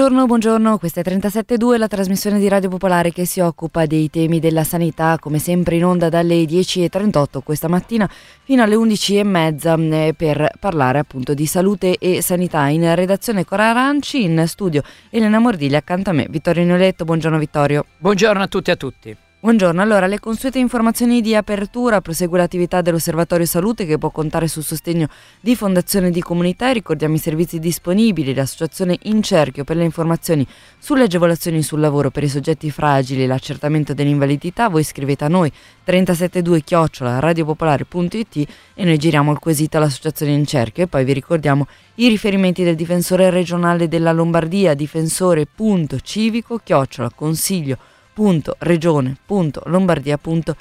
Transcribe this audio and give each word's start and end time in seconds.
Buongiorno, 0.00 0.26
buongiorno, 0.26 0.78
questa 0.78 1.02
è 1.02 1.04
37.2, 1.04 1.76
la 1.76 1.86
trasmissione 1.86 2.38
di 2.38 2.48
Radio 2.48 2.70
Popolare 2.70 3.12
che 3.12 3.26
si 3.26 3.40
occupa 3.40 3.84
dei 3.84 4.08
temi 4.08 4.40
della 4.40 4.64
sanità, 4.64 5.18
come 5.20 5.38
sempre 5.38 5.76
in 5.76 5.84
onda 5.84 6.08
dalle 6.08 6.42
10.38 6.44 7.40
questa 7.44 7.68
mattina 7.68 8.08
fino 8.42 8.62
alle 8.62 8.76
11.30 8.76 9.92
eh, 9.92 10.14
per 10.16 10.52
parlare 10.58 11.00
appunto 11.00 11.34
di 11.34 11.44
salute 11.44 11.98
e 11.98 12.22
sanità. 12.22 12.66
In 12.68 12.94
redazione 12.94 13.44
Cora 13.44 13.68
Aranci, 13.68 14.22
in 14.22 14.42
studio 14.46 14.82
Elena 15.10 15.38
Mordiglia, 15.38 15.76
accanto 15.76 16.08
a 16.08 16.14
me 16.14 16.26
Vittorio 16.30 16.64
Nioletto. 16.64 17.04
Buongiorno 17.04 17.36
Vittorio. 17.36 17.84
Buongiorno 17.98 18.42
a 18.42 18.46
tutti 18.46 18.70
e 18.70 18.72
a 18.72 18.76
tutti. 18.76 19.16
Buongiorno, 19.42 19.80
allora 19.80 20.06
le 20.06 20.20
consuete 20.20 20.58
informazioni 20.58 21.22
di 21.22 21.34
apertura, 21.34 22.02
prosegue 22.02 22.36
l'attività 22.36 22.82
dell'Osservatorio 22.82 23.46
Salute 23.46 23.86
che 23.86 23.96
può 23.96 24.10
contare 24.10 24.48
sul 24.48 24.62
sostegno 24.62 25.08
di 25.40 25.56
Fondazione 25.56 26.10
di 26.10 26.20
Comunità. 26.20 26.68
E 26.68 26.74
ricordiamo 26.74 27.14
i 27.14 27.18
servizi 27.18 27.58
disponibili, 27.58 28.34
l'associazione 28.34 28.98
In 29.04 29.22
Cerchio 29.22 29.64
per 29.64 29.76
le 29.76 29.84
informazioni 29.84 30.46
sulle 30.78 31.04
agevolazioni 31.04 31.62
sul 31.62 31.80
lavoro 31.80 32.10
per 32.10 32.22
i 32.22 32.28
soggetti 32.28 32.70
fragili, 32.70 33.24
l'accertamento 33.24 33.94
dell'invalidità, 33.94 34.68
voi 34.68 34.84
scrivete 34.84 35.24
a 35.24 35.28
noi 35.28 35.50
372 35.84 36.60
chiocciola 36.60 37.18
radiopopolare.it 37.18 38.48
e 38.74 38.84
noi 38.84 38.98
giriamo 38.98 39.32
il 39.32 39.38
quesito 39.38 39.78
all'associazione 39.78 40.32
In 40.32 40.44
Cerchio. 40.44 40.84
E 40.84 40.86
poi 40.86 41.02
vi 41.06 41.14
ricordiamo 41.14 41.66
i 41.94 42.08
riferimenti 42.08 42.62
del 42.62 42.74
difensore 42.74 43.30
regionale 43.30 43.88
della 43.88 44.12
Lombardia, 44.12 44.74
difensore.civico 44.74 46.60
chiocciola 46.62 47.10
consiglio 47.14 47.78
www.regione.lombardia.it. 48.14 50.56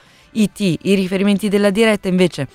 I 0.60 0.96
riferimenti 0.96 1.50
della 1.50 1.72
diretta 1.72 2.08
invece 2.08 2.48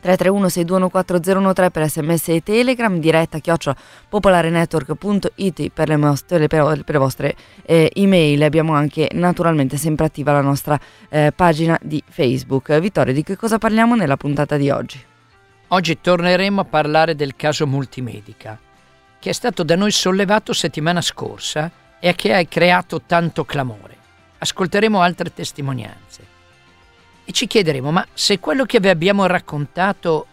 331 0.00 0.46
6214013 0.46 1.70
per 1.70 1.88
sms 1.88 2.28
e 2.28 2.42
telegram, 2.42 2.98
diretta 2.98 3.38
chiocciola 3.38 3.76
popolarenetwork.it 4.08 5.70
per 5.70 5.88
le, 5.88 5.96
vostre, 5.96 6.46
per, 6.46 6.82
le 6.84 6.98
vostre 6.98 7.34
eh, 7.64 7.90
email. 7.94 8.42
Abbiamo 8.42 8.74
anche 8.74 9.08
naturalmente 9.14 9.76
sempre 9.76 10.06
attiva 10.06 10.32
la 10.32 10.42
nostra 10.42 10.78
eh, 11.08 11.32
pagina 11.34 11.78
di 11.82 12.02
Facebook. 12.08 12.78
Vittorio, 12.78 13.12
di 13.12 13.22
che 13.22 13.36
cosa 13.36 13.58
parliamo 13.58 13.96
nella 13.96 14.16
puntata 14.16 14.56
di 14.56 14.70
oggi? 14.70 15.02
Oggi 15.68 16.00
torneremo 16.00 16.60
a 16.60 16.64
parlare 16.64 17.16
del 17.16 17.34
caso 17.34 17.66
Multimedica, 17.66 18.56
che 19.18 19.30
è 19.30 19.32
stato 19.32 19.64
da 19.64 19.74
noi 19.74 19.90
sollevato 19.90 20.52
settimana 20.52 21.00
scorsa 21.00 21.68
e 21.98 22.14
che 22.14 22.32
ha 22.32 22.44
creato 22.44 23.02
tanto 23.04 23.44
clamore 23.44 23.95
ascolteremo 24.46 25.00
altre 25.00 25.34
testimonianze 25.34 26.24
e 27.24 27.32
ci 27.32 27.48
chiederemo 27.48 27.90
ma 27.90 28.06
se 28.14 28.38
quello 28.38 28.64
che 28.64 28.78
vi 28.78 28.88
abbiamo 28.88 29.26
raccontato 29.26 30.26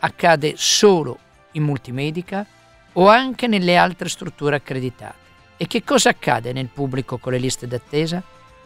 accade 0.00 0.54
solo 0.56 1.18
in 1.52 1.64
multimedica 1.64 2.46
o 2.94 3.08
anche 3.08 3.46
nelle 3.46 3.76
altre 3.76 4.08
strutture 4.08 4.56
accreditate 4.56 5.26
e 5.58 5.66
che 5.66 5.84
cosa 5.84 6.10
accade 6.10 6.52
nel 6.52 6.68
pubblico 6.72 7.18
con 7.18 7.32
le 7.32 7.38
liste 7.38 7.66
d'attesa? 7.66 8.22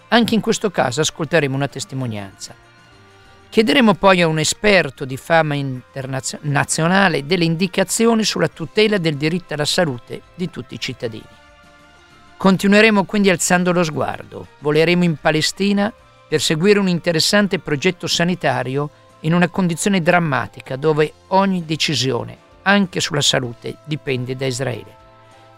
Anche 0.09 0.35
in 0.35 0.41
questo 0.43 0.71
caso 0.71 1.01
ascolteremo 1.01 1.57
una 1.57 1.67
testimonianza. 1.67 2.55
Chiederemo 3.49 3.95
poi 3.95 4.21
a 4.21 4.27
un 4.27 4.39
esperto 4.39 5.07
di 5.07 5.17
fama 5.17 5.55
internazionale 5.55 7.25
delle 7.25 7.45
indicazioni 7.45 8.25
sulla 8.25 8.49
tutela 8.49 8.99
del 8.99 9.17
diritto 9.17 9.55
alla 9.55 9.65
salute 9.65 10.21
di 10.35 10.51
tutti 10.51 10.75
i 10.75 10.81
cittadini. 10.81 11.41
Continueremo 12.43 13.05
quindi 13.05 13.31
alzando 13.31 13.71
lo 13.71 13.85
sguardo, 13.85 14.49
voleremo 14.59 15.05
in 15.05 15.15
Palestina 15.15 15.93
per 16.29 16.41
seguire 16.41 16.81
un 16.81 16.89
interessante 16.89 17.61
progetto 17.61 18.09
sanitario 18.09 18.91
in 19.21 19.33
una 19.33 19.47
condizione 19.47 20.03
drammatica 20.03 20.75
dove 20.75 21.13
ogni 21.29 21.65
decisione, 21.65 22.37
anche 22.63 22.99
sulla 22.99 23.21
salute, 23.21 23.77
dipende 23.85 24.35
da 24.35 24.47
Israele. 24.47 24.97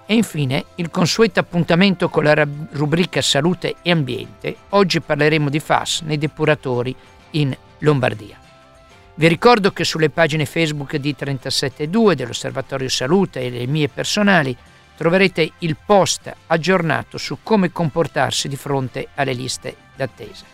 E 0.05 0.13
infine 0.13 0.67
il 0.75 0.91
consueto 0.91 1.41
appuntamento 1.41 2.11
con 2.11 2.25
la 2.25 2.47
rubrica 2.73 3.23
Salute 3.23 3.77
e 3.81 3.91
Ambiente. 3.91 4.55
Oggi 4.69 5.01
parleremo 5.01 5.49
di 5.49 5.61
FAS 5.61 6.03
nei 6.03 6.19
depuratori 6.19 6.95
in 7.31 7.57
Lombardia. 7.79 8.39
Vi 9.15 9.27
ricordo 9.27 9.73
che 9.73 9.85
sulle 9.85 10.11
pagine 10.11 10.45
Facebook 10.45 10.97
di 10.97 11.17
372 11.17 12.15
dell'Osservatorio 12.15 12.91
Salute 12.91 13.41
e 13.41 13.49
le 13.49 13.67
mie 13.67 13.89
personali 13.89 14.55
troverete 14.97 15.53
il 15.59 15.77
post 15.85 16.33
aggiornato 16.47 17.19
su 17.19 17.39
come 17.43 17.73
comportarsi 17.73 18.49
di 18.49 18.57
fronte 18.57 19.09
alle 19.15 19.33
liste 19.33 19.77
d'attesa. 19.97 20.45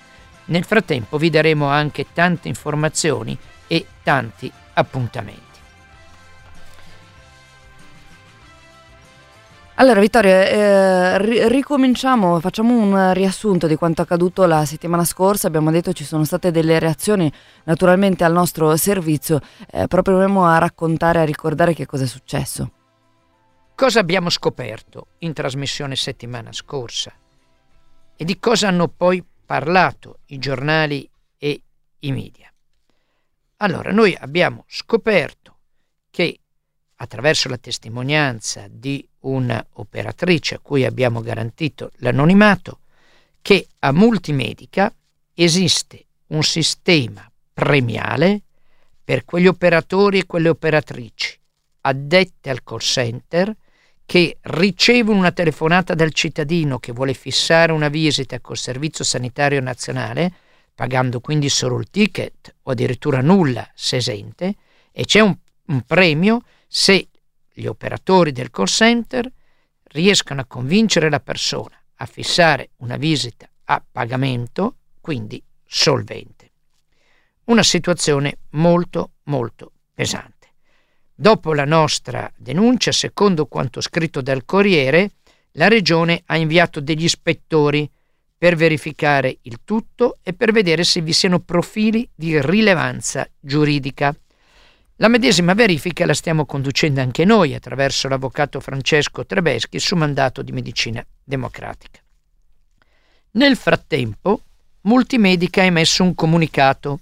Nel 0.46 0.64
frattempo 0.64 1.16
vi 1.18 1.30
daremo 1.30 1.66
anche 1.66 2.06
tante 2.12 2.48
informazioni 2.48 3.36
e 3.66 3.86
tanti 4.02 4.50
appuntamenti. 4.74 5.48
Allora 9.80 10.00
Vittorio, 10.00 10.30
eh, 10.30 11.48
ricominciamo, 11.48 12.38
facciamo 12.38 12.76
un 12.76 13.14
riassunto 13.14 13.66
di 13.66 13.76
quanto 13.76 14.02
accaduto 14.02 14.44
la 14.44 14.66
settimana 14.66 15.06
scorsa, 15.06 15.46
abbiamo 15.46 15.70
detto 15.70 15.94
ci 15.94 16.04
sono 16.04 16.24
state 16.24 16.50
delle 16.50 16.78
reazioni 16.78 17.32
naturalmente 17.64 18.22
al 18.22 18.32
nostro 18.32 18.76
servizio, 18.76 19.40
eh, 19.70 19.86
proviamo 19.86 20.44
a 20.44 20.58
raccontare, 20.58 21.20
a 21.20 21.24
ricordare 21.24 21.72
che 21.72 21.86
cosa 21.86 22.04
è 22.04 22.06
successo. 22.06 22.72
Cosa 23.80 24.00
abbiamo 24.00 24.28
scoperto 24.28 25.06
in 25.20 25.32
trasmissione 25.32 25.96
settimana 25.96 26.52
scorsa? 26.52 27.14
E 28.14 28.24
di 28.26 28.38
cosa 28.38 28.68
hanno 28.68 28.88
poi 28.88 29.24
parlato 29.46 30.18
i 30.26 30.38
giornali 30.38 31.08
e 31.38 31.62
i 32.00 32.12
media? 32.12 32.52
Allora, 33.56 33.90
noi 33.90 34.14
abbiamo 34.14 34.64
scoperto 34.68 35.56
che 36.10 36.40
attraverso 36.96 37.48
la 37.48 37.56
testimonianza 37.56 38.66
di 38.68 39.02
un'operatrice 39.20 40.56
a 40.56 40.58
cui 40.58 40.84
abbiamo 40.84 41.22
garantito 41.22 41.90
l'anonimato, 42.00 42.80
che 43.40 43.66
a 43.78 43.92
Multimedica 43.92 44.94
esiste 45.32 46.04
un 46.26 46.42
sistema 46.42 47.26
premiale 47.54 48.42
per 49.02 49.24
quegli 49.24 49.46
operatori 49.46 50.18
e 50.18 50.26
quelle 50.26 50.50
operatrici 50.50 51.40
addette 51.80 52.50
al 52.50 52.62
call 52.62 52.80
center 52.80 53.56
che 54.10 54.38
ricevono 54.40 55.20
una 55.20 55.30
telefonata 55.30 55.94
dal 55.94 56.12
cittadino 56.12 56.80
che 56.80 56.90
vuole 56.90 57.14
fissare 57.14 57.70
una 57.70 57.86
visita 57.86 58.40
col 58.40 58.56
Servizio 58.56 59.04
Sanitario 59.04 59.60
Nazionale, 59.60 60.32
pagando 60.74 61.20
quindi 61.20 61.48
solo 61.48 61.78
il 61.78 61.90
ticket 61.90 62.56
o 62.62 62.72
addirittura 62.72 63.20
nulla 63.20 63.70
se 63.72 63.98
esente, 63.98 64.56
e 64.90 65.04
c'è 65.04 65.20
un, 65.20 65.36
un 65.66 65.82
premio 65.82 66.40
se 66.66 67.06
gli 67.52 67.66
operatori 67.66 68.32
del 68.32 68.50
call 68.50 68.64
center 68.64 69.30
riescono 69.92 70.40
a 70.40 70.46
convincere 70.46 71.08
la 71.08 71.20
persona 71.20 71.80
a 71.94 72.06
fissare 72.06 72.70
una 72.78 72.96
visita 72.96 73.48
a 73.66 73.80
pagamento, 73.92 74.78
quindi 75.00 75.40
solvente. 75.64 76.50
Una 77.44 77.62
situazione 77.62 78.38
molto 78.50 79.12
molto 79.26 79.70
pesante. 79.94 80.39
Dopo 81.20 81.52
la 81.52 81.66
nostra 81.66 82.32
denuncia, 82.34 82.92
secondo 82.92 83.44
quanto 83.44 83.82
scritto 83.82 84.22
dal 84.22 84.46
Corriere, 84.46 85.10
la 85.52 85.68
Regione 85.68 86.22
ha 86.24 86.38
inviato 86.38 86.80
degli 86.80 87.04
ispettori 87.04 87.86
per 88.38 88.56
verificare 88.56 89.36
il 89.42 89.58
tutto 89.62 90.16
e 90.22 90.32
per 90.32 90.50
vedere 90.50 90.82
se 90.82 91.02
vi 91.02 91.12
siano 91.12 91.40
profili 91.40 92.08
di 92.14 92.40
rilevanza 92.40 93.28
giuridica. 93.38 94.16
La 94.96 95.08
medesima 95.08 95.52
verifica 95.52 96.06
la 96.06 96.14
stiamo 96.14 96.46
conducendo 96.46 97.02
anche 97.02 97.26
noi 97.26 97.54
attraverso 97.54 98.08
l'avvocato 98.08 98.58
Francesco 98.58 99.26
Trebeschi 99.26 99.78
su 99.78 99.96
mandato 99.96 100.40
di 100.40 100.52
medicina 100.52 101.04
democratica. 101.22 102.00
Nel 103.32 103.58
frattempo, 103.58 104.40
Multimedica 104.84 105.60
ha 105.60 105.64
emesso 105.64 106.02
un 106.02 106.14
comunicato 106.14 107.00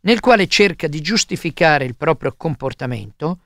nel 0.00 0.18
quale 0.18 0.48
cerca 0.48 0.88
di 0.88 1.00
giustificare 1.00 1.84
il 1.84 1.94
proprio 1.94 2.34
comportamento 2.36 3.42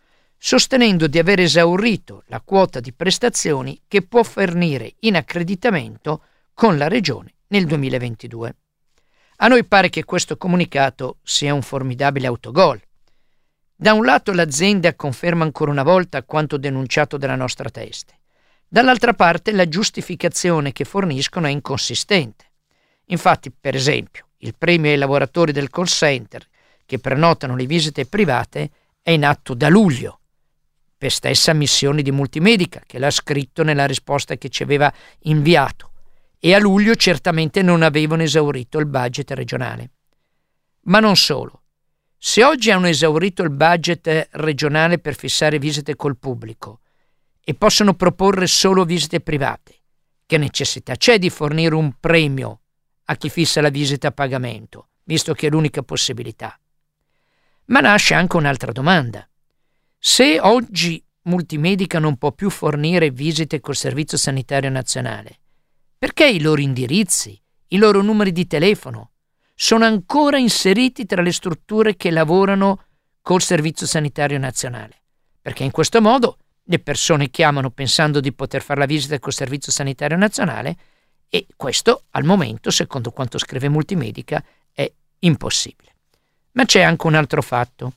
sostenendo 0.46 1.06
di 1.06 1.18
aver 1.18 1.40
esaurito 1.40 2.22
la 2.26 2.42
quota 2.42 2.78
di 2.78 2.92
prestazioni 2.92 3.80
che 3.88 4.02
può 4.02 4.22
fornire 4.22 4.96
in 5.00 5.16
accreditamento 5.16 6.20
con 6.52 6.76
la 6.76 6.86
Regione 6.86 7.36
nel 7.46 7.64
2022. 7.64 8.56
A 9.36 9.48
noi 9.48 9.64
pare 9.64 9.88
che 9.88 10.04
questo 10.04 10.36
comunicato 10.36 11.16
sia 11.22 11.54
un 11.54 11.62
formidabile 11.62 12.26
autogol. 12.26 12.78
Da 13.74 13.94
un 13.94 14.04
lato 14.04 14.34
l'azienda 14.34 14.94
conferma 14.94 15.44
ancora 15.44 15.70
una 15.70 15.82
volta 15.82 16.22
quanto 16.24 16.58
denunciato 16.58 17.16
dalla 17.16 17.36
nostra 17.36 17.70
teste, 17.70 18.18
dall'altra 18.68 19.14
parte 19.14 19.50
la 19.50 19.66
giustificazione 19.66 20.72
che 20.72 20.84
forniscono 20.84 21.46
è 21.46 21.50
inconsistente. 21.50 22.52
Infatti, 23.06 23.50
per 23.50 23.74
esempio, 23.74 24.26
il 24.40 24.54
premio 24.58 24.90
ai 24.90 24.98
lavoratori 24.98 25.52
del 25.52 25.70
call 25.70 25.86
center 25.86 26.46
che 26.84 26.98
prenotano 26.98 27.56
le 27.56 27.64
visite 27.64 28.04
private 28.04 28.70
è 29.00 29.10
in 29.10 29.24
atto 29.24 29.54
da 29.54 29.70
luglio 29.70 30.18
per 31.04 31.12
stessa 31.12 31.52
missione 31.52 32.00
di 32.00 32.10
Multimedica, 32.10 32.80
che 32.86 32.98
l'ha 32.98 33.10
scritto 33.10 33.62
nella 33.62 33.84
risposta 33.84 34.38
che 34.38 34.48
ci 34.48 34.62
aveva 34.62 34.90
inviato, 35.24 35.90
e 36.38 36.54
a 36.54 36.58
luglio 36.58 36.94
certamente 36.94 37.60
non 37.60 37.82
avevano 37.82 38.22
esaurito 38.22 38.78
il 38.78 38.86
budget 38.86 39.32
regionale. 39.32 39.90
Ma 40.84 41.00
non 41.00 41.14
solo. 41.16 41.64
Se 42.16 42.42
oggi 42.42 42.70
hanno 42.70 42.86
esaurito 42.86 43.42
il 43.42 43.50
budget 43.50 44.30
regionale 44.32 44.98
per 44.98 45.14
fissare 45.14 45.58
visite 45.58 45.94
col 45.94 46.16
pubblico 46.16 46.80
e 47.44 47.52
possono 47.52 47.92
proporre 47.92 48.46
solo 48.46 48.86
visite 48.86 49.20
private. 49.20 49.74
Che 50.24 50.38
necessità 50.38 50.96
c'è 50.96 51.18
di 51.18 51.28
fornire 51.28 51.74
un 51.74 51.92
premio 52.00 52.60
a 53.04 53.16
chi 53.16 53.28
fissa 53.28 53.60
la 53.60 53.68
visita 53.68 54.08
a 54.08 54.12
pagamento, 54.12 54.88
visto 55.02 55.34
che 55.34 55.48
è 55.48 55.50
l'unica 55.50 55.82
possibilità? 55.82 56.58
Ma 57.66 57.80
nasce 57.80 58.14
anche 58.14 58.38
un'altra 58.38 58.72
domanda. 58.72 59.28
Se 60.06 60.38
oggi 60.38 61.02
Multimedica 61.22 61.98
non 61.98 62.18
può 62.18 62.30
più 62.32 62.50
fornire 62.50 63.10
visite 63.10 63.60
col 63.60 63.74
Servizio 63.74 64.18
Sanitario 64.18 64.68
Nazionale, 64.68 65.38
perché 65.96 66.28
i 66.28 66.42
loro 66.42 66.60
indirizzi, 66.60 67.40
i 67.68 67.78
loro 67.78 68.02
numeri 68.02 68.30
di 68.30 68.46
telefono 68.46 69.12
sono 69.54 69.86
ancora 69.86 70.36
inseriti 70.36 71.06
tra 71.06 71.22
le 71.22 71.32
strutture 71.32 71.96
che 71.96 72.10
lavorano 72.10 72.84
col 73.22 73.40
Servizio 73.40 73.86
Sanitario 73.86 74.36
Nazionale? 74.36 75.04
Perché 75.40 75.64
in 75.64 75.70
questo 75.70 76.02
modo 76.02 76.36
le 76.64 76.80
persone 76.80 77.30
chiamano 77.30 77.70
pensando 77.70 78.20
di 78.20 78.34
poter 78.34 78.60
fare 78.60 78.80
la 78.80 78.86
visita 78.86 79.18
col 79.18 79.32
Servizio 79.32 79.72
Sanitario 79.72 80.18
Nazionale 80.18 80.76
e 81.30 81.46
questo 81.56 82.04
al 82.10 82.24
momento, 82.24 82.70
secondo 82.70 83.10
quanto 83.10 83.38
scrive 83.38 83.70
Multimedica, 83.70 84.44
è 84.70 84.92
impossibile. 85.20 85.94
Ma 86.52 86.66
c'è 86.66 86.82
anche 86.82 87.06
un 87.06 87.14
altro 87.14 87.40
fatto. 87.40 87.94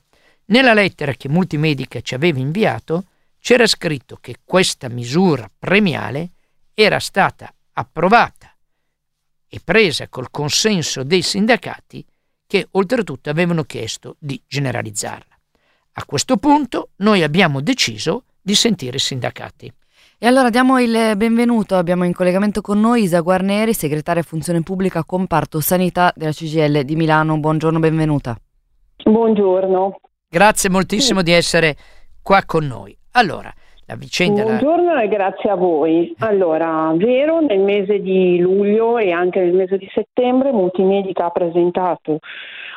Nella 0.50 0.72
lettera 0.72 1.12
che 1.12 1.28
Multimedica 1.28 2.00
ci 2.00 2.14
aveva 2.14 2.38
inviato 2.38 3.04
c'era 3.38 3.66
scritto 3.66 4.16
che 4.18 4.36
questa 4.44 4.88
misura 4.88 5.50
premiale 5.58 6.30
era 6.72 6.98
stata 6.98 7.52
approvata 7.74 8.54
e 9.46 9.60
presa 9.62 10.08
col 10.08 10.30
consenso 10.30 11.02
dei 11.02 11.20
sindacati 11.20 12.04
che 12.46 12.66
oltretutto 12.72 13.28
avevano 13.28 13.64
chiesto 13.64 14.16
di 14.18 14.40
generalizzarla. 14.46 15.38
A 15.92 16.04
questo 16.06 16.38
punto 16.38 16.90
noi 16.96 17.22
abbiamo 17.22 17.60
deciso 17.60 18.24
di 18.40 18.54
sentire 18.54 18.96
i 18.96 19.00
sindacati. 19.00 19.70
E 20.16 20.26
allora 20.26 20.48
diamo 20.48 20.80
il 20.80 21.12
benvenuto, 21.16 21.76
abbiamo 21.76 22.04
in 22.04 22.14
collegamento 22.14 22.62
con 22.62 22.80
noi 22.80 23.02
Isa 23.02 23.20
Guarneri, 23.20 23.74
segretaria 23.74 24.22
Funzione 24.22 24.62
Pubblica 24.62 25.04
Comparto 25.04 25.60
Sanità 25.60 26.10
della 26.16 26.32
CGL 26.32 26.84
di 26.84 26.96
Milano. 26.96 27.38
Buongiorno, 27.38 27.78
benvenuta. 27.78 28.34
Buongiorno. 29.04 30.00
Grazie 30.30 30.68
moltissimo 30.68 31.20
sì. 31.20 31.24
di 31.24 31.32
essere 31.32 31.74
qua 32.22 32.42
con 32.44 32.66
noi. 32.66 32.94
Allora, 33.12 33.50
la 33.86 33.96
vicenda... 33.96 34.42
Buongiorno 34.42 34.92
la... 34.92 35.00
e 35.00 35.08
grazie 35.08 35.48
a 35.48 35.54
voi. 35.54 36.14
Allora, 36.18 36.92
vero, 36.96 37.40
nel 37.40 37.60
mese 37.60 38.00
di 38.00 38.38
luglio 38.38 38.98
e 38.98 39.10
anche 39.10 39.40
nel 39.40 39.54
mese 39.54 39.78
di 39.78 39.88
settembre 39.90 40.52
Multimedica 40.52 41.24
ha 41.24 41.30
presentato 41.30 42.18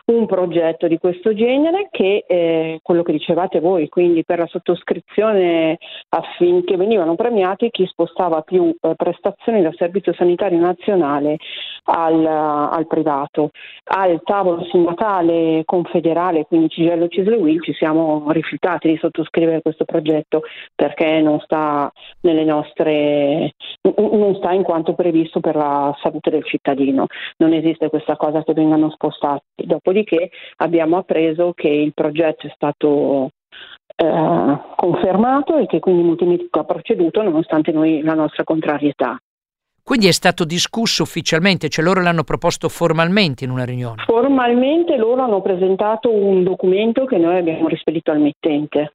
un 0.06 0.26
progetto 0.28 0.88
di 0.88 0.98
questo 0.98 1.34
genere 1.34 1.90
che 1.92 2.24
è 2.26 2.80
quello 2.82 3.04
che 3.04 3.12
dicevate 3.12 3.60
voi, 3.60 3.90
quindi 3.90 4.24
per 4.24 4.40
la 4.40 4.48
sottoscrizione 4.48 5.78
affinché 6.10 6.78
venivano 6.78 7.16
premiati 7.16 7.70
chi 7.70 7.86
spostava 7.86 8.42
più 8.42 8.74
eh, 8.80 8.94
prestazioni 8.96 9.62
dal 9.62 9.76
Servizio 9.76 10.14
Sanitario 10.14 10.60
Nazionale 10.60 11.38
al, 11.84 12.26
al, 12.26 12.88
privato. 12.88 13.50
Al 13.84 14.22
tavolo 14.24 14.64
sindacale 14.66 15.64
confederale, 15.66 16.46
quindi 16.46 16.70
Cigello 16.70 17.08
Cisle 17.08 17.38
Will, 17.38 17.62
ci 17.62 17.74
siamo 17.74 18.32
rifiutati 18.32 18.88
di 18.88 18.98
sottoscrivere 18.98 19.62
questo 19.62 19.86
progetto 19.86 20.42
perché 20.76 21.22
non 21.22 21.40
sta 21.40 21.92
nelle 22.22 22.44
nostre 22.44 23.54
non 23.82 24.36
sta 24.36 24.52
in 24.52 24.64
quanto 24.64 24.94
previsto 24.94 25.40
per 25.40 25.56
la 25.56 25.96
salute 26.02 26.30
del 26.30 26.44
cittadino. 26.44 27.08
Non 27.38 27.54
esiste 27.54 27.90
questa 27.90 28.16
cosa 28.16 28.44
che 28.44 28.54
vengano 28.54 28.90
spostati. 28.92 29.66
Dopodiché 29.66 30.30
abbiamo 30.58 30.98
appreso 30.98 31.54
che 31.54 31.70
il 31.70 31.94
progetto 31.94 32.48
è 32.48 32.52
stato 32.54 33.30
eh, 33.96 34.60
confermato 34.76 35.58
e 35.58 35.66
che 35.66 35.80
quindi 35.80 36.04
Multimedico 36.04 36.60
ha 36.60 36.64
proceduto 36.64 37.22
nonostante 37.22 37.72
noi 37.72 38.02
la 38.02 38.14
nostra 38.14 38.44
contrarietà. 38.44 39.18
Quindi 39.84 40.08
è 40.08 40.12
stato 40.12 40.46
discusso 40.46 41.04
ufficialmente, 41.04 41.68
cioè 41.68 41.84
loro 41.84 42.02
l'hanno 42.02 42.24
proposto 42.24 42.70
formalmente 42.70 43.44
in 43.44 43.50
una 43.50 43.66
riunione? 43.66 44.04
Formalmente 44.06 44.96
loro 44.96 45.24
hanno 45.24 45.42
presentato 45.42 46.14
un 46.14 46.44
documento 46.44 47.06
che 47.06 47.18
noi 47.18 47.38
abbiamo 47.38 47.68
rispedito 47.68 48.12
al 48.12 48.20
mittente. 48.20 48.94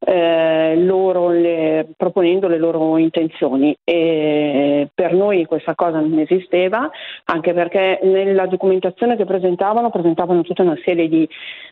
Eh, 0.00 0.76
loro 0.76 1.30
le, 1.30 1.88
proponendo 1.96 2.46
le 2.46 2.58
loro 2.58 2.96
intenzioni. 2.98 3.76
E 3.82 4.88
per 4.94 5.12
noi 5.12 5.44
questa 5.44 5.74
cosa 5.74 5.98
non 5.98 6.18
esisteva 6.18 6.88
anche 7.24 7.52
perché 7.52 7.98
nella 8.04 8.46
documentazione 8.46 9.16
che 9.16 9.24
presentavano 9.24 9.90
presentavano 9.90 10.42
tutta 10.42 10.62
una 10.62 10.78
serie 10.84 11.08
di, 11.08 11.28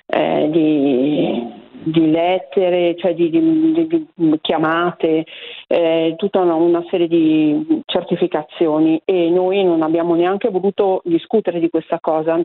eh, 0.06 0.48
di, 0.50 1.64
di 1.84 2.10
lettere, 2.10 2.96
cioè 2.96 3.14
di, 3.14 3.30
di 3.30 4.06
chiamate, 4.40 5.24
eh, 5.68 6.14
tutta 6.16 6.40
una, 6.40 6.54
una, 6.54 6.84
serie 6.90 7.06
di 7.06 7.82
certificazioni. 7.86 9.00
E 9.04 9.30
noi 9.30 9.62
non 9.62 9.82
abbiamo 9.82 10.14
neanche 10.14 10.50
voluto 10.50 11.00
discutere 11.04 11.60
di 11.60 11.70
questa 11.70 12.00
cosa. 12.00 12.40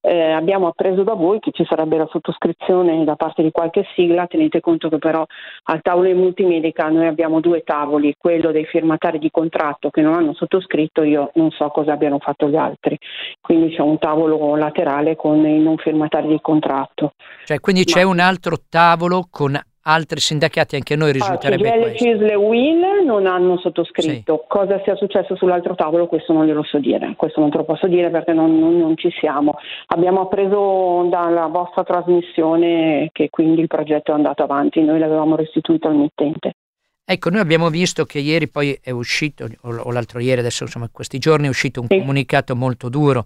Eh, 0.00 0.30
abbiamo 0.30 0.68
appreso 0.68 1.02
da 1.02 1.12
voi 1.12 1.40
che 1.40 1.50
ci 1.52 1.64
sarebbe 1.66 1.98
la 1.98 2.08
sottoscrizione 2.10 3.04
da 3.04 3.16
parte 3.16 3.42
di 3.42 3.50
qualche 3.50 3.86
sigla, 3.94 4.26
tenete 4.26 4.60
conto 4.60 4.88
che 4.88 4.98
però 4.98 5.25
al 5.64 5.82
tavolo 5.82 6.06
di 6.06 6.14
multimedica 6.14 6.88
noi 6.88 7.06
abbiamo 7.06 7.40
due 7.40 7.62
tavoli, 7.62 8.14
quello 8.18 8.52
dei 8.52 8.64
firmatari 8.64 9.18
di 9.18 9.30
contratto 9.30 9.90
che 9.90 10.00
non 10.00 10.14
hanno 10.14 10.34
sottoscritto, 10.34 11.02
io 11.02 11.30
non 11.34 11.50
so 11.50 11.68
cosa 11.68 11.92
abbiano 11.92 12.18
fatto 12.18 12.48
gli 12.48 12.56
altri, 12.56 12.98
quindi 13.40 13.74
c'è 13.74 13.82
un 13.82 13.98
tavolo 13.98 14.56
laterale 14.56 15.16
con 15.16 15.44
i 15.46 15.60
non 15.60 15.76
firmatari 15.76 16.28
di 16.28 16.38
contratto. 16.40 17.12
Cioè, 17.44 17.60
quindi 17.60 17.84
c'è 17.84 18.04
Ma... 18.04 18.10
un 18.10 18.18
altro 18.20 18.56
tavolo 18.68 19.26
con 19.30 19.58
altri 19.88 20.20
sindacati, 20.20 20.76
anche 20.76 20.96
noi 20.96 21.12
risulterebbe 21.12 21.68
ah, 21.68 21.78
questo. 21.78 22.04
Cisle 22.04 22.32
e 22.32 22.34
Will 22.34 23.04
non 23.04 23.26
hanno 23.26 23.58
sottoscritto. 23.58 24.38
Sì. 24.40 24.44
Cosa 24.48 24.80
sia 24.84 24.96
successo 24.96 25.36
sull'altro 25.36 25.74
tavolo 25.74 26.06
questo 26.06 26.32
non 26.32 26.46
glielo 26.46 26.62
so 26.64 26.78
dire, 26.78 27.14
questo 27.16 27.40
non 27.40 27.50
te 27.50 27.58
lo 27.58 27.64
posso 27.64 27.86
dire 27.86 28.10
perché 28.10 28.32
non, 28.32 28.58
non, 28.58 28.76
non 28.78 28.96
ci 28.96 29.10
siamo. 29.18 29.54
Abbiamo 29.86 30.22
appreso 30.22 31.06
dalla 31.10 31.46
vostra 31.46 31.84
trasmissione 31.84 33.10
che 33.12 33.30
quindi 33.30 33.60
il 33.60 33.68
progetto 33.68 34.12
è 34.12 34.14
andato 34.14 34.42
avanti, 34.42 34.82
noi 34.82 34.98
l'avevamo 34.98 35.36
restituito 35.36 35.88
al 35.88 35.96
mittente. 35.96 36.52
Ecco, 37.08 37.30
noi 37.30 37.38
abbiamo 37.38 37.70
visto 37.70 38.04
che 38.04 38.18
ieri 38.18 38.48
poi 38.48 38.76
è 38.82 38.90
uscito, 38.90 39.46
o 39.60 39.92
l'altro 39.92 40.18
ieri, 40.18 40.40
adesso 40.40 40.64
insomma 40.64 40.88
questi 40.90 41.18
giorni 41.18 41.46
è 41.46 41.48
uscito 41.48 41.80
un 41.80 41.86
sì. 41.88 42.00
comunicato 42.00 42.56
molto 42.56 42.88
duro 42.88 43.24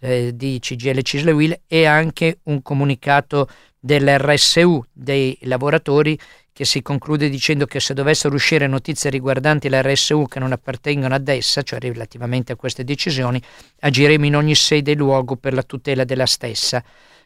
eh, 0.00 0.32
di 0.34 0.58
CGL 0.60 1.00
Cisle 1.00 1.32
Will 1.32 1.58
e 1.66 1.86
anche 1.86 2.40
un 2.44 2.60
comunicato 2.60 3.46
dell'RSU 3.84 4.84
dei 4.92 5.36
lavoratori 5.42 6.16
che 6.52 6.64
si 6.64 6.82
conclude 6.82 7.28
dicendo 7.28 7.66
che 7.66 7.80
se 7.80 7.94
dovessero 7.94 8.34
uscire 8.34 8.66
notizie 8.66 9.10
riguardanti 9.10 9.68
l'RSU 9.68 10.26
che 10.28 10.38
non 10.38 10.52
appartengono 10.52 11.14
ad 11.14 11.26
essa, 11.26 11.62
cioè 11.62 11.80
relativamente 11.80 12.52
a 12.52 12.56
queste 12.56 12.84
decisioni, 12.84 13.42
agiremo 13.80 14.26
in 14.26 14.36
ogni 14.36 14.54
sede 14.54 14.92
e 14.92 14.94
luogo 14.94 15.36
per 15.36 15.54
la 15.54 15.62
tutela 15.62 16.04
della 16.04 16.26
stessa. 16.26 16.82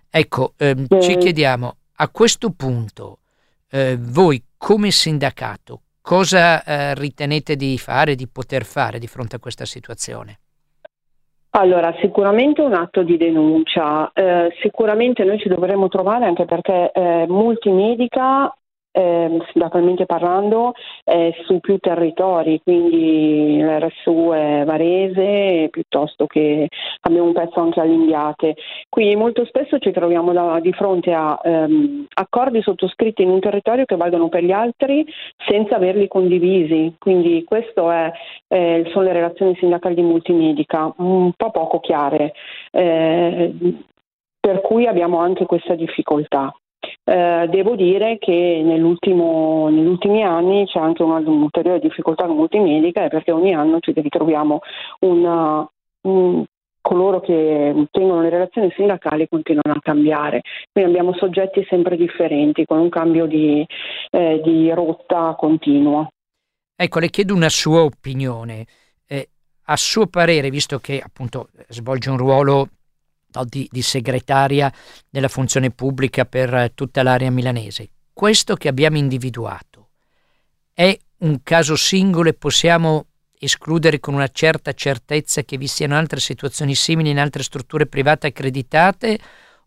Ecco, 0.08 0.54
ehm, 0.56 0.86
sì. 0.88 1.00
ci 1.02 1.18
chiediamo 1.18 1.76
a 1.96 2.08
questo 2.08 2.50
punto, 2.50 3.18
eh, 3.70 3.98
voi 4.00 4.42
come 4.56 4.90
sindacato, 4.90 5.82
cosa 6.00 6.62
eh, 6.64 6.94
ritenete 6.94 7.56
di 7.56 7.76
fare, 7.78 8.14
di 8.14 8.28
poter 8.28 8.64
fare 8.64 8.98
di 8.98 9.08
fronte 9.08 9.36
a 9.36 9.40
questa 9.40 9.66
situazione? 9.66 10.38
Allora, 11.58 11.94
sicuramente 12.00 12.60
un 12.60 12.74
atto 12.74 13.02
di 13.02 13.16
denuncia, 13.16 14.10
eh, 14.12 14.54
sicuramente 14.60 15.24
noi 15.24 15.38
ci 15.38 15.48
dovremmo 15.48 15.88
trovare 15.88 16.26
anche 16.26 16.44
perché 16.44 16.90
eh, 16.92 17.24
Multimedica 17.28 18.54
eh, 18.96 19.38
sindacalmente 19.52 20.06
parlando, 20.06 20.72
è 21.04 21.30
su 21.44 21.60
più 21.60 21.76
territori, 21.76 22.60
quindi 22.62 23.58
l'RSU 23.60 24.30
è 24.32 24.62
Varese 24.64 25.68
piuttosto 25.70 26.26
che 26.26 26.68
abbiamo 27.02 27.26
un 27.26 27.34
pezzo 27.34 27.60
anche 27.60 27.80
all'Indiate. 27.80 28.56
Quindi 28.88 29.16
molto 29.16 29.44
spesso 29.44 29.78
ci 29.78 29.90
troviamo 29.90 30.32
da, 30.32 30.60
di 30.60 30.72
fronte 30.72 31.12
a 31.12 31.38
ehm, 31.42 32.06
accordi 32.14 32.62
sottoscritti 32.62 33.22
in 33.22 33.28
un 33.28 33.40
territorio 33.40 33.84
che 33.84 33.96
valgono 33.96 34.30
per 34.30 34.42
gli 34.42 34.52
altri 34.52 35.04
senza 35.46 35.76
averli 35.76 36.08
condivisi. 36.08 36.94
Quindi 36.98 37.44
queste 37.44 37.74
eh, 38.48 38.88
sono 38.92 39.04
le 39.04 39.12
relazioni 39.12 39.54
sindacali 39.56 39.94
di 39.94 40.02
multimedica, 40.02 40.90
un 40.96 41.32
po' 41.36 41.50
poco 41.50 41.80
chiare. 41.80 42.32
Eh, 42.70 43.52
per 44.40 44.60
cui 44.62 44.86
abbiamo 44.86 45.18
anche 45.18 45.44
questa 45.44 45.74
difficoltà. 45.74 46.54
Eh, 47.04 47.46
devo 47.48 47.76
dire 47.76 48.18
che 48.18 48.62
negli 48.64 48.82
ultimi 48.82 50.22
anni 50.22 50.66
c'è 50.66 50.78
anche 50.78 51.02
un'ulteriore 51.02 51.78
difficoltà 51.78 52.26
multimedica 52.26 53.08
perché 53.08 53.32
ogni 53.32 53.54
anno 53.54 53.78
ci 53.80 53.92
ritroviamo 53.92 54.60
una, 55.00 55.68
un, 56.02 56.44
coloro 56.86 57.20
che 57.20 57.88
tengono 57.90 58.22
le 58.22 58.28
relazioni 58.28 58.72
sindacali 58.76 59.28
continuano 59.28 59.78
a 59.78 59.82
cambiare. 59.82 60.42
Quindi 60.70 60.90
abbiamo 60.90 61.14
soggetti 61.16 61.66
sempre 61.68 61.96
differenti 61.96 62.64
con 62.64 62.78
un 62.78 62.88
cambio 62.88 63.26
di, 63.26 63.66
eh, 64.10 64.40
di 64.44 64.70
rotta 64.70 65.34
continuo. 65.36 66.10
Ecco, 66.76 67.00
le 67.00 67.08
chiedo 67.08 67.34
una 67.34 67.48
sua 67.48 67.82
opinione. 67.82 68.66
Eh, 69.08 69.28
a 69.64 69.76
suo 69.76 70.06
parere, 70.06 70.50
visto 70.50 70.78
che 70.78 71.00
appunto 71.04 71.48
svolge 71.68 72.10
un 72.10 72.18
ruolo 72.18 72.68
di, 73.44 73.68
di 73.70 73.82
segretaria 73.82 74.72
della 75.08 75.28
funzione 75.28 75.70
pubblica 75.70 76.24
per 76.24 76.72
tutta 76.74 77.02
l'area 77.02 77.30
milanese. 77.30 77.88
Questo 78.12 78.54
che 78.54 78.68
abbiamo 78.68 78.96
individuato 78.96 79.88
è 80.72 80.96
un 81.18 81.42
caso 81.42 81.76
singolo 81.76 82.28
e 82.28 82.34
possiamo 82.34 83.06
escludere 83.38 84.00
con 84.00 84.14
una 84.14 84.28
certa 84.28 84.72
certezza 84.72 85.42
che 85.42 85.56
vi 85.56 85.66
siano 85.66 85.96
altre 85.96 86.20
situazioni 86.20 86.74
simili 86.74 87.10
in 87.10 87.18
altre 87.18 87.42
strutture 87.42 87.86
private 87.86 88.28
accreditate 88.28 89.18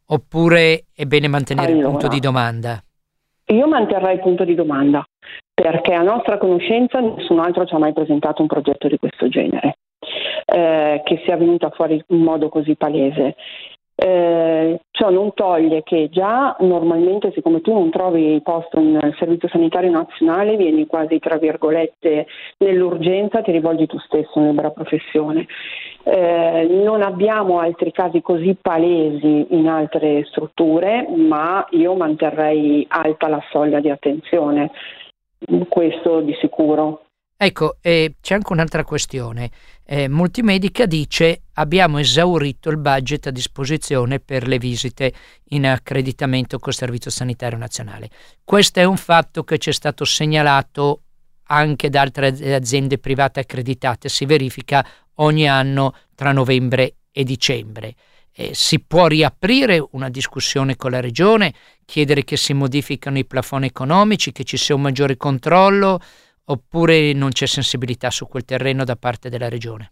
oppure 0.06 0.86
è 0.94 1.06
bene 1.06 1.28
mantenere 1.28 1.72
allora, 1.72 1.86
il 1.86 1.92
punto 1.92 2.08
di 2.08 2.20
domanda? 2.20 2.84
Io 3.46 3.68
manterrei 3.68 4.16
il 4.16 4.22
punto 4.22 4.44
di 4.44 4.56
domanda 4.56 5.04
perché 5.54 5.94
a 5.94 6.02
nostra 6.02 6.38
conoscenza 6.38 7.00
nessun 7.00 7.40
altro 7.40 7.66
ci 7.66 7.76
ha 7.76 7.80
mai 7.80 7.94
presentato 7.94 8.42
un 8.42 8.48
progetto 8.48 8.88
di 8.88 8.98
questo 8.98 9.28
genere. 9.28 9.78
Eh, 10.46 11.02
che 11.04 11.22
sia 11.26 11.38
venuta 11.38 11.70
fuori 11.70 12.04
in 12.08 12.24
modo 12.24 12.50
così 12.50 12.76
palese. 12.76 13.36
Eh, 14.02 14.80
ciò 14.92 15.10
non 15.10 15.34
toglie 15.34 15.84
che 15.84 16.08
già 16.10 16.56
normalmente 16.60 17.34
siccome 17.34 17.60
tu 17.60 17.74
non 17.74 17.90
trovi 17.90 18.40
posto 18.42 18.80
nel 18.80 19.14
servizio 19.20 19.50
sanitario 19.50 19.92
nazionale 19.92 20.56
vieni 20.56 20.88
quasi 20.88 21.20
tra 21.20 21.36
virgolette 21.36 22.26
nell'urgenza 22.60 23.42
ti 23.42 23.52
rivolgi 23.52 23.88
tu 23.88 24.00
stesso 24.00 24.32
nella 24.36 24.52
libera 24.52 24.72
professione. 24.72 25.46
Eh, 26.04 26.68
non 26.82 27.02
abbiamo 27.02 27.60
altri 27.60 27.92
casi 27.92 28.22
così 28.22 28.56
palesi 28.60 29.48
in 29.50 29.68
altre 29.68 30.24
strutture 30.28 31.06
ma 31.14 31.68
io 31.72 31.94
manterrei 31.96 32.86
alta 32.90 33.28
la 33.28 33.44
soglia 33.52 33.82
di 33.82 33.90
attenzione. 33.90 34.72
Questo 35.68 36.22
di 36.22 36.34
sicuro 36.40 37.02
Ecco, 37.42 37.78
eh, 37.80 38.16
c'è 38.20 38.34
anche 38.34 38.52
un'altra 38.52 38.84
questione. 38.84 39.50
Eh, 39.86 40.10
Multimedica 40.10 40.86
dice 40.86 41.44
abbiamo 41.54 41.98
esaurito 41.98 42.70
il 42.70 42.76
budget 42.76 43.28
a 43.28 43.32
disposizione 43.32 44.20
per 44.20 44.46
le 44.46 44.58
visite 44.58 45.14
in 45.52 45.66
accreditamento 45.66 46.60
col 46.60 46.74
Servizio 46.74 47.10
Sanitario 47.10 47.58
Nazionale. 47.58 48.10
Questo 48.44 48.82
è 48.82 48.84
un 48.84 48.98
fatto 48.98 49.46
che 49.46 49.58
ci 49.58 49.70
è 49.70 49.72
stato 49.72 50.04
segnalato 50.04 51.04
anche 51.44 51.90
da 51.90 52.02
altre 52.02 52.28
aziende 52.54 52.98
private 52.98 53.40
accreditate, 53.40 54.10
si 54.10 54.26
verifica 54.26 54.86
ogni 55.16 55.48
anno 55.48 55.96
tra 56.16 56.34
novembre 56.34 56.96
e 57.10 57.24
dicembre. 57.24 57.96
Eh, 58.34 58.52
si 58.54 58.82
può 58.82 59.08
riaprire 59.08 59.82
una 59.92 60.10
discussione 60.10 60.76
con 60.76 60.92
la 60.92 61.00
Regione, 61.00 61.54
chiedere 61.86 62.26
che 62.26 62.36
si 62.36 62.52
modificano 62.52 63.18
i 63.18 63.26
plafoni 63.26 63.68
economici, 63.68 64.34
che 64.34 64.44
ci 64.44 64.58
sia 64.58 64.76
un 64.76 64.82
maggiore 64.82 65.16
controllo, 65.16 66.02
oppure 66.50 67.14
non 67.14 67.30
c'è 67.30 67.46
sensibilità 67.46 68.10
su 68.10 68.28
quel 68.28 68.46
terreno 68.46 68.84
da 68.84 68.96
parte 68.96 69.30
della 69.30 69.50
Regione? 69.50 69.92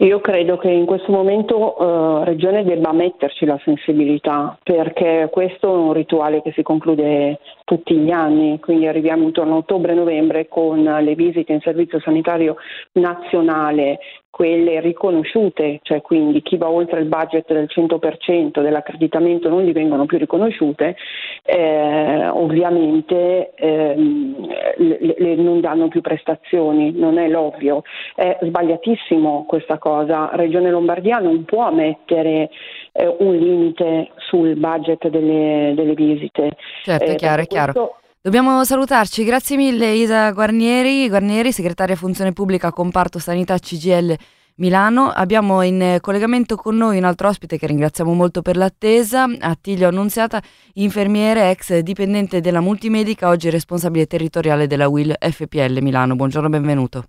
Io 0.00 0.20
credo 0.20 0.58
che 0.58 0.70
in 0.70 0.86
questo 0.86 1.10
momento 1.10 1.76
eh, 1.76 2.24
Regione 2.24 2.62
debba 2.62 2.92
metterci 2.92 3.44
la 3.44 3.60
sensibilità 3.64 4.56
perché 4.62 5.28
questo 5.28 5.74
è 5.74 5.76
un 5.76 5.92
rituale 5.92 6.40
che 6.40 6.52
si 6.52 6.62
conclude 6.62 7.40
tutti 7.64 7.96
gli 7.96 8.12
anni, 8.12 8.60
quindi 8.60 8.86
arriviamo 8.86 9.24
intorno 9.24 9.54
a 9.54 9.58
ottobre-novembre 9.58 10.46
con 10.46 10.84
le 10.84 11.14
visite 11.16 11.52
in 11.52 11.60
servizio 11.60 11.98
sanitario 11.98 12.54
nazionale 12.92 13.98
quelle 14.30 14.80
riconosciute, 14.80 15.80
cioè 15.82 16.00
quindi 16.02 16.42
chi 16.42 16.56
va 16.56 16.68
oltre 16.68 17.00
il 17.00 17.06
budget 17.06 17.52
del 17.52 17.68
100% 17.68 18.60
dell'accreditamento 18.62 19.48
non 19.48 19.62
gli 19.64 19.72
vengono 19.72 20.06
più 20.06 20.18
riconosciute, 20.18 20.96
eh, 21.42 22.28
ovviamente 22.28 23.52
ehm, 23.54 24.46
le, 24.76 25.14
le 25.18 25.34
non 25.36 25.60
danno 25.60 25.88
più 25.88 26.00
prestazioni, 26.00 26.92
non 26.92 27.18
è 27.18 27.28
l'ovvio. 27.28 27.82
È 28.14 28.38
sbagliatissimo 28.42 29.44
questa 29.48 29.78
cosa, 29.78 30.30
Regione 30.34 30.70
Lombardia 30.70 31.18
non 31.18 31.44
può 31.44 31.70
mettere 31.72 32.50
eh, 32.92 33.16
un 33.18 33.34
limite 33.34 34.10
sul 34.16 34.56
budget 34.56 35.08
delle, 35.08 35.72
delle 35.74 35.94
visite. 35.94 36.56
Certo, 36.82 37.04
è 37.04 37.10
eh, 37.10 37.14
chiaro, 37.16 37.42
è 37.42 37.46
chiaro. 37.46 37.97
Dobbiamo 38.20 38.64
salutarci, 38.64 39.22
grazie 39.22 39.56
mille 39.56 39.92
Isa 39.92 40.32
Guarnieri, 40.32 41.08
Guarnieri, 41.08 41.52
segretaria 41.52 41.94
Funzione 41.94 42.32
Pubblica, 42.32 42.72
comparto 42.72 43.20
Sanità 43.20 43.56
CGL 43.56 44.12
Milano. 44.56 45.08
Abbiamo 45.08 45.62
in 45.62 45.98
collegamento 46.00 46.56
con 46.56 46.76
noi 46.76 46.98
un 46.98 47.04
altro 47.04 47.28
ospite 47.28 47.58
che 47.58 47.68
ringraziamo 47.68 48.12
molto 48.12 48.42
per 48.42 48.56
l'attesa, 48.56 49.28
Attilio 49.38 49.86
Annunziata, 49.86 50.42
infermiere 50.74 51.50
ex 51.50 51.78
dipendente 51.78 52.40
della 52.40 52.60
Multimedica, 52.60 53.28
oggi 53.28 53.50
responsabile 53.50 54.06
territoriale 54.06 54.66
della 54.66 54.88
WIL 54.88 55.14
FPL 55.16 55.78
Milano. 55.80 56.16
Buongiorno, 56.16 56.48
benvenuto. 56.48 57.04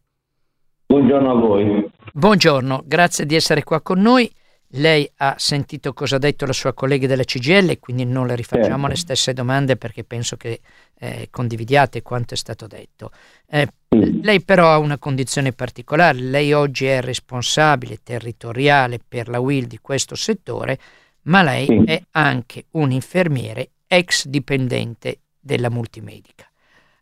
Buongiorno 0.85 1.31
a 1.31 1.33
voi. 1.33 1.91
Buongiorno, 2.13 2.83
grazie 2.85 3.25
di 3.25 3.33
essere 3.33 3.63
qua 3.63 3.81
con 3.81 3.99
noi. 3.99 4.31
Lei 4.73 5.09
ha 5.17 5.33
sentito 5.39 5.93
cosa 5.93 6.17
ha 6.17 6.19
detto 6.19 6.45
la 6.45 6.53
sua 6.53 6.73
collega 6.73 7.07
della 7.07 7.23
CGL, 7.23 7.79
quindi 7.79 8.05
non 8.05 8.27
le 8.27 8.35
rifacciamo 8.35 8.69
certo. 8.69 8.87
le 8.87 8.95
stesse 8.95 9.33
domande 9.33 9.77
perché 9.77 10.03
penso 10.03 10.37
che 10.37 10.61
eh, 10.99 11.27
condividiate 11.31 12.03
quanto 12.03 12.35
è 12.35 12.37
stato 12.37 12.67
detto. 12.67 13.11
Eh, 13.47 13.67
mm. 13.95 14.21
Lei 14.21 14.43
però 14.43 14.71
ha 14.71 14.77
una 14.77 14.99
condizione 14.99 15.53
particolare, 15.53 16.19
lei 16.19 16.53
oggi 16.53 16.85
è 16.85 17.01
responsabile 17.01 17.99
territoriale 18.03 18.99
per 19.05 19.27
la 19.27 19.39
WIL 19.39 19.65
di 19.65 19.79
questo 19.81 20.13
settore, 20.13 20.77
ma 21.23 21.41
lei 21.41 21.67
mm. 21.67 21.85
è 21.85 22.03
anche 22.11 22.65
un 22.71 22.91
infermiere 22.91 23.71
ex 23.87 24.27
dipendente 24.27 25.21
della 25.39 25.71
multimedica. 25.71 26.47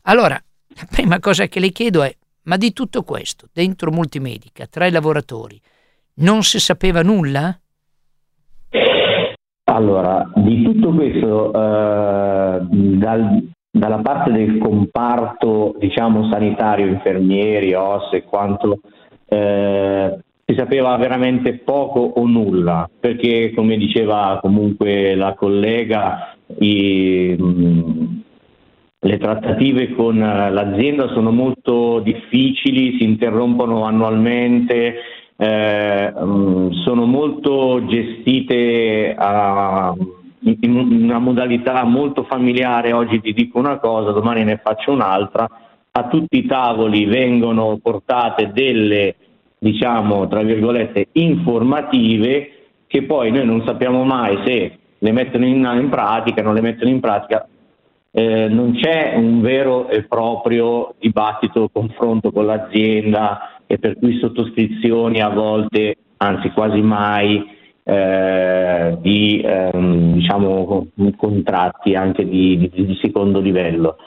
Allora, 0.03 0.41
la 0.67 0.88
prima 0.89 1.19
cosa 1.19 1.47
che 1.47 1.59
le 1.59 1.71
chiedo 1.71 2.01
è, 2.01 2.15
ma 2.43 2.55
di 2.55 2.71
tutto 2.71 3.03
questo, 3.03 3.50
dentro 3.51 3.91
multimedica, 3.91 4.67
tra 4.67 4.86
i 4.86 4.91
lavoratori, 4.91 5.59
non 6.17 6.43
si 6.43 6.59
sapeva 6.59 7.01
nulla? 7.01 7.57
Allora, 9.69 10.31
di 10.36 10.63
tutto 10.63 10.93
questo, 10.93 11.53
eh, 11.53 12.59
dal, 12.69 13.50
dalla 13.69 14.00
parte 14.00 14.31
del 14.31 14.57
comparto 14.57 15.75
diciamo, 15.77 16.29
sanitario, 16.31 16.88
infermieri, 16.88 17.74
OS 17.74 18.13
e 18.13 18.24
quanto, 18.24 18.79
eh, 19.27 20.19
si 20.45 20.55
sapeva 20.55 20.95
veramente 20.95 21.55
poco 21.57 22.00
o 22.00 22.25
nulla, 22.25 22.89
perché 23.00 23.51
come 23.53 23.75
diceva 23.75 24.39
comunque 24.41 25.13
la 25.15 25.33
collega, 25.33 26.33
i, 26.59 27.36
mh, 27.38 28.21
le 29.00 29.17
trattative 29.17 29.93
con 29.93 30.17
l'azienda 30.17 31.09
sono 31.09 31.31
molto 31.31 32.00
difficili, 32.00 32.97
si 32.97 33.03
interrompono 33.03 33.83
annualmente, 33.83 34.95
eh, 35.38 36.13
mm, 36.20 36.72
sono 36.84 37.06
molto 37.06 37.86
gestite 37.86 39.13
a, 39.17 39.94
in 40.39 40.75
una 41.03 41.20
modalità 41.20 41.84
molto 41.84 42.24
familiare, 42.24 42.91
oggi 42.91 43.22
ti 43.22 43.34
dico 43.34 43.60
una 43.60 43.77
cosa, 43.77 44.12
domani 44.12 44.44
ne 44.44 44.60
faccio 44.63 44.91
un'altra, 44.91 45.48
a 45.91 46.08
tutti 46.08 46.38
i 46.38 46.46
tavoli 46.46 47.06
vengono 47.06 47.79
portate 47.82 48.51
delle, 48.51 49.15
diciamo, 49.58 50.27
tra 50.27 50.41
virgolette, 50.41 51.10
informative 51.13 52.51
che 52.88 53.03
poi 53.03 53.32
noi 53.32 53.46
non 53.46 53.63
sappiamo 53.65 54.03
mai 54.03 54.39
se 54.46 54.77
le 54.98 55.12
mettono 55.12 55.46
in, 55.46 55.67
in 55.79 55.89
pratica, 55.89 56.41
non 56.41 56.53
le 56.53 56.62
mettono 56.62 56.89
in 56.89 57.00
pratica. 57.00 57.48
Eh, 58.12 58.48
non 58.48 58.74
c'è 58.74 59.13
un 59.15 59.41
vero 59.41 59.89
e 59.89 60.03
proprio 60.03 60.96
dibattito, 60.98 61.70
confronto 61.72 62.32
con 62.32 62.46
l'azienda, 62.46 63.57
e 63.67 63.77
per 63.77 63.97
cui 64.00 64.17
sottoscrizioni 64.17 65.21
a 65.21 65.29
volte, 65.29 65.95
anzi 66.17 66.50
quasi 66.51 66.81
mai, 66.81 67.55
eh, 67.83 68.97
di 69.01 69.41
ehm, 69.43 70.13
diciamo, 70.13 70.88
contratti 71.15 71.95
anche 71.95 72.27
di, 72.27 72.57
di, 72.57 72.86
di, 72.86 72.97
secondo 73.01 73.39
livello. 73.39 73.97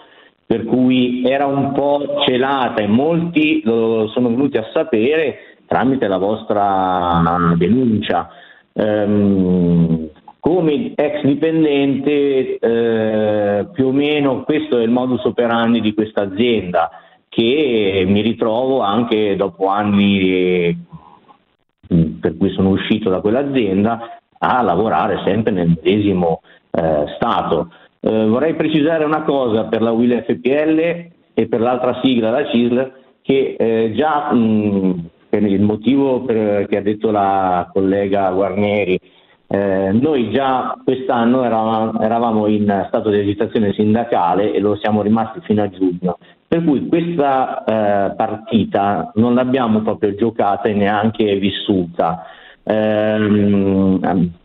Per 0.45 0.65
cui 0.65 1.23
era 1.25 1.47
un 1.47 1.73
po' 1.73 2.23
celata 2.27 2.83
e 2.83 2.89
molti 2.89 3.63
lo 3.65 4.09
sono 4.09 4.29
venuti 4.31 4.57
a 4.57 4.69
sapere 4.73 5.57
tramite 5.67 6.09
la 6.09 6.19
vostra 6.19 7.55
denuncia. 7.57 8.29
Um, 8.73 10.09
come 10.41 10.93
ex 10.95 11.23
dipendente 11.23 12.59
eh, 12.59 13.67
più 13.73 13.87
o 13.87 13.93
meno 13.93 14.43
questo 14.43 14.79
è 14.79 14.83
il 14.83 14.91
modus 14.91 15.25
operandi 15.25 15.81
di 15.81 15.93
questa 15.93 16.23
azienda 16.23 16.91
che 17.31 18.05
mi 18.07 18.21
ritrovo 18.21 18.81
anche 18.81 19.37
dopo 19.37 19.69
anni 19.69 20.77
mm, 21.95 22.19
per 22.21 22.37
cui 22.37 22.51
sono 22.51 22.71
uscito 22.71 23.09
da 23.09 23.21
quell'azienda 23.21 24.19
a 24.37 24.63
lavorare 24.63 25.23
sempre 25.25 25.53
nel 25.53 25.69
medesimo 25.69 26.43
eh, 26.71 27.05
stato. 27.15 27.73
Eh, 28.01 28.27
vorrei 28.27 28.55
precisare 28.55 29.05
una 29.05 29.23
cosa 29.23 29.65
per 29.65 29.81
la 29.81 29.93
WIL 29.93 30.25
FPL 30.27 30.79
e 31.33 31.47
per 31.49 31.61
l'altra 31.61 32.01
sigla, 32.03 32.31
la 32.31 32.47
CISL, 32.47 32.93
che 33.23 33.55
eh, 33.59 33.93
già 33.95 34.33
mh, 34.33 34.39
mm, 34.39 34.93
per 35.29 35.45
il 35.45 35.63
motivo 35.63 36.23
per, 36.23 36.67
che 36.67 36.79
ha 36.79 36.83
detto 36.83 37.13
la 37.13 37.71
collega 37.73 38.31
Guarnieri, 38.33 38.99
eh, 39.47 39.91
noi 39.93 40.31
già 40.33 40.77
quest'anno 40.83 41.45
eravamo, 41.45 42.01
eravamo, 42.01 42.47
in 42.47 42.85
stato 42.89 43.11
di 43.11 43.19
agitazione 43.19 43.73
sindacale 43.73 44.53
e 44.53 44.61
lo 44.61 44.77
siamo 44.77 45.03
rimasti 45.03 45.41
fino 45.43 45.63
a 45.63 45.71
giugno, 45.71 46.19
per 46.51 46.65
cui 46.65 46.89
questa 46.89 47.63
eh, 47.63 48.15
partita 48.17 49.13
non 49.15 49.35
l'abbiamo 49.35 49.83
proprio 49.83 50.17
giocata 50.17 50.69
e 50.69 50.73
neanche 50.73 51.37
vissuta. 51.37 52.25
Eh, 52.65 54.01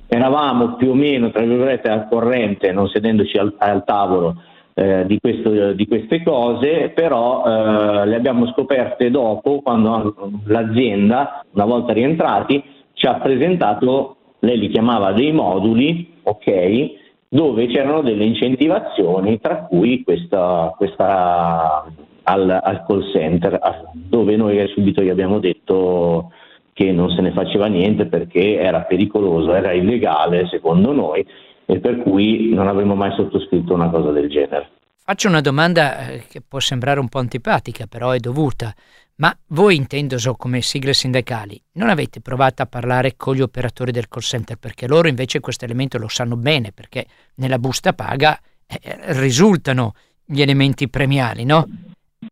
eravamo 0.07 0.75
più 0.75 0.91
o 0.91 0.93
meno, 0.93 1.31
tra 1.31 1.41
virgolette, 1.41 1.89
al 1.89 2.07
corrente, 2.07 2.71
non 2.71 2.89
sedendoci 2.89 3.39
al, 3.39 3.55
al 3.57 3.83
tavolo, 3.85 4.35
eh, 4.75 5.07
di, 5.07 5.17
questo, 5.19 5.73
di, 5.73 5.87
queste 5.87 6.21
cose, 6.21 6.91
però 6.93 7.43
eh, 7.43 8.05
le 8.05 8.15
abbiamo 8.15 8.45
scoperte 8.51 9.09
dopo 9.09 9.61
quando 9.63 10.15
l'azienda, 10.45 11.43
una 11.53 11.65
volta 11.65 11.91
rientrati, 11.91 12.63
ci 12.93 13.07
ha 13.07 13.15
presentato, 13.15 14.17
lei 14.41 14.59
li 14.59 14.69
chiamava 14.69 15.11
dei 15.11 15.31
moduli, 15.31 16.17
ok, 16.21 17.04
dove 17.35 17.67
c'erano 17.67 18.01
delle 18.01 18.23
incentivazioni, 18.23 19.41
tra 19.41 19.65
cui 19.65 20.03
questa, 20.03 20.73
questa 20.77 21.83
al, 22.23 22.49
al, 22.49 22.85
call 22.87 23.11
center, 23.11 23.59
dove 23.93 24.37
noi 24.37 24.65
subito 24.69 25.01
gli 25.01 25.09
abbiamo 25.09 25.39
detto 25.39 26.31
che 26.71 26.93
non 26.93 27.09
se 27.09 27.19
ne 27.19 27.33
faceva 27.33 27.67
niente 27.67 28.05
perché 28.05 28.57
era 28.57 28.83
pericoloso, 28.83 29.53
era 29.53 29.73
illegale 29.73 30.47
secondo 30.47 30.93
noi 30.93 31.25
e 31.65 31.79
per 31.79 31.97
cui 31.97 32.53
non 32.53 32.69
avremmo 32.69 32.95
mai 32.95 33.11
sottoscritto 33.11 33.73
una 33.73 33.89
cosa 33.89 34.11
del 34.11 34.29
genere. 34.29 34.69
Faccio 35.03 35.27
una 35.27 35.41
domanda 35.41 36.07
eh, 36.07 36.23
che 36.29 36.41
può 36.41 36.59
sembrare 36.59 37.01
un 37.01 37.09
po' 37.09 37.19
antipatica, 37.19 37.85
però 37.85 38.11
è 38.11 38.17
dovuta. 38.17 38.73
Ma 39.17 39.33
voi, 39.49 39.77
intendo 39.77 40.17
so, 40.17 40.33
come 40.33 40.61
sigle 40.61 40.93
sindacali, 40.93 41.61
non 41.73 41.87
avete 41.87 42.19
provato 42.19 42.61
a 42.61 42.65
parlare 42.65 43.13
con 43.15 43.33
gli 43.33 43.41
operatori 43.41 43.93
del 43.93 44.09
call 44.09 44.21
center? 44.21 44.57
Perché 44.57 44.87
loro 44.87 45.07
invece 45.07 45.39
questo 45.39 45.63
elemento 45.63 45.97
lo 45.97 46.09
sanno 46.09 46.35
bene, 46.35 46.73
perché 46.73 47.05
nella 47.35 47.57
busta 47.57 47.93
paga 47.93 48.37
eh, 48.67 49.13
risultano 49.13 49.93
gli 50.25 50.41
elementi 50.41 50.89
premiali, 50.89 51.45
no? 51.45 51.65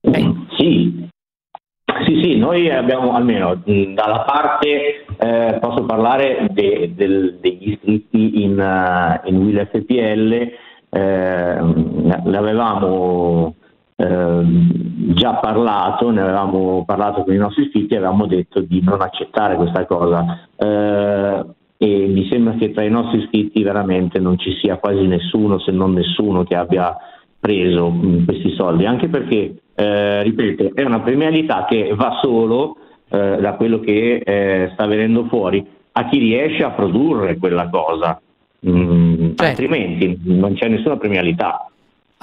Eh. 0.01 0.33
Sì, 0.57 1.07
sì, 2.05 2.21
sì, 2.21 2.35
noi 2.35 2.69
abbiamo 2.69 3.13
almeno 3.13 3.55
dalla 3.55 4.25
parte, 4.25 5.05
eh, 5.19 5.57
posso 5.61 5.85
parlare 5.85 6.47
de, 6.51 6.91
de, 6.93 7.37
degli 7.39 7.71
iscritti 7.71 8.43
in, 8.43 8.59
uh, 8.59 9.25
in 9.29 9.37
Will 9.37 9.65
FPL, 9.69 10.51
eh, 10.89 11.57
avevamo 12.35 13.55
eh, 14.03 14.43
già 15.13 15.35
parlato, 15.35 16.09
ne 16.09 16.21
avevamo 16.21 16.83
parlato 16.85 17.23
con 17.23 17.33
i 17.33 17.37
nostri 17.37 17.63
iscritti 17.63 17.93
e 17.93 17.97
avevamo 17.97 18.25
detto 18.25 18.59
di 18.59 18.81
non 18.81 19.01
accettare 19.01 19.55
questa 19.55 19.85
cosa. 19.85 20.47
Eh, 20.55 21.45
e 21.77 22.07
mi 22.07 22.27
sembra 22.29 22.53
che 22.53 22.71
tra 22.71 22.83
i 22.83 22.89
nostri 22.89 23.19
iscritti 23.19 23.61
veramente 23.61 24.19
non 24.19 24.37
ci 24.37 24.55
sia 24.61 24.77
quasi 24.77 25.05
nessuno, 25.05 25.59
se 25.59 25.71
non 25.71 25.93
nessuno, 25.93 26.43
che 26.43 26.55
abbia 26.55 26.95
preso 27.39 27.89
mh, 27.89 28.25
questi 28.25 28.53
soldi, 28.55 28.85
anche 28.85 29.09
perché, 29.09 29.55
eh, 29.75 30.23
ripeto, 30.23 30.71
è 30.73 30.83
una 30.83 31.01
premialità 31.01 31.65
che 31.67 31.93
va 31.93 32.19
solo 32.21 32.77
eh, 33.09 33.37
da 33.39 33.53
quello 33.55 33.79
che 33.79 34.21
eh, 34.23 34.69
sta 34.73 34.85
venendo 34.85 35.25
fuori 35.25 35.65
a 35.91 36.07
chi 36.07 36.19
riesce 36.19 36.63
a 36.63 36.71
produrre 36.71 37.37
quella 37.37 37.69
cosa, 37.69 38.19
mm, 38.65 39.35
certo. 39.35 39.43
altrimenti 39.43 40.19
non 40.23 40.53
c'è 40.53 40.67
nessuna 40.69 40.97
premialità. 40.97 41.67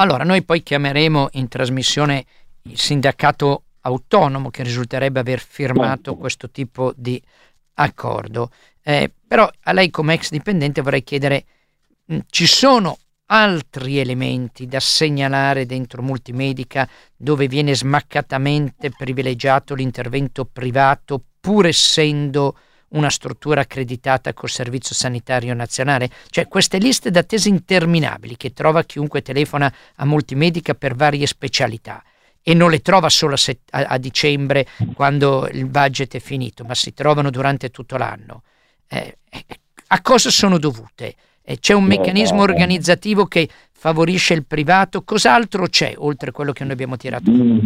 Allora, 0.01 0.25
noi 0.25 0.43
poi 0.43 0.63
chiameremo 0.63 1.29
in 1.33 1.49
trasmissione 1.49 2.25
il 2.63 2.79
sindacato 2.79 3.65
autonomo 3.83 4.49
che 4.49 4.63
risulterebbe 4.63 5.21
aver 5.21 5.41
firmato 5.41 6.17
questo 6.17 6.51
tipo 6.51 6.95
di 6.97 7.23
accordo. 7.75 8.51
Eh, 8.83 9.13
però 9.27 9.49
a 9.65 9.73
lei 9.73 9.91
come 9.91 10.15
ex 10.15 10.31
dipendente 10.31 10.81
vorrei 10.81 11.05
chiedere, 11.05 11.45
mh, 12.07 12.19
ci 12.31 12.47
sono 12.47 12.99
altri 13.27 13.99
elementi 13.99 14.67
da 14.67 14.81
segnalare 14.81 15.67
dentro 15.67 16.01
Multimedica 16.01 16.89
dove 17.15 17.47
viene 17.47 17.75
smaccatamente 17.75 18.91
privilegiato 18.91 19.75
l'intervento 19.75 20.47
privato 20.47 21.23
pur 21.39 21.67
essendo 21.67 22.57
una 22.90 23.11
struttura 23.11 23.62
accreditata 23.62 24.33
col 24.33 24.48
Servizio 24.48 24.94
Sanitario 24.94 25.55
Nazionale? 25.55 26.11
Cioè 26.29 26.48
queste 26.48 26.79
liste 26.79 27.11
d'attesa 27.11 27.48
interminabili 27.48 28.37
che 28.37 28.53
trova 28.53 28.85
chiunque 28.85 29.22
telefona 29.22 29.72
a 29.96 30.05
Multimedica 30.05 30.74
per 30.74 30.94
varie 30.94 31.26
specialità 31.26 32.03
e 32.42 32.55
non 32.55 32.70
le 32.70 32.81
trova 32.81 33.09
solo 33.09 33.35
a, 33.35 33.37
set- 33.37 33.68
a-, 33.70 33.87
a 33.87 33.98
dicembre 33.98 34.66
quando 34.94 35.48
il 35.53 35.66
budget 35.66 36.14
è 36.14 36.20
finito, 36.20 36.64
ma 36.64 36.74
si 36.74 36.92
trovano 36.94 37.31
durante 37.31 37.70
tutto 37.70 37.96
l'anno. 37.96 38.42
Eh, 38.88 39.18
eh 39.29 39.44
a 39.92 40.00
cosa 40.03 40.31
sono 40.31 40.59
dovute? 40.59 41.14
Eh, 41.42 41.59
c'è 41.59 41.74
un 41.74 41.83
meccanismo 41.85 42.42
organizzativo 42.42 43.26
che 43.26 43.48
favorisce 43.72 44.35
il 44.35 44.46
privato? 44.46 45.03
Cos'altro 45.03 45.66
c'è 45.66 45.94
oltre 45.96 46.31
a 46.31 46.33
quello 46.33 46.53
che 46.53 46.62
noi 46.62 46.72
abbiamo 46.74 46.96
tirato? 46.96 47.29
Mm, 47.29 47.59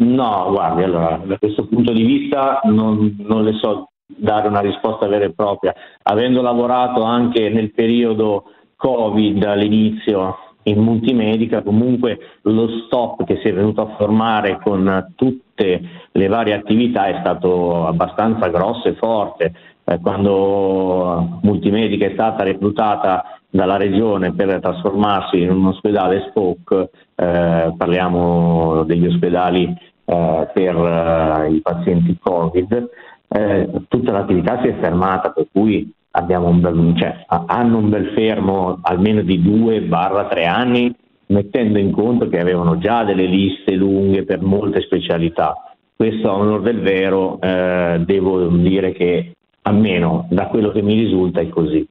no, 0.00 0.50
guardi, 0.50 0.82
allora, 0.82 1.22
da 1.24 1.38
questo 1.38 1.66
punto 1.68 1.92
di 1.92 2.02
vista 2.02 2.60
non, 2.64 3.14
non 3.20 3.44
le 3.44 3.52
so 3.60 3.90
dare 4.16 4.48
una 4.48 4.60
risposta 4.60 5.06
vera 5.06 5.24
e 5.24 5.32
propria. 5.32 5.74
Avendo 6.02 6.42
lavorato 6.42 7.02
anche 7.02 7.48
nel 7.48 7.72
periodo 7.72 8.44
Covid 8.76 9.42
all'inizio 9.44 10.38
in 10.64 10.80
multimedica, 10.80 11.62
comunque 11.62 12.18
lo 12.42 12.68
stop 12.86 13.24
che 13.24 13.38
si 13.42 13.48
è 13.48 13.52
venuto 13.52 13.82
a 13.82 13.94
formare 13.96 14.58
con 14.62 15.12
tutte 15.14 15.80
le 16.10 16.28
varie 16.28 16.54
attività 16.54 17.06
è 17.06 17.18
stato 17.20 17.86
abbastanza 17.86 18.48
grosso 18.48 18.88
e 18.88 18.94
forte. 18.94 19.52
Eh, 19.84 20.00
quando 20.00 21.40
Multimedica 21.42 22.06
è 22.06 22.12
stata 22.14 22.42
reclutata 22.42 23.38
dalla 23.50 23.76
regione 23.76 24.32
per 24.32 24.58
trasformarsi 24.60 25.40
in 25.40 25.50
un 25.50 25.66
ospedale 25.66 26.26
SPOC, 26.28 26.88
eh, 27.14 27.74
parliamo 27.76 28.82
degli 28.84 29.06
ospedali 29.06 29.64
eh, 30.06 30.48
per 30.52 30.76
eh, 30.76 31.52
i 31.52 31.60
pazienti 31.60 32.16
Covid, 32.20 32.88
eh, 33.28 33.68
tutta 33.88 34.12
l'attività 34.12 34.60
si 34.62 34.68
è 34.68 34.78
fermata, 34.78 35.30
per 35.30 35.46
cui 35.50 35.92
un 36.16 36.60
bel, 36.60 36.94
cioè, 36.96 37.24
hanno 37.26 37.78
un 37.78 37.88
bel 37.88 38.12
fermo 38.14 38.78
almeno 38.82 39.22
di 39.22 39.38
2-3 39.40 40.46
anni, 40.46 40.94
mettendo 41.26 41.78
in 41.78 41.90
conto 41.90 42.28
che 42.28 42.38
avevano 42.38 42.78
già 42.78 43.02
delle 43.04 43.26
liste 43.26 43.74
lunghe 43.74 44.24
per 44.24 44.40
molte 44.40 44.80
specialità. 44.82 45.74
Questo 45.96 46.28
a 46.28 46.34
onore 46.34 46.62
del 46.62 46.80
vero 46.80 47.40
eh, 47.40 48.02
devo 48.04 48.46
dire 48.48 48.92
che 48.92 49.32
almeno 49.62 50.26
da 50.30 50.46
quello 50.48 50.70
che 50.70 50.82
mi 50.82 50.94
risulta 50.94 51.40
è 51.40 51.48
così. 51.48 51.86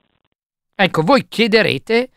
Ecco, 0.76 1.02
voi 1.02 1.26
chiederete 1.28 2.10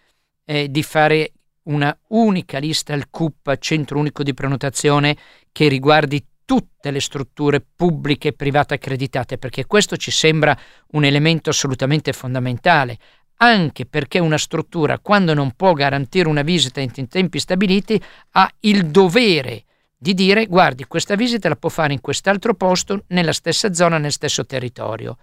eh, 0.44 0.70
di 0.70 0.82
fare 0.82 1.32
una 1.64 1.96
unica 2.08 2.58
lista 2.58 2.94
al 2.94 3.10
CUP, 3.10 3.56
Centro 3.58 3.98
Unico 3.98 4.22
di 4.22 4.34
Prenotazione, 4.34 5.16
che 5.52 5.68
riguardi 5.68 6.22
tutte 6.46 6.90
le 6.90 7.00
strutture 7.00 7.60
pubbliche 7.60 8.28
e 8.28 8.32
private 8.32 8.74
accreditate, 8.74 9.36
perché 9.36 9.66
questo 9.66 9.98
ci 9.98 10.10
sembra 10.10 10.58
un 10.92 11.04
elemento 11.04 11.50
assolutamente 11.50 12.14
fondamentale, 12.14 12.96
anche 13.38 13.84
perché 13.84 14.18
una 14.18 14.38
struttura, 14.38 14.98
quando 14.98 15.34
non 15.34 15.52
può 15.52 15.74
garantire 15.74 16.28
una 16.28 16.40
visita 16.40 16.80
in 16.80 17.08
tempi 17.08 17.38
stabiliti, 17.38 18.02
ha 18.30 18.50
il 18.60 18.86
dovere 18.86 19.64
di 19.98 20.14
dire 20.14 20.46
guardi, 20.46 20.84
questa 20.84 21.16
visita 21.16 21.48
la 21.48 21.56
può 21.56 21.68
fare 21.68 21.92
in 21.92 22.00
quest'altro 22.00 22.54
posto, 22.54 23.04
nella 23.08 23.32
stessa 23.32 23.72
zona, 23.74 23.98
nel 23.98 24.12
stesso 24.12 24.46
territorio. 24.46 25.18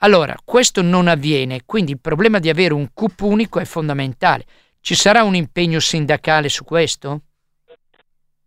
Allora, 0.00 0.34
questo 0.44 0.82
non 0.82 1.06
avviene, 1.06 1.62
quindi 1.64 1.92
il 1.92 2.00
problema 2.00 2.38
di 2.38 2.48
avere 2.48 2.74
un 2.74 2.90
CUP 2.92 3.20
unico 3.20 3.60
è 3.60 3.64
fondamentale. 3.64 4.44
Ci 4.80 4.94
sarà 4.94 5.22
un 5.22 5.34
impegno 5.34 5.80
sindacale 5.80 6.48
su 6.48 6.64
questo? 6.64 7.22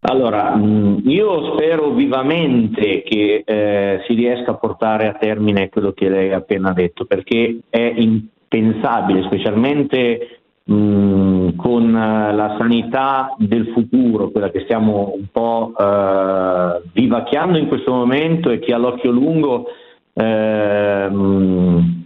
Allora, 0.01 0.55
mm, 0.55 0.99
io 1.09 1.53
spero 1.53 1.89
vivamente 1.91 3.03
che 3.03 3.43
eh, 3.45 4.01
si 4.07 4.13
riesca 4.13 4.51
a 4.51 4.55
portare 4.55 5.07
a 5.07 5.13
termine 5.13 5.67
quello 5.67 5.91
che 5.91 6.07
lei 6.07 6.31
ha 6.31 6.37
appena 6.37 6.71
detto, 6.71 7.03
perché 7.03 7.59
è 7.69 7.93
impensabile, 7.97 9.23
specialmente 9.23 10.39
mm, 10.71 11.49
con 11.57 11.91
la 11.91 12.55
sanità 12.57 13.35
del 13.39 13.67
futuro, 13.73 14.29
quella 14.29 14.49
che 14.51 14.61
stiamo 14.61 15.13
un 15.17 15.25
po' 15.29 15.73
eh, 15.77 16.81
vivacchiando 16.93 17.57
in 17.57 17.67
questo 17.67 17.91
momento 17.91 18.51
e 18.51 18.59
che 18.59 18.73
all'occhio 18.73 19.11
lungo 19.11 19.65
eh, 20.13 21.09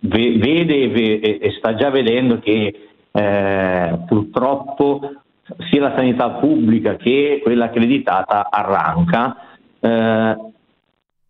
vede 0.02 1.20
e, 1.20 1.54
sta 1.60 1.76
già 1.76 1.92
vedendo 1.92 2.40
che 2.40 2.74
eh, 3.12 4.00
purtroppo 4.08 5.23
sia 5.70 5.82
la 5.82 5.96
sanità 5.96 6.32
pubblica 6.32 6.96
che 6.96 7.40
quella 7.44 7.66
accreditata 7.66 8.50
arranca, 8.50 9.36
eh, 9.80 10.38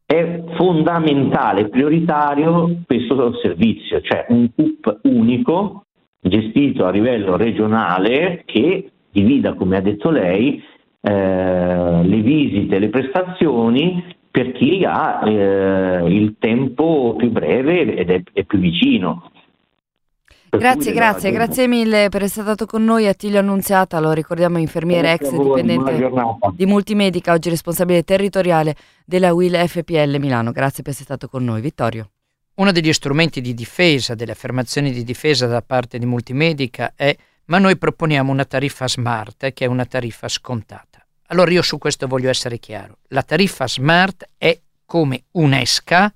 è 0.06 0.44
fondamentale, 0.56 1.70
prioritario 1.70 2.82
questo 2.86 3.36
servizio, 3.42 4.02
cioè 4.02 4.26
un 4.30 4.50
CUP 4.54 5.00
unico 5.04 5.86
gestito 6.20 6.86
a 6.86 6.92
livello 6.92 7.36
regionale 7.36 8.44
che 8.46 8.92
divida, 9.12 9.54
come 9.54 9.78
ha 9.78 9.82
detto 9.82 10.10
lei, 10.10 10.64
eh, 11.02 12.02
le 12.04 12.22
visite, 12.22 12.80
le 12.80 12.90
prestazioni 12.90 14.04
per 14.32 14.52
chi 14.54 14.84
ha 14.86 15.22
eh, 15.26 16.06
il 16.08 16.36
tempo 16.40 17.16
più 17.18 17.30
breve 17.30 17.96
ed 17.96 18.10
è, 18.10 18.22
è 18.34 18.44
più 18.44 18.60
vicino. 18.60 19.30
Grazie, 20.58 20.92
grazie, 20.94 21.32
grazie 21.32 21.68
mille 21.68 22.10
per 22.10 22.24
essere 22.24 22.44
stato 22.44 22.66
con 22.66 22.84
noi. 22.84 23.08
Attilio 23.08 23.40
Annunziata, 23.40 24.00
lo 24.00 24.12
ricordiamo, 24.12 24.60
infermiere 24.60 25.14
ex 25.14 25.30
dipendente 25.32 26.10
di 26.54 26.66
Multimedica, 26.66 27.34
oggi 27.34 27.50
responsabile 27.50 28.04
territoriale 28.04 28.76
della 29.04 29.34
WIL 29.34 29.56
FPL 29.68 30.18
Milano. 30.20 30.52
Grazie 30.52 30.84
per 30.84 30.92
essere 30.92 31.06
stato 31.06 31.28
con 31.28 31.44
noi, 31.44 31.60
Vittorio. 31.60 32.12
Uno 32.56 32.72
degli 32.72 32.94
strumenti 32.94 33.42
di 33.42 33.56
difesa, 33.56 34.14
delle 34.14 34.34
affermazioni 34.34 34.92
di 34.92 35.04
difesa 35.04 35.48
da 35.48 35.64
parte 35.64 35.98
di 35.98 36.06
Multimedica 36.06 36.94
è 36.96 37.16
ma 37.46 37.58
noi 37.58 37.78
proponiamo 37.78 38.32
una 38.32 38.46
tariffa 38.46 38.88
smart 38.88 39.52
che 39.54 39.66
è 39.66 39.68
una 39.68 39.86
tariffa 39.86 40.28
scontata. 40.28 41.06
Allora 41.28 41.52
io 41.52 41.62
su 41.62 41.78
questo 41.78 42.08
voglio 42.08 42.30
essere 42.30 42.60
chiaro. 42.60 43.00
La 43.08 43.24
tariffa 43.24 43.68
smart 43.68 44.30
è 44.38 44.60
come 44.86 45.24
un'esca 45.32 46.14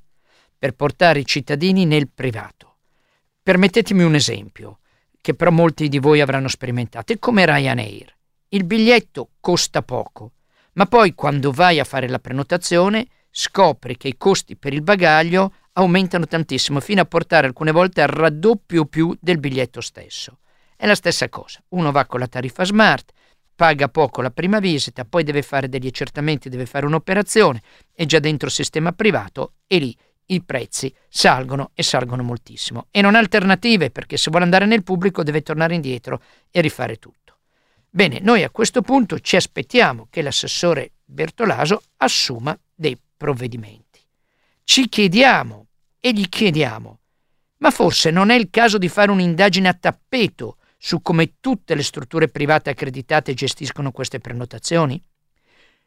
per 0.57 0.73
portare 0.73 1.19
i 1.19 1.25
cittadini 1.25 1.85
nel 1.85 2.07
privato. 2.13 2.66
Permettetemi 3.47 4.03
un 4.03 4.13
esempio, 4.13 4.79
che 5.21 5.33
però 5.33 5.51
molti 5.51 5.87
di 5.87 5.99
voi 5.99 6.19
avranno 6.19 6.49
sperimentato, 6.49 7.13
è 7.13 7.17
come 7.17 7.45
Ryanair. 7.45 8.13
Il 8.49 8.65
biglietto 8.65 9.29
costa 9.39 9.83
poco, 9.83 10.33
ma 10.73 10.85
poi 10.85 11.15
quando 11.15 11.53
vai 11.53 11.79
a 11.79 11.85
fare 11.85 12.09
la 12.09 12.19
prenotazione 12.19 13.07
scopri 13.31 13.95
che 13.95 14.09
i 14.09 14.17
costi 14.17 14.57
per 14.57 14.73
il 14.73 14.81
bagaglio 14.81 15.53
aumentano 15.71 16.27
tantissimo, 16.27 16.81
fino 16.81 16.99
a 16.99 17.05
portare 17.05 17.47
alcune 17.47 17.71
volte 17.71 18.01
al 18.01 18.09
raddoppio 18.09 18.83
più 18.83 19.15
del 19.17 19.39
biglietto 19.39 19.79
stesso. 19.79 20.39
È 20.75 20.85
la 20.85 20.95
stessa 20.95 21.29
cosa, 21.29 21.63
uno 21.69 21.93
va 21.93 22.05
con 22.05 22.19
la 22.19 22.27
tariffa 22.27 22.65
smart, 22.65 23.13
paga 23.55 23.87
poco 23.87 24.21
la 24.21 24.29
prima 24.29 24.59
visita, 24.59 25.05
poi 25.05 25.23
deve 25.23 25.41
fare 25.41 25.69
degli 25.69 25.87
accertamenti, 25.87 26.49
deve 26.49 26.65
fare 26.65 26.85
un'operazione, 26.85 27.61
è 27.93 28.03
già 28.03 28.19
dentro 28.19 28.49
sistema 28.49 28.91
privato 28.91 29.53
e 29.67 29.77
lì 29.77 29.97
i 30.27 30.41
prezzi 30.41 30.93
salgono 31.07 31.71
e 31.73 31.83
salgono 31.83 32.23
moltissimo. 32.23 32.87
E 32.91 33.01
non 33.01 33.15
ha 33.15 33.19
alternative 33.19 33.91
perché 33.91 34.17
se 34.17 34.29
vuole 34.29 34.45
andare 34.45 34.65
nel 34.65 34.83
pubblico 34.83 35.23
deve 35.23 35.41
tornare 35.41 35.75
indietro 35.75 36.21
e 36.51 36.61
rifare 36.61 36.97
tutto. 36.97 37.37
Bene, 37.89 38.19
noi 38.19 38.43
a 38.43 38.49
questo 38.49 38.81
punto 38.81 39.19
ci 39.19 39.35
aspettiamo 39.35 40.07
che 40.09 40.21
l'assessore 40.21 40.91
Bertolaso 41.05 41.81
assuma 41.97 42.57
dei 42.75 42.99
provvedimenti. 43.15 44.01
Ci 44.63 44.89
chiediamo 44.89 45.67
e 45.99 46.11
gli 46.11 46.27
chiediamo, 46.27 46.99
ma 47.57 47.71
forse 47.71 48.11
non 48.11 48.29
è 48.29 48.35
il 48.35 48.49
caso 48.49 48.77
di 48.77 48.89
fare 48.89 49.09
un'indagine 49.09 49.67
a 49.67 49.73
tappeto 49.73 50.57
su 50.77 51.01
come 51.01 51.39
tutte 51.39 51.73
le 51.73 51.81
strutture 51.81 52.27
private 52.27 52.69
accreditate 52.69 53.33
gestiscono 53.33 53.91
queste 53.91 54.19
prenotazioni? 54.19 55.01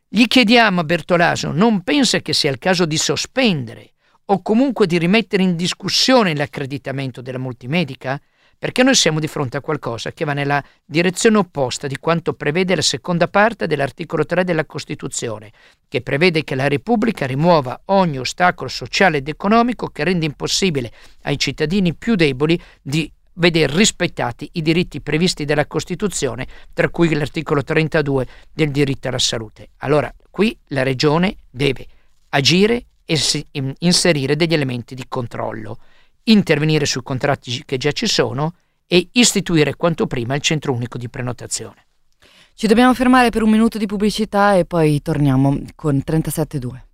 Gli 0.09 0.27
chiediamo 0.27 0.81
a 0.81 0.85
Bertolaso, 0.85 1.53
non 1.53 1.83
pensa 1.83 2.19
che 2.21 2.33
sia 2.33 2.51
il 2.51 2.59
caso 2.59 2.87
di 2.87 2.97
sospendere 2.97 3.93
o 4.33 4.43
comunque 4.43 4.87
di 4.87 4.99
rimettere 4.99 5.43
in 5.43 5.57
discussione 5.57 6.35
l'accreditamento 6.35 7.21
della 7.21 7.39
multimedica? 7.39 8.21
Perché 8.57 8.83
noi 8.83 8.95
siamo 8.95 9.19
di 9.19 9.27
fronte 9.27 9.57
a 9.57 9.61
qualcosa 9.61 10.13
che 10.13 10.25
va 10.25 10.35
nella 10.35 10.63
direzione 10.85 11.39
opposta 11.39 11.87
di 11.87 11.99
quanto 11.99 12.35
prevede 12.35 12.77
la 12.77 12.83
seconda 12.83 13.27
parte 13.27 13.67
dell'articolo 13.67 14.27
3 14.27 14.45
della 14.45 14.67
Costituzione, 14.67 15.51
che 15.89 16.03
prevede 16.03 16.45
che 16.45 16.55
la 16.55 16.69
Repubblica 16.69 17.27
rimuova 17.27 17.81
ogni 17.87 18.19
ostacolo 18.19 18.69
sociale 18.69 19.19
ed 19.19 19.29
economico 19.29 19.89
che 19.89 20.05
rende 20.05 20.27
impossibile 20.27 20.93
ai 21.23 21.39
cittadini 21.39 21.95
più 21.95 22.15
deboli 22.15 22.61
di 22.83 23.11
vedere 23.35 23.75
rispettati 23.75 24.49
i 24.53 24.63
diritti 24.63 25.01
previsti 25.01 25.45
dalla 25.45 25.67
Costituzione, 25.67 26.47
tra 26.73 26.91
cui 26.91 27.13
l'articolo 27.15 27.65
32 27.65 28.27
del 28.53 28.71
diritto 28.71 29.09
alla 29.09 29.19
salute. 29.19 29.71
Allora, 29.79 30.13
qui 30.31 30.57
la 30.69 30.83
Regione 30.83 31.37
deve 31.51 31.87
agire 32.29 32.85
e 33.11 33.75
inserire 33.79 34.37
degli 34.37 34.55
elementi 34.55 34.95
di 34.95 35.05
controllo, 35.09 35.79
intervenire 36.25 36.87
sui 36.87 37.03
contratti 37.03 37.65
che 37.65 37.77
già 37.77 37.91
ci 37.91 38.07
sono 38.07 38.55
e 38.87 39.09
istituire 39.13 39.75
quanto 39.75 40.07
prima 40.07 40.37
il 40.37 40.41
centro 40.41 40.73
unico 40.73 40.97
di 40.97 41.09
prenotazione. 41.09 41.87
Ci 42.55 42.69
dobbiamo 42.69 42.95
fermare 42.95 43.31
per 43.31 43.43
un 43.43 43.51
minuto 43.51 43.79
di 43.79 43.87
pubblicità 43.87 44.55
e 44.55 44.65
poi 44.65 45.03
torniamo 45.03 45.59
con 45.75 46.01
37.2. 46.07 46.90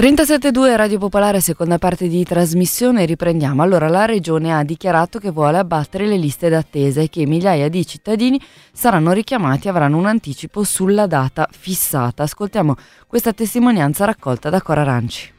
37.2 0.00 0.76
Radio 0.76 0.98
Popolare, 0.98 1.42
seconda 1.42 1.76
parte 1.76 2.08
di 2.08 2.24
trasmissione, 2.24 3.04
riprendiamo. 3.04 3.60
Allora, 3.60 3.86
la 3.86 4.06
Regione 4.06 4.50
ha 4.50 4.64
dichiarato 4.64 5.18
che 5.18 5.30
vuole 5.30 5.58
abbattere 5.58 6.06
le 6.06 6.16
liste 6.16 6.48
d'attesa 6.48 7.02
e 7.02 7.10
che 7.10 7.26
migliaia 7.26 7.68
di 7.68 7.86
cittadini 7.86 8.40
saranno 8.72 9.12
richiamati 9.12 9.66
e 9.66 9.70
avranno 9.70 9.98
un 9.98 10.06
anticipo 10.06 10.64
sulla 10.64 11.06
data 11.06 11.46
fissata. 11.50 12.22
Ascoltiamo 12.22 12.76
questa 13.06 13.34
testimonianza 13.34 14.06
raccolta 14.06 14.48
da 14.48 14.62
Cora 14.62 14.80
Aranci. 14.80 15.30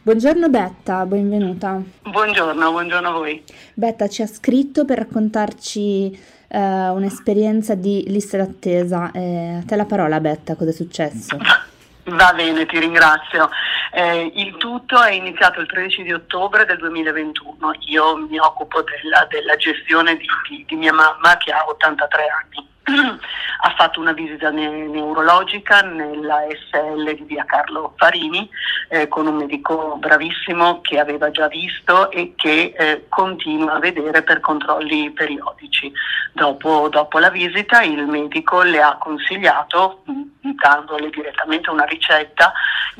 Buongiorno 0.00 0.48
Betta, 0.48 1.04
benvenuta. 1.04 1.82
Buongiorno, 2.08 2.70
buongiorno 2.70 3.08
a 3.08 3.12
voi. 3.12 3.42
Betta 3.74 4.08
ci 4.08 4.22
ha 4.22 4.28
scritto 4.28 4.84
per 4.84 4.98
raccontarci 4.98 6.16
eh, 6.46 6.88
un'esperienza 6.88 7.74
di 7.74 8.04
liste 8.06 8.36
d'attesa. 8.36 9.10
Eh, 9.10 9.54
a 9.54 9.62
te 9.66 9.74
la 9.74 9.86
parola 9.86 10.20
Betta, 10.20 10.54
cosa 10.54 10.70
è 10.70 10.72
successo? 10.72 11.36
Va 12.08 12.32
bene, 12.32 12.64
ti 12.66 12.78
ringrazio. 12.78 13.50
Eh, 13.92 14.32
il 14.34 14.56
tutto 14.56 15.00
è 15.02 15.12
iniziato 15.12 15.60
il 15.60 15.66
13 15.66 16.02
di 16.02 16.12
ottobre 16.12 16.64
del 16.64 16.78
2021. 16.78 17.72
Io 17.86 18.16
mi 18.16 18.38
occupo 18.38 18.82
della, 18.82 19.26
della 19.28 19.56
gestione 19.56 20.16
di, 20.16 20.26
di, 20.66 20.76
mia 20.76 20.92
mamma 20.92 21.36
che 21.36 21.52
ha 21.52 21.64
83 21.66 22.26
anni. 22.28 22.68
ha 23.60 23.74
fatto 23.76 24.00
una 24.00 24.12
visita 24.12 24.50
ne- 24.50 24.86
neurologica 24.86 25.80
nella 25.80 26.46
SL 26.48 27.14
di 27.14 27.24
via 27.24 27.44
Carlo 27.44 27.92
Farini 27.96 28.48
eh, 28.88 29.08
con 29.08 29.26
un 29.26 29.36
medico 29.36 29.96
bravissimo 29.98 30.80
che 30.80 30.98
aveva 30.98 31.30
già 31.30 31.48
visto 31.48 32.10
e 32.10 32.34
che 32.36 32.74
eh, 32.76 33.06
continua 33.08 33.74
a 33.74 33.78
vedere 33.78 34.22
per 34.22 34.40
controlli 34.40 35.10
periodici. 35.10 35.92
Dopo, 36.32 36.88
dopo, 36.88 37.18
la 37.18 37.30
visita 37.30 37.82
il 37.82 38.06
medico 38.06 38.62
le 38.62 38.80
ha 38.80 38.96
consigliato, 38.96 40.02
dandole 40.40 41.10
direttamente 41.10 41.70
una 41.70 41.84
ricetta, 41.84 42.52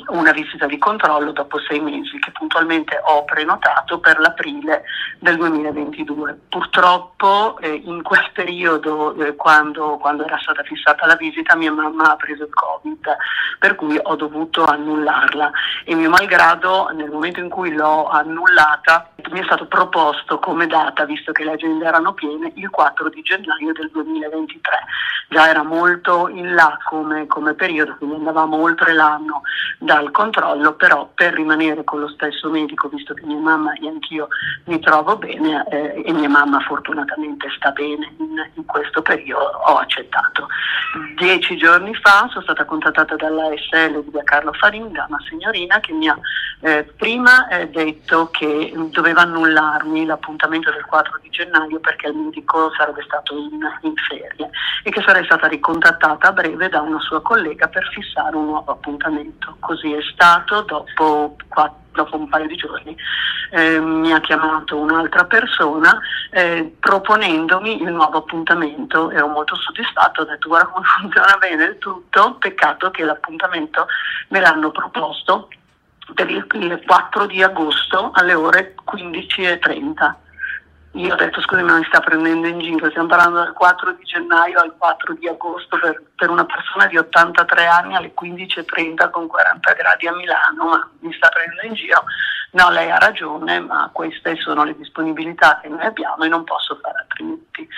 una 0.08 0.32
visita 0.32 0.66
di 0.66 0.78
controllo 0.78 1.32
dopo 1.32 1.58
sei 1.60 1.80
mesi 1.80 2.18
che 2.18 2.30
puntualmente 2.32 3.00
ho 3.02 3.24
prenotato 3.24 3.98
per 4.00 4.18
l'aprile 4.18 4.84
del 5.18 5.36
2022. 5.36 6.38
Purtroppo 6.48 7.58
eh, 7.58 7.80
in 7.84 8.02
quel 8.02 8.30
periodo, 8.32 9.14
eh, 9.14 9.36
quando 9.36 9.77
quando, 9.78 9.96
quando, 9.98 10.24
era 10.24 10.38
stata 10.38 10.62
fissata 10.62 11.06
la 11.06 11.14
visita 11.14 11.54
mia 11.54 11.72
mamma 11.72 12.12
ha 12.12 12.16
preso 12.16 12.44
il 12.44 12.52
covid 12.52 13.16
per 13.58 13.74
cui 13.76 13.98
ho 14.02 14.16
dovuto 14.16 14.64
annullarla. 14.64 15.50
E 15.84 15.94
mio 15.94 16.10
malgrado 16.10 16.90
nel 16.92 17.10
momento 17.10 17.40
in 17.40 17.48
cui 17.48 17.72
l'ho 17.72 18.08
annullata 18.08 19.10
mi 19.30 19.40
è 19.40 19.44
stato 19.44 19.66
proposto 19.66 20.38
come 20.38 20.68
data 20.68 21.04
visto 21.04 21.32
che 21.32 21.42
le 21.42 21.52
agende 21.52 21.84
erano 21.84 22.14
piene 22.14 22.52
il 22.54 22.70
4 22.70 23.08
di 23.08 23.20
gennaio 23.22 23.72
del 23.72 23.90
2023 23.92 24.78
già 25.28 25.48
era 25.48 25.62
molto 25.62 26.28
in 26.28 26.54
là 26.54 26.78
come, 26.84 27.26
come 27.26 27.54
periodo 27.54 27.96
quindi 27.96 28.16
andavamo 28.16 28.56
oltre 28.56 28.94
l'anno 28.94 29.42
dal 29.78 30.10
controllo 30.12 30.74
però 30.74 31.10
per 31.14 31.34
rimanere 31.34 31.82
con 31.82 32.00
lo 32.00 32.08
stesso 32.08 32.48
medico 32.48 32.88
visto 32.88 33.12
che 33.12 33.26
mia 33.26 33.38
mamma 33.38 33.72
e 33.74 33.88
anch'io 33.88 34.28
mi 34.64 34.78
trovo 34.78 35.16
bene 35.16 35.64
eh, 35.68 36.02
e 36.06 36.12
mia 36.12 36.28
mamma 36.28 36.60
fortunatamente 36.60 37.48
sta 37.56 37.70
bene 37.72 38.14
in, 38.18 38.50
in 38.54 38.64
questo 38.64 39.02
periodo 39.02 39.58
ho 39.66 39.76
accettato. 39.76 40.46
Dieci 41.16 41.56
giorni 41.56 41.94
fa 41.94 42.26
sono 42.30 42.42
stata 42.42 42.64
contattata 42.64 43.14
dalla 43.16 43.50
SL 43.54 44.04
di 44.04 44.18
Carlo 44.24 44.52
Farin 44.52 44.90
da 44.92 45.06
una 45.08 45.18
signorina 45.28 45.80
che 45.80 45.92
mi 45.92 46.08
ha 46.08 46.18
eh, 46.60 46.84
prima 46.96 47.48
eh, 47.48 47.68
detto 47.68 48.30
che 48.30 48.72
doveva 49.08 49.22
annullarmi 49.22 50.04
l'appuntamento 50.04 50.70
del 50.70 50.84
4 50.84 51.18
di 51.22 51.30
gennaio 51.30 51.80
perché 51.80 52.08
il 52.08 52.14
medico 52.14 52.70
sarebbe 52.76 53.02
stato 53.02 53.34
in, 53.36 53.58
in 53.82 53.94
ferie 53.96 54.50
e 54.82 54.90
che 54.90 55.02
sarei 55.02 55.24
stata 55.24 55.46
ricontattata 55.46 56.28
a 56.28 56.32
breve 56.32 56.68
da 56.68 56.82
una 56.82 57.00
sua 57.00 57.22
collega 57.22 57.68
per 57.68 57.88
fissare 57.92 58.36
un 58.36 58.46
nuovo 58.46 58.72
appuntamento. 58.72 59.56
Così 59.60 59.92
è 59.92 60.02
stato 60.12 60.62
dopo 60.62 61.36
quattro 61.48 61.86
dopo 61.98 62.16
un 62.16 62.28
paio 62.28 62.46
di 62.46 62.54
giorni 62.54 62.96
eh, 63.50 63.80
mi 63.80 64.12
ha 64.12 64.20
chiamato 64.20 64.76
un'altra 64.76 65.24
persona 65.24 65.98
eh, 66.30 66.76
proponendomi 66.78 67.82
il 67.82 67.90
nuovo 67.90 68.18
appuntamento. 68.18 69.10
Ero 69.10 69.26
molto 69.26 69.56
soddisfatto, 69.56 70.20
ho 70.20 70.24
detto 70.24 70.48
guarda 70.48 70.68
come 70.68 70.86
funziona 71.00 71.36
bene 71.38 71.64
il 71.64 71.78
tutto, 71.78 72.36
peccato 72.38 72.92
che 72.92 73.02
l'appuntamento 73.02 73.86
me 74.28 74.38
l'hanno 74.38 74.70
proposto 74.70 75.48
il, 76.16 76.46
il 76.52 76.82
4 76.86 77.26
di 77.26 77.42
agosto 77.42 78.10
alle 78.14 78.34
ore 78.34 78.74
15.30 78.90 80.14
io 80.92 81.12
ho 81.12 81.16
detto 81.16 81.40
scusi 81.42 81.62
ma 81.62 81.76
mi 81.76 81.84
sta 81.84 82.00
prendendo 82.00 82.46
in 82.46 82.58
giro, 82.60 82.88
stiamo 82.88 83.08
parlando 83.08 83.36
dal 83.38 83.52
4 83.52 83.92
di 83.92 84.04
gennaio 84.04 84.58
al 84.58 84.74
4 84.76 85.14
di 85.14 85.28
agosto 85.28 85.78
per, 85.78 86.02
per 86.16 86.30
una 86.30 86.46
persona 86.46 86.86
di 86.86 86.96
83 86.96 87.66
anni 87.66 87.94
alle 87.94 88.12
15.30 88.20 89.10
con 89.10 89.26
40 89.26 89.72
gradi 89.74 90.06
a 90.08 90.14
Milano, 90.14 90.64
ma 90.64 90.90
mi 91.00 91.12
sta 91.12 91.28
prendendo 91.28 91.66
in 91.66 91.74
giro. 91.74 92.04
no 92.52 92.70
lei 92.70 92.90
ha 92.90 92.98
ragione 92.98 93.60
ma 93.60 93.90
queste 93.92 94.36
sono 94.36 94.64
le 94.64 94.74
disponibilità 94.76 95.60
che 95.60 95.68
noi 95.68 95.84
abbiamo 95.84 96.24
e 96.24 96.28
non 96.28 96.44
posso 96.44 96.78
fare 96.82 97.00
altrimenti. 97.00 97.68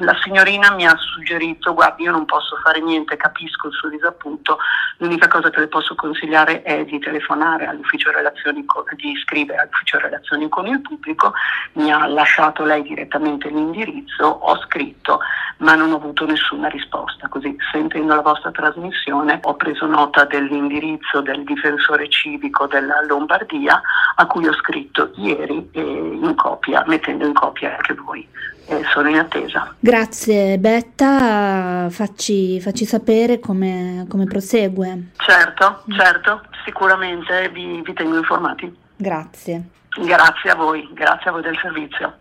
La 0.00 0.16
signorina 0.22 0.70
mi 0.74 0.86
ha 0.86 0.96
suggerito, 0.96 1.74
guardi 1.74 2.04
io 2.04 2.12
non 2.12 2.24
posso 2.24 2.56
fare 2.62 2.80
niente, 2.80 3.16
capisco 3.16 3.66
il 3.66 3.72
suo 3.72 3.88
disappunto, 3.88 4.58
l'unica 4.98 5.26
cosa 5.26 5.50
che 5.50 5.58
le 5.58 5.66
posso 5.66 5.96
consigliare 5.96 6.62
è 6.62 6.84
di 6.84 7.00
telefonare 7.00 7.66
all'ufficio 7.66 8.12
relazioni, 8.12 8.64
con, 8.64 8.84
di 8.94 9.14
scrivere 9.24 9.62
all'ufficio 9.62 9.98
relazioni 9.98 10.48
con 10.48 10.68
il 10.68 10.80
pubblico, 10.82 11.32
mi 11.72 11.92
ha 11.92 12.06
lasciato 12.06 12.64
lei 12.64 12.82
direttamente 12.82 13.48
l'indirizzo, 13.48 14.24
ho 14.24 14.56
scritto 14.60 15.18
ma 15.58 15.74
non 15.74 15.92
ho 15.92 15.96
avuto 15.96 16.26
nessuna 16.26 16.68
risposta, 16.68 17.28
così 17.28 17.56
sentendo 17.72 18.14
la 18.14 18.22
vostra 18.22 18.50
trasmissione 18.50 19.40
ho 19.42 19.54
preso 19.54 19.86
nota 19.86 20.24
dell'indirizzo 20.24 21.20
del 21.20 21.42
difensore 21.44 22.08
civico 22.08 22.66
della 22.66 23.02
Lombardia 23.06 23.80
a 24.16 24.26
cui 24.26 24.46
ho 24.46 24.52
scritto 24.54 25.10
ieri 25.16 25.68
eh, 25.72 25.80
in 25.80 26.34
copia, 26.36 26.84
mettendo 26.86 27.26
in 27.26 27.32
copia 27.32 27.74
anche 27.74 27.94
voi. 27.94 28.26
Eh, 28.70 28.84
sono 28.92 29.08
in 29.08 29.18
attesa. 29.18 29.74
Grazie 29.88 30.58
Betta, 30.58 31.88
facci, 31.88 32.60
facci 32.60 32.84
sapere 32.84 33.40
come, 33.40 34.04
come, 34.06 34.26
prosegue. 34.26 35.12
Certo, 35.16 35.82
certo, 35.96 36.42
sicuramente 36.66 37.48
vi, 37.54 37.80
vi 37.82 37.94
tengo 37.94 38.18
informati. 38.18 38.70
Grazie. 38.94 39.68
Grazie 39.98 40.50
a 40.50 40.56
voi, 40.56 40.90
grazie 40.92 41.30
a 41.30 41.32
voi 41.32 41.40
del 41.40 41.56
servizio. 41.62 42.18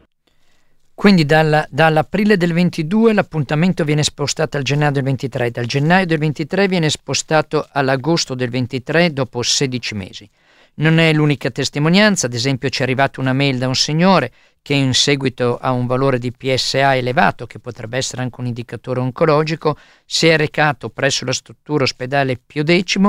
Quindi 0.94 1.26
dalla, 1.26 1.68
dall'aprile 1.70 2.38
del 2.38 2.54
22 2.54 3.12
l'appuntamento 3.12 3.84
viene 3.84 4.04
spostato 4.04 4.56
al 4.56 4.64
gennaio 4.64 4.92
del 4.92 5.04
23, 5.04 5.52
dal 5.52 5.66
gennaio 5.66 6.06
del 6.06 6.20
23 6.20 6.70
viene 6.70 6.90
spostato 6.90 7.68
all'agosto 7.70 8.34
del 8.34 8.50
23 8.50 9.12
dopo 9.12 9.42
16 9.42 9.94
mesi. 9.94 10.30
Non 10.76 11.00
è 11.00 11.12
l'unica 11.12 11.50
testimonianza, 11.50 12.28
ad 12.28 12.34
esempio 12.34 12.70
ci 12.70 12.80
è 12.80 12.84
arrivata 12.84 13.20
una 13.20 13.34
mail 13.34 13.58
da 13.58 13.68
un 13.68 13.76
signore 13.76 14.32
che 14.68 14.74
in 14.74 14.94
seguito 14.94 15.58
a 15.58 15.72
un 15.72 15.88
valore 15.88 16.20
di 16.20 16.34
PSA 16.34 16.98
elevato, 16.98 17.48
che 17.48 17.58
potrebbe 17.58 17.96
essere 17.96 18.22
anche 18.22 18.42
un 18.42 18.48
indicatore 18.48 19.00
oncologico, 19.00 19.78
si 20.06 20.28
è 20.28 20.36
recato 20.36 20.90
presso 20.90 21.24
la 21.24 21.32
struttura 21.32 21.86
ospedale 21.86 22.38
Pio 22.46 22.66
X 22.66 23.00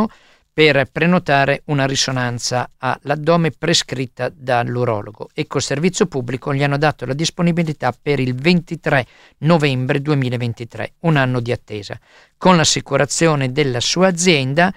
per 0.52 0.88
prenotare 0.92 1.62
una 1.64 1.84
risonanza 1.84 2.70
all'addome 2.78 3.50
prescritta 3.50 4.30
dall'urologo 4.32 5.30
e 5.34 5.48
col 5.48 5.60
servizio 5.60 6.06
pubblico 6.06 6.54
gli 6.54 6.62
hanno 6.62 6.78
dato 6.78 7.04
la 7.06 7.12
disponibilità 7.12 7.92
per 8.00 8.20
il 8.20 8.36
23 8.36 9.04
novembre 9.38 10.00
2023, 10.00 10.92
un 11.00 11.16
anno 11.16 11.40
di 11.40 11.50
attesa. 11.50 11.98
Con 12.36 12.56
l'assicurazione 12.56 13.50
della 13.50 13.80
sua 13.80 14.06
azienda 14.06 14.72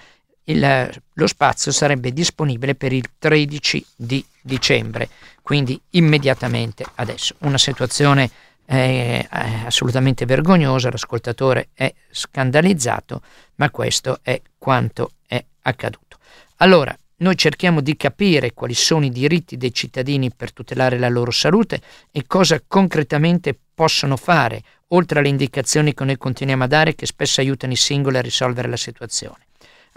il, 0.45 1.01
lo 1.13 1.27
spazio 1.27 1.71
sarebbe 1.71 2.11
disponibile 2.11 2.75
per 2.75 2.93
il 2.93 3.11
13 3.17 3.85
di 3.95 4.25
dicembre, 4.41 5.09
quindi 5.41 5.79
immediatamente 5.91 6.85
adesso. 6.95 7.35
Una 7.39 7.57
situazione 7.57 8.29
eh, 8.65 9.27
assolutamente 9.29 10.25
vergognosa, 10.25 10.89
l'ascoltatore 10.89 11.69
è 11.73 11.93
scandalizzato, 12.09 13.21
ma 13.55 13.69
questo 13.69 14.19
è 14.21 14.41
quanto 14.57 15.11
è 15.27 15.43
accaduto. 15.63 16.17
Allora, 16.57 16.95
noi 17.17 17.35
cerchiamo 17.35 17.81
di 17.81 17.95
capire 17.95 18.53
quali 18.53 18.73
sono 18.73 19.05
i 19.05 19.11
diritti 19.11 19.57
dei 19.57 19.73
cittadini 19.73 20.31
per 20.31 20.53
tutelare 20.53 20.97
la 20.97 21.09
loro 21.09 21.31
salute 21.31 21.81
e 22.11 22.25
cosa 22.25 22.61
concretamente 22.65 23.57
possono 23.75 24.17
fare, 24.17 24.63
oltre 24.89 25.19
alle 25.19 25.29
indicazioni 25.29 25.93
che 25.93 26.03
noi 26.03 26.17
continuiamo 26.17 26.63
a 26.63 26.67
dare 26.67 26.95
che 26.95 27.05
spesso 27.05 27.39
aiutano 27.41 27.73
i 27.73 27.77
singoli 27.77 28.17
a 28.17 28.21
risolvere 28.21 28.67
la 28.67 28.77
situazione. 28.77 29.45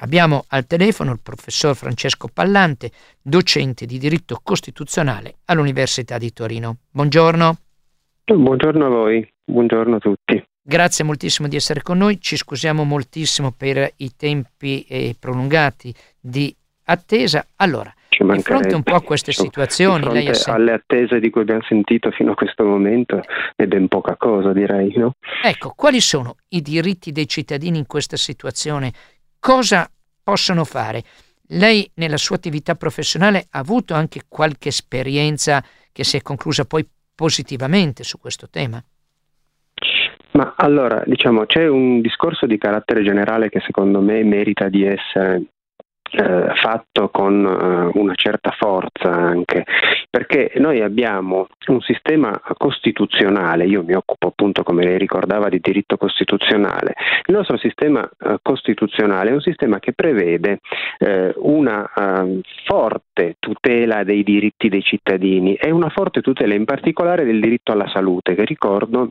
Abbiamo 0.04 0.44
al 0.48 0.66
telefono 0.66 1.12
il 1.12 1.20
professor 1.22 1.74
Francesco 1.74 2.28
Pallante, 2.30 2.90
docente 3.22 3.86
di 3.86 3.96
diritto 3.96 4.38
costituzionale 4.42 5.36
all'Università 5.46 6.18
di 6.18 6.30
Torino. 6.30 6.76
Buongiorno. 6.90 7.56
Buongiorno 8.26 8.84
a 8.84 8.88
voi, 8.90 9.26
buongiorno 9.42 9.96
a 9.96 9.98
tutti. 9.98 10.44
Grazie 10.60 11.04
moltissimo 11.04 11.48
di 11.48 11.56
essere 11.56 11.80
con 11.80 11.96
noi, 11.96 12.20
ci 12.20 12.36
scusiamo 12.36 12.84
moltissimo 12.84 13.54
per 13.56 13.92
i 13.96 14.10
tempi 14.14 14.84
eh, 14.86 15.16
prolungati 15.18 15.94
di 16.20 16.54
attesa. 16.84 17.46
Allora, 17.56 17.90
di 18.10 18.42
fronte 18.42 18.74
un 18.74 18.82
po' 18.82 18.96
a 18.96 19.00
queste 19.00 19.30
diciamo, 19.30 19.48
situazioni, 19.48 20.12
lei 20.12 20.28
ha 20.28 20.52
alle 20.52 20.72
attese 20.72 21.18
di 21.18 21.30
cui 21.30 21.40
abbiamo 21.40 21.62
sentito 21.62 22.10
fino 22.10 22.32
a 22.32 22.34
questo 22.34 22.62
momento 22.62 23.22
è 23.56 23.64
ben 23.64 23.88
poca 23.88 24.16
cosa, 24.18 24.52
direi. 24.52 24.92
No? 24.96 25.14
Ecco, 25.42 25.72
quali 25.74 26.02
sono 26.02 26.36
i 26.48 26.60
diritti 26.60 27.10
dei 27.10 27.26
cittadini 27.26 27.78
in 27.78 27.86
questa 27.86 28.18
situazione 28.18 28.92
cosa 29.44 29.86
possono 30.24 30.64
fare? 30.64 31.04
Lei 31.48 31.88
nella 31.94 32.16
sua 32.16 32.37
attività 32.37 32.74
professionale 32.74 33.46
ha 33.50 33.58
avuto 33.58 33.94
anche 33.94 34.22
qualche 34.26 34.70
esperienza 34.70 35.62
che 35.92 36.02
si 36.02 36.16
è 36.16 36.22
conclusa 36.22 36.64
poi 36.64 36.84
positivamente 37.14 38.02
su 38.02 38.18
questo 38.18 38.48
tema? 38.50 38.82
Ma 40.32 40.54
allora, 40.56 41.02
diciamo, 41.06 41.46
c'è 41.46 41.68
un 41.68 42.00
discorso 42.00 42.46
di 42.46 42.58
carattere 42.58 43.04
generale 43.04 43.50
che 43.50 43.60
secondo 43.60 44.00
me 44.00 44.24
merita 44.24 44.68
di 44.68 44.84
essere 44.84 45.42
eh, 46.16 46.55
fatto 46.55 47.09
con 47.09 47.44
eh, 47.44 47.98
una 47.98 48.14
certa 48.14 48.53
forza 48.57 49.11
anche, 49.11 49.64
perché 50.09 50.53
noi 50.57 50.81
abbiamo 50.81 51.48
un 51.66 51.81
sistema 51.81 52.40
costituzionale, 52.57 53.66
io 53.66 53.83
mi 53.83 53.94
occupo 53.94 54.29
appunto 54.29 54.62
come 54.62 54.85
lei 54.85 54.98
ricordava 54.98 55.48
di 55.48 55.59
diritto 55.61 55.96
costituzionale, 55.96 56.94
il 57.27 57.35
nostro 57.35 57.57
sistema 57.59 58.09
eh, 58.18 58.38
costituzionale 58.42 59.31
è 59.31 59.33
un 59.33 59.40
sistema 59.40 59.81
che 59.81 59.92
prevede 59.92 60.61
eh, 60.98 61.33
una 61.37 61.90
uh, 61.94 62.40
forte 62.64 63.37
tutela 63.38 64.05
dei 64.05 64.22
diritti 64.22 64.68
dei 64.68 64.83
cittadini 64.83 65.55
e 65.55 65.70
una 65.70 65.88
forte 65.88 66.20
tutela 66.20 66.55
in 66.55 66.64
particolare 66.64 67.24
del 67.24 67.40
diritto 67.40 67.72
alla 67.72 67.88
salute, 67.88 68.35
che 68.35 68.44
ricordo 68.44 69.11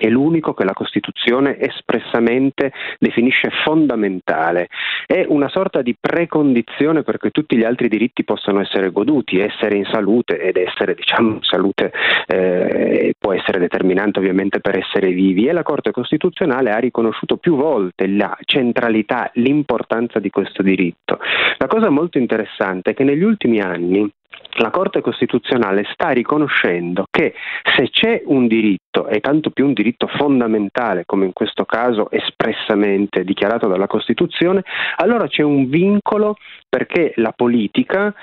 è 0.00 0.08
l'unico 0.08 0.54
che 0.54 0.64
la 0.64 0.72
Costituzione 0.72 1.58
espressamente 1.58 2.72
definisce 2.98 3.50
fondamentale. 3.64 4.68
È 5.06 5.24
una 5.28 5.48
sorta 5.48 5.82
di 5.82 5.94
precondizione 5.98 7.02
perché 7.02 7.30
tutti 7.30 7.56
gli 7.56 7.64
altri 7.64 7.88
diritti 7.88 8.24
possano 8.24 8.60
essere 8.60 8.90
goduti, 8.90 9.38
essere 9.38 9.76
in 9.76 9.84
salute 9.84 10.40
ed 10.40 10.56
essere, 10.56 10.94
diciamo, 10.94 11.38
salute 11.42 11.92
eh, 12.26 13.14
può 13.18 13.34
essere 13.34 13.58
determinante 13.58 14.18
ovviamente 14.18 14.60
per 14.60 14.78
essere 14.78 15.10
vivi 15.12 15.46
e 15.46 15.52
la 15.52 15.62
Corte 15.62 15.90
Costituzionale 15.90 16.70
ha 16.70 16.78
riconosciuto 16.78 17.36
più 17.36 17.56
volte 17.56 18.06
la 18.06 18.36
centralità, 18.44 19.30
l'importanza 19.34 20.18
di 20.18 20.30
questo 20.30 20.62
diritto. 20.62 21.18
La 21.58 21.66
cosa 21.66 21.90
molto 21.90 22.18
interessante 22.18 22.90
è 22.90 22.94
che 22.94 23.04
negli 23.04 23.22
ultimi 23.22 23.60
anni 23.60 24.10
la 24.58 24.70
Corte 24.70 25.00
Costituzionale 25.00 25.86
sta 25.92 26.10
riconoscendo 26.10 27.04
che 27.10 27.34
se 27.76 27.88
c'è 27.90 28.22
un 28.26 28.46
diritto, 28.46 29.06
e 29.06 29.20
tanto 29.20 29.50
più 29.50 29.66
un 29.66 29.72
diritto 29.72 30.06
fondamentale, 30.06 31.04
come 31.06 31.26
in 31.26 31.32
questo 31.32 31.64
caso 31.64 32.10
espressamente 32.10 33.24
dichiarato 33.24 33.68
dalla 33.68 33.86
Costituzione, 33.86 34.62
allora 34.96 35.26
c'è 35.26 35.42
un 35.42 35.68
vincolo 35.68 36.36
perché 36.68 37.12
la 37.16 37.32
politica 37.34 38.14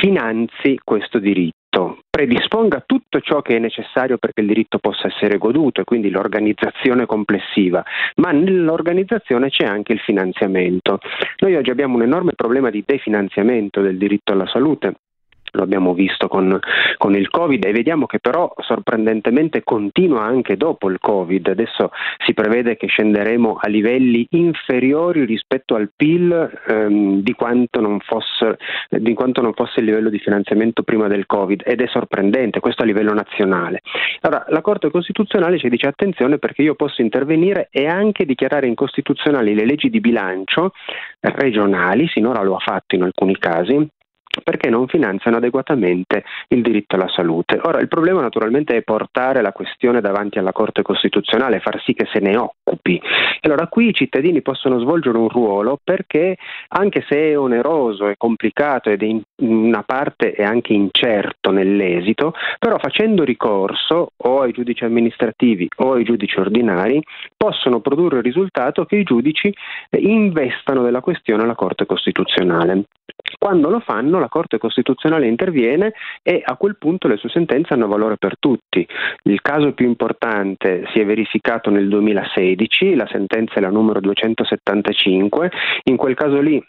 finanzi 0.00 0.78
questo 0.82 1.18
diritto 1.18 1.60
predisponga 2.10 2.82
tutto 2.84 3.20
ciò 3.20 3.40
che 3.40 3.56
è 3.56 3.58
necessario 3.58 4.18
perché 4.18 4.42
il 4.42 4.46
diritto 4.46 4.78
possa 4.78 5.06
essere 5.06 5.38
goduto 5.38 5.80
e 5.80 5.84
quindi 5.84 6.10
l'organizzazione 6.10 7.06
complessiva, 7.06 7.82
ma 8.16 8.30
nell'organizzazione 8.30 9.48
c'è 9.48 9.64
anche 9.64 9.92
il 9.92 10.00
finanziamento. 10.00 10.98
Noi 11.38 11.54
oggi 11.54 11.70
abbiamo 11.70 11.96
un 11.96 12.02
enorme 12.02 12.32
problema 12.34 12.68
di 12.68 12.82
definanziamento 12.84 13.80
del 13.80 13.96
diritto 13.96 14.32
alla 14.32 14.46
salute 14.46 14.96
lo 15.52 15.62
abbiamo 15.62 15.94
visto 15.94 16.28
con, 16.28 16.58
con, 16.96 17.14
il 17.14 17.28
Covid 17.28 17.64
e 17.64 17.72
vediamo 17.72 18.06
che 18.06 18.18
però 18.18 18.52
sorprendentemente 18.58 19.62
continua 19.62 20.22
anche 20.22 20.56
dopo 20.56 20.88
il 20.88 20.98
Covid. 20.98 21.48
Adesso 21.48 21.90
si 22.24 22.34
prevede 22.34 22.76
che 22.76 22.86
scenderemo 22.86 23.58
a 23.60 23.68
livelli 23.68 24.26
inferiori 24.30 25.24
rispetto 25.24 25.74
al 25.74 25.90
PIL 25.94 26.62
ehm, 26.66 27.20
di, 27.20 27.32
quanto 27.32 27.80
fosse, 28.00 28.58
di, 28.88 29.14
quanto 29.14 29.42
non 29.42 29.52
fosse 29.52 29.80
il 29.80 29.86
livello 29.86 30.08
di 30.08 30.18
finanziamento 30.18 30.82
prima 30.82 31.08
del 31.08 31.26
Covid 31.26 31.62
ed 31.64 31.80
è 31.80 31.86
sorprendente, 31.86 32.60
questo 32.60 32.82
a 32.82 32.86
livello 32.86 33.12
nazionale. 33.12 33.82
Allora, 34.20 34.44
la 34.48 34.60
Corte 34.60 34.90
Costituzionale 34.90 35.58
ci 35.58 35.68
dice 35.68 35.86
attenzione 35.86 36.38
perché 36.38 36.62
io 36.62 36.74
posso 36.74 37.02
intervenire 37.02 37.68
e 37.70 37.86
anche 37.86 38.24
dichiarare 38.24 38.66
incostituzionali 38.66 39.54
le 39.54 39.64
leggi 39.64 39.90
di 39.90 40.00
bilancio 40.00 40.72
regionali, 41.20 42.08
sinora 42.08 42.42
lo 42.42 42.56
ha 42.56 42.60
fatto 42.60 42.94
in 42.94 43.02
alcuni 43.02 43.36
casi, 43.38 43.88
perché 44.42 44.70
non 44.70 44.86
finanziano 44.86 45.36
adeguatamente 45.36 46.24
il 46.48 46.62
diritto 46.62 46.96
alla 46.96 47.08
salute. 47.08 47.60
Ora, 47.62 47.80
il 47.80 47.88
problema 47.88 48.20
naturalmente 48.20 48.76
è 48.76 48.82
portare 48.82 49.42
la 49.42 49.52
questione 49.52 50.00
davanti 50.00 50.38
alla 50.38 50.52
Corte 50.52 50.82
Costituzionale, 50.82 51.60
far 51.60 51.82
sì 51.82 51.92
che 51.92 52.06
se 52.12 52.20
ne 52.20 52.36
occupi. 52.36 53.00
Allora 53.40 53.66
qui 53.66 53.88
i 53.88 53.94
cittadini 53.94 54.40
possono 54.40 54.78
svolgere 54.78 55.18
un 55.18 55.28
ruolo 55.28 55.78
perché, 55.82 56.36
anche 56.68 57.04
se 57.08 57.30
è 57.30 57.38
oneroso, 57.38 58.06
è 58.06 58.14
complicato 58.16 58.88
ed 58.90 59.02
è 59.02 59.06
una 59.42 59.82
parte 59.82 60.32
è 60.32 60.42
anche 60.42 60.72
incerto 60.72 61.50
nell'esito, 61.50 62.34
però 62.58 62.78
facendo 62.78 63.24
ricorso 63.24 64.12
o 64.16 64.40
ai 64.40 64.52
giudici 64.52 64.84
amministrativi 64.84 65.68
o 65.76 65.92
ai 65.92 66.04
giudici 66.04 66.38
ordinari 66.38 67.02
possono 67.36 67.80
produrre 67.80 68.18
il 68.18 68.22
risultato 68.22 68.84
che 68.84 68.96
i 68.96 69.02
giudici 69.02 69.52
eh, 69.90 69.98
investano 69.98 70.82
della 70.82 71.00
questione 71.00 71.42
alla 71.42 71.54
Corte 71.54 71.86
Costituzionale. 71.86 72.84
Quando 73.38 73.70
lo 73.70 73.80
fanno 73.80 74.18
la 74.18 74.28
Corte 74.28 74.58
Costituzionale 74.58 75.26
interviene 75.26 75.92
e 76.22 76.42
a 76.44 76.56
quel 76.56 76.76
punto 76.76 77.08
le 77.08 77.16
sue 77.16 77.28
sentenze 77.28 77.74
hanno 77.74 77.88
valore 77.88 78.16
per 78.16 78.38
tutti. 78.38 78.86
Il 79.24 79.40
caso 79.40 79.72
più 79.72 79.86
importante 79.86 80.84
si 80.92 81.00
è 81.00 81.04
verificato 81.04 81.70
nel 81.70 81.88
2016, 81.88 82.94
la 82.94 83.08
sentenza 83.10 83.54
è 83.54 83.60
la 83.60 83.70
numero 83.70 84.00
275, 84.00 85.50
in 85.84 85.96
quel 85.96 86.14
caso 86.14 86.40
lì 86.40 86.62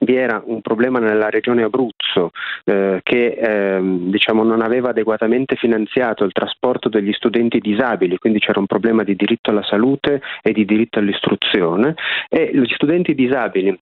vi 0.00 0.16
era 0.16 0.42
un 0.44 0.60
problema 0.60 0.98
nella 0.98 1.30
regione 1.30 1.62
Abruzzo 1.62 2.30
eh, 2.64 3.00
che 3.02 3.26
eh, 3.26 3.80
diciamo, 3.82 4.42
non 4.42 4.62
aveva 4.62 4.90
adeguatamente 4.90 5.56
finanziato 5.56 6.24
il 6.24 6.32
trasporto 6.32 6.88
degli 6.88 7.12
studenti 7.12 7.58
disabili, 7.58 8.18
quindi 8.18 8.38
c'era 8.38 8.60
un 8.60 8.66
problema 8.66 9.02
di 9.02 9.16
diritto 9.16 9.50
alla 9.50 9.64
salute 9.64 10.20
e 10.42 10.52
di 10.52 10.64
diritto 10.64 10.98
all'istruzione 10.98 11.94
e 12.28 12.50
gli 12.52 12.72
studenti 12.74 13.14
disabili 13.14 13.78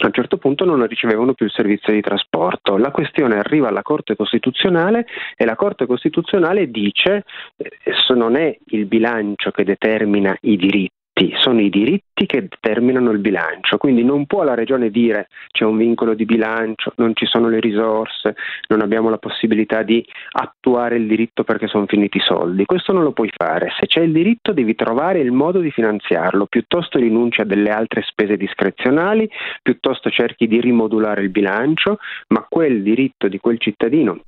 a 0.00 0.06
un 0.06 0.12
certo 0.12 0.38
punto 0.38 0.64
non 0.64 0.84
ricevevano 0.86 1.34
più 1.34 1.46
il 1.46 1.52
servizio 1.52 1.92
di 1.92 2.00
trasporto. 2.00 2.76
La 2.76 2.90
questione 2.90 3.36
arriva 3.36 3.68
alla 3.68 3.82
Corte 3.82 4.16
Costituzionale 4.16 5.06
e 5.36 5.44
la 5.44 5.54
Corte 5.54 5.86
Costituzionale 5.86 6.70
dice 6.70 7.24
che 7.56 7.90
eh, 7.90 8.14
non 8.14 8.36
è 8.36 8.56
il 8.66 8.86
bilancio 8.86 9.50
che 9.50 9.64
determina 9.64 10.36
i 10.42 10.56
diritti, 10.56 11.01
sono 11.42 11.60
i 11.60 11.68
diritti 11.68 12.24
che 12.24 12.46
determinano 12.48 13.10
il 13.10 13.18
bilancio, 13.18 13.76
quindi 13.76 14.04
non 14.04 14.26
può 14.26 14.44
la 14.44 14.54
Regione 14.54 14.90
dire 14.90 15.28
c'è 15.50 15.64
un 15.64 15.76
vincolo 15.76 16.14
di 16.14 16.24
bilancio, 16.24 16.92
non 16.96 17.14
ci 17.14 17.26
sono 17.26 17.48
le 17.48 17.60
risorse, 17.60 18.36
non 18.68 18.80
abbiamo 18.80 19.10
la 19.10 19.18
possibilità 19.18 19.82
di 19.82 20.04
attuare 20.30 20.96
il 20.96 21.06
diritto 21.06 21.42
perché 21.42 21.66
sono 21.66 21.86
finiti 21.86 22.18
i 22.18 22.22
soldi, 22.24 22.64
questo 22.64 22.92
non 22.92 23.02
lo 23.02 23.12
puoi 23.12 23.30
fare, 23.36 23.72
se 23.78 23.86
c'è 23.86 24.00
il 24.00 24.12
diritto 24.12 24.52
devi 24.52 24.74
trovare 24.74 25.18
il 25.18 25.32
modo 25.32 25.58
di 25.58 25.70
finanziarlo, 25.70 26.46
piuttosto 26.46 26.98
rinunci 26.98 27.40
a 27.40 27.44
delle 27.44 27.70
altre 27.70 28.02
spese 28.02 28.36
discrezionali, 28.36 29.28
piuttosto 29.62 30.10
cerchi 30.10 30.46
di 30.46 30.60
rimodulare 30.60 31.22
il 31.22 31.30
bilancio, 31.30 31.98
ma 32.28 32.46
quel 32.48 32.82
diritto 32.82 33.28
di 33.28 33.38
quel 33.38 33.58
cittadino 33.58 34.20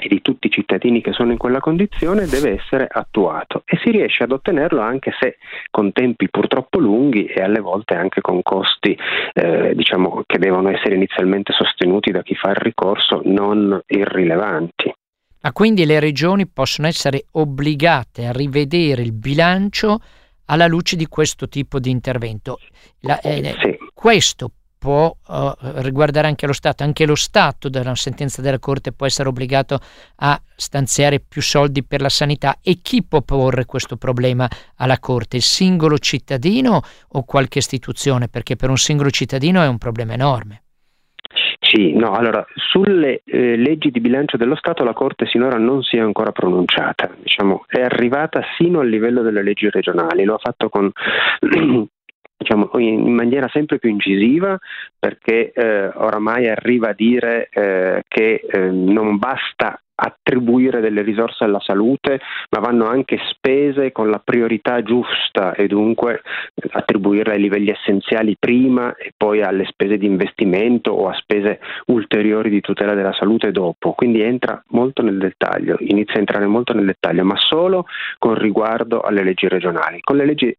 e 0.00 0.08
di 0.08 0.22
tutti 0.22 0.46
i 0.46 0.50
cittadini 0.50 1.02
che 1.02 1.12
sono 1.12 1.30
in 1.30 1.38
quella 1.38 1.60
condizione 1.60 2.26
deve 2.26 2.58
essere 2.58 2.88
attuato 2.90 3.62
e 3.66 3.78
si 3.82 3.90
riesce 3.90 4.24
ad 4.24 4.32
ottenerlo 4.32 4.80
anche 4.80 5.12
se 5.20 5.36
con 5.70 5.92
tempi 5.92 6.30
purtroppo 6.30 6.78
lunghi 6.78 7.26
e 7.26 7.42
alle 7.42 7.60
volte 7.60 7.94
anche 7.94 8.22
con 8.22 8.40
costi 8.42 8.96
eh, 9.34 9.74
diciamo, 9.74 10.22
che 10.26 10.38
devono 10.38 10.70
essere 10.70 10.94
inizialmente 10.94 11.52
sostenuti 11.52 12.10
da 12.10 12.22
chi 12.22 12.34
fa 12.34 12.50
il 12.50 12.56
ricorso 12.56 13.20
non 13.24 13.78
irrilevanti. 13.86 14.94
Ma 15.42 15.52
quindi 15.52 15.86
le 15.86 16.00
regioni 16.00 16.46
possono 16.46 16.86
essere 16.86 17.24
obbligate 17.32 18.26
a 18.26 18.32
rivedere 18.32 19.02
il 19.02 19.12
bilancio 19.12 20.00
alla 20.46 20.66
luce 20.66 20.96
di 20.96 21.06
questo 21.06 21.48
tipo 21.48 21.78
di 21.78 21.90
intervento. 21.90 22.58
La, 23.00 23.20
eh, 23.20 23.54
sì. 23.62 23.78
Questo 23.94 24.50
può 24.80 25.14
uh, 25.26 25.52
riguardare 25.82 26.26
anche 26.26 26.46
lo 26.46 26.54
Stato, 26.54 26.82
anche 26.82 27.04
lo 27.04 27.14
Stato 27.14 27.68
dalla 27.68 27.94
sentenza 27.94 28.40
della 28.40 28.58
Corte 28.58 28.92
può 28.92 29.04
essere 29.04 29.28
obbligato 29.28 29.78
a 30.16 30.40
stanziare 30.56 31.20
più 31.20 31.42
soldi 31.42 31.84
per 31.84 32.00
la 32.00 32.08
sanità 32.08 32.56
e 32.62 32.78
chi 32.82 33.04
può 33.04 33.20
porre 33.20 33.66
questo 33.66 33.96
problema 33.96 34.48
alla 34.76 34.98
Corte? 34.98 35.36
Il 35.36 35.42
singolo 35.42 35.98
cittadino 35.98 36.80
o 37.08 37.24
qualche 37.24 37.58
istituzione? 37.58 38.28
Perché 38.28 38.56
per 38.56 38.70
un 38.70 38.78
singolo 38.78 39.10
cittadino 39.10 39.62
è 39.62 39.68
un 39.68 39.76
problema 39.76 40.14
enorme. 40.14 40.62
Sì, 41.60 41.92
no, 41.92 42.12
allora 42.12 42.44
sulle 42.54 43.20
eh, 43.24 43.56
leggi 43.56 43.90
di 43.90 44.00
bilancio 44.00 44.38
dello 44.38 44.56
Stato 44.56 44.82
la 44.82 44.94
Corte 44.94 45.26
sinora 45.26 45.58
non 45.58 45.82
si 45.82 45.98
è 45.98 46.00
ancora 46.00 46.32
pronunciata, 46.32 47.14
diciamo, 47.22 47.64
è 47.68 47.82
arrivata 47.82 48.42
sino 48.56 48.80
al 48.80 48.88
livello 48.88 49.20
delle 49.20 49.42
leggi 49.42 49.68
regionali, 49.68 50.24
lo 50.24 50.34
ha 50.34 50.38
fatto 50.38 50.70
con 50.70 50.90
diciamo, 52.40 52.70
in 52.78 53.12
maniera 53.12 53.48
sempre 53.52 53.78
più 53.78 53.90
incisiva 53.90 54.58
perché 54.98 55.52
eh, 55.52 55.88
oramai 55.88 56.48
arriva 56.48 56.88
a 56.88 56.94
dire 56.94 57.48
eh, 57.52 58.02
che 58.08 58.42
eh, 58.50 58.70
non 58.70 59.18
basta 59.18 59.78
attribuire 60.02 60.80
delle 60.80 61.02
risorse 61.02 61.44
alla 61.44 61.60
salute, 61.60 62.20
ma 62.50 62.60
vanno 62.60 62.86
anche 62.86 63.18
spese 63.28 63.92
con 63.92 64.08
la 64.08 64.18
priorità 64.18 64.82
giusta 64.82 65.52
e 65.52 65.66
dunque 65.66 66.22
attribuirle 66.70 67.34
ai 67.34 67.40
livelli 67.40 67.68
essenziali 67.68 68.34
prima 68.38 68.94
e 68.96 69.12
poi 69.14 69.42
alle 69.42 69.66
spese 69.66 69.98
di 69.98 70.06
investimento 70.06 70.92
o 70.92 71.08
a 71.08 71.14
spese 71.14 71.60
ulteriori 71.88 72.48
di 72.48 72.62
tutela 72.62 72.94
della 72.94 73.12
salute 73.12 73.50
dopo. 73.52 73.92
Quindi 73.92 74.22
entra 74.22 74.62
molto 74.68 75.02
nel 75.02 75.18
dettaglio, 75.18 75.76
inizia 75.80 76.14
a 76.14 76.20
entrare 76.20 76.46
molto 76.46 76.72
nel 76.72 76.86
dettaglio, 76.86 77.22
ma 77.22 77.36
solo 77.36 77.84
con 78.16 78.34
riguardo 78.34 79.02
alle 79.02 79.22
leggi 79.22 79.48
regionali. 79.48 80.00
Con 80.00 80.16
le 80.16 80.24
leggi 80.24 80.56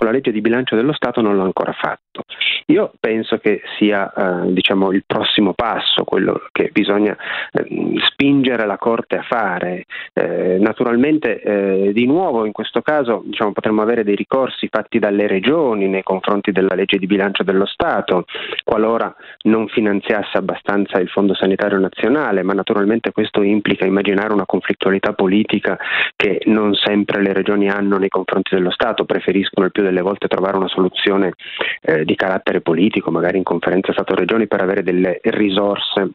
con 0.00 0.08
la 0.08 0.14
legge 0.14 0.32
di 0.32 0.40
bilancio 0.40 0.76
dello 0.76 0.94
Stato 0.94 1.20
non 1.20 1.36
l'ha 1.36 1.42
ancora 1.42 1.72
fatto. 1.72 2.22
Io 2.70 2.92
penso 3.00 3.38
che 3.38 3.62
sia 3.78 4.12
eh, 4.12 4.52
diciamo, 4.52 4.92
il 4.92 5.02
prossimo 5.04 5.54
passo, 5.54 6.04
quello 6.04 6.40
che 6.52 6.70
bisogna 6.72 7.16
eh, 7.52 7.66
spingere 8.10 8.64
la 8.64 8.78
Corte 8.78 9.16
a 9.16 9.22
fare. 9.22 9.86
Eh, 10.12 10.56
naturalmente 10.60 11.42
eh, 11.42 11.92
di 11.92 12.06
nuovo 12.06 12.44
in 12.44 12.52
questo 12.52 12.80
caso 12.80 13.22
diciamo, 13.24 13.50
potremmo 13.50 13.82
avere 13.82 14.04
dei 14.04 14.14
ricorsi 14.14 14.68
fatti 14.68 15.00
dalle 15.00 15.26
regioni 15.26 15.88
nei 15.88 16.04
confronti 16.04 16.52
della 16.52 16.76
legge 16.76 16.98
di 16.98 17.06
bilancio 17.06 17.42
dello 17.42 17.66
Stato, 17.66 18.26
qualora 18.62 19.12
non 19.42 19.66
finanziasse 19.66 20.38
abbastanza 20.38 20.98
il 20.98 21.08
Fondo 21.08 21.34
Sanitario 21.34 21.78
Nazionale, 21.78 22.44
ma 22.44 22.52
naturalmente 22.52 23.10
questo 23.10 23.42
implica 23.42 23.84
immaginare 23.84 24.32
una 24.32 24.46
conflittualità 24.46 25.12
politica 25.12 25.76
che 26.14 26.42
non 26.44 26.74
sempre 26.74 27.20
le 27.20 27.32
regioni 27.32 27.68
hanno 27.68 27.98
nei 27.98 28.08
confronti 28.08 28.54
dello 28.54 28.70
Stato, 28.70 29.04
preferiscono 29.04 29.66
il 29.66 29.72
più 29.72 29.82
delle 29.82 30.02
volte 30.02 30.28
trovare 30.28 30.56
una 30.56 30.68
soluzione 30.68 31.32
eh, 31.82 32.04
di 32.04 32.14
carattere 32.14 32.58
politico, 32.60 33.10
magari 33.10 33.38
in 33.38 33.44
conferenza 33.44 33.92
Stato-Regioni 33.92 34.46
per 34.46 34.60
avere 34.60 34.82
delle 34.82 35.20
risorse 35.22 36.10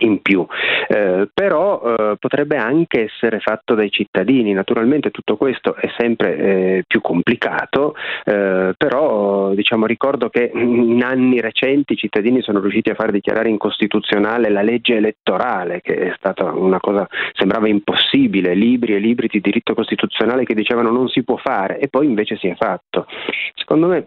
in 0.00 0.20
più, 0.22 0.46
eh, 0.88 1.28
però 1.32 1.82
eh, 1.82 2.16
potrebbe 2.18 2.56
anche 2.56 3.04
essere 3.04 3.40
fatto 3.40 3.74
dai 3.74 3.90
cittadini, 3.90 4.52
naturalmente 4.52 5.10
tutto 5.10 5.36
questo 5.36 5.74
è 5.74 5.90
sempre 5.96 6.36
eh, 6.36 6.84
più 6.86 7.00
complicato, 7.00 7.94
eh, 8.24 8.74
però 8.76 9.54
diciamo, 9.54 9.86
ricordo 9.86 10.28
che 10.28 10.50
in 10.54 11.02
anni 11.02 11.40
recenti 11.40 11.94
i 11.94 11.96
cittadini 11.96 12.42
sono 12.42 12.60
riusciti 12.60 12.90
a 12.90 12.94
far 12.94 13.10
dichiarare 13.10 13.48
incostituzionale 13.48 14.50
la 14.50 14.62
legge 14.62 14.96
elettorale, 14.96 15.80
che 15.80 15.94
è 15.94 16.12
stata 16.16 16.44
una 16.44 16.78
cosa, 16.78 17.06
sembrava 17.32 17.68
impossibile, 17.68 18.54
libri 18.54 18.94
e 18.94 18.98
libri 18.98 19.26
di 19.26 19.40
diritto 19.40 19.74
costituzionale 19.74 20.44
che 20.44 20.54
dicevano 20.54 20.90
non 20.90 21.08
si 21.08 21.24
può 21.24 21.36
fare 21.36 21.78
e 21.78 21.88
poi 21.88 22.06
invece 22.06 22.36
si 22.36 22.46
è 22.46 22.54
fatto. 22.54 23.06
Secondo 23.54 23.88
me 23.88 24.04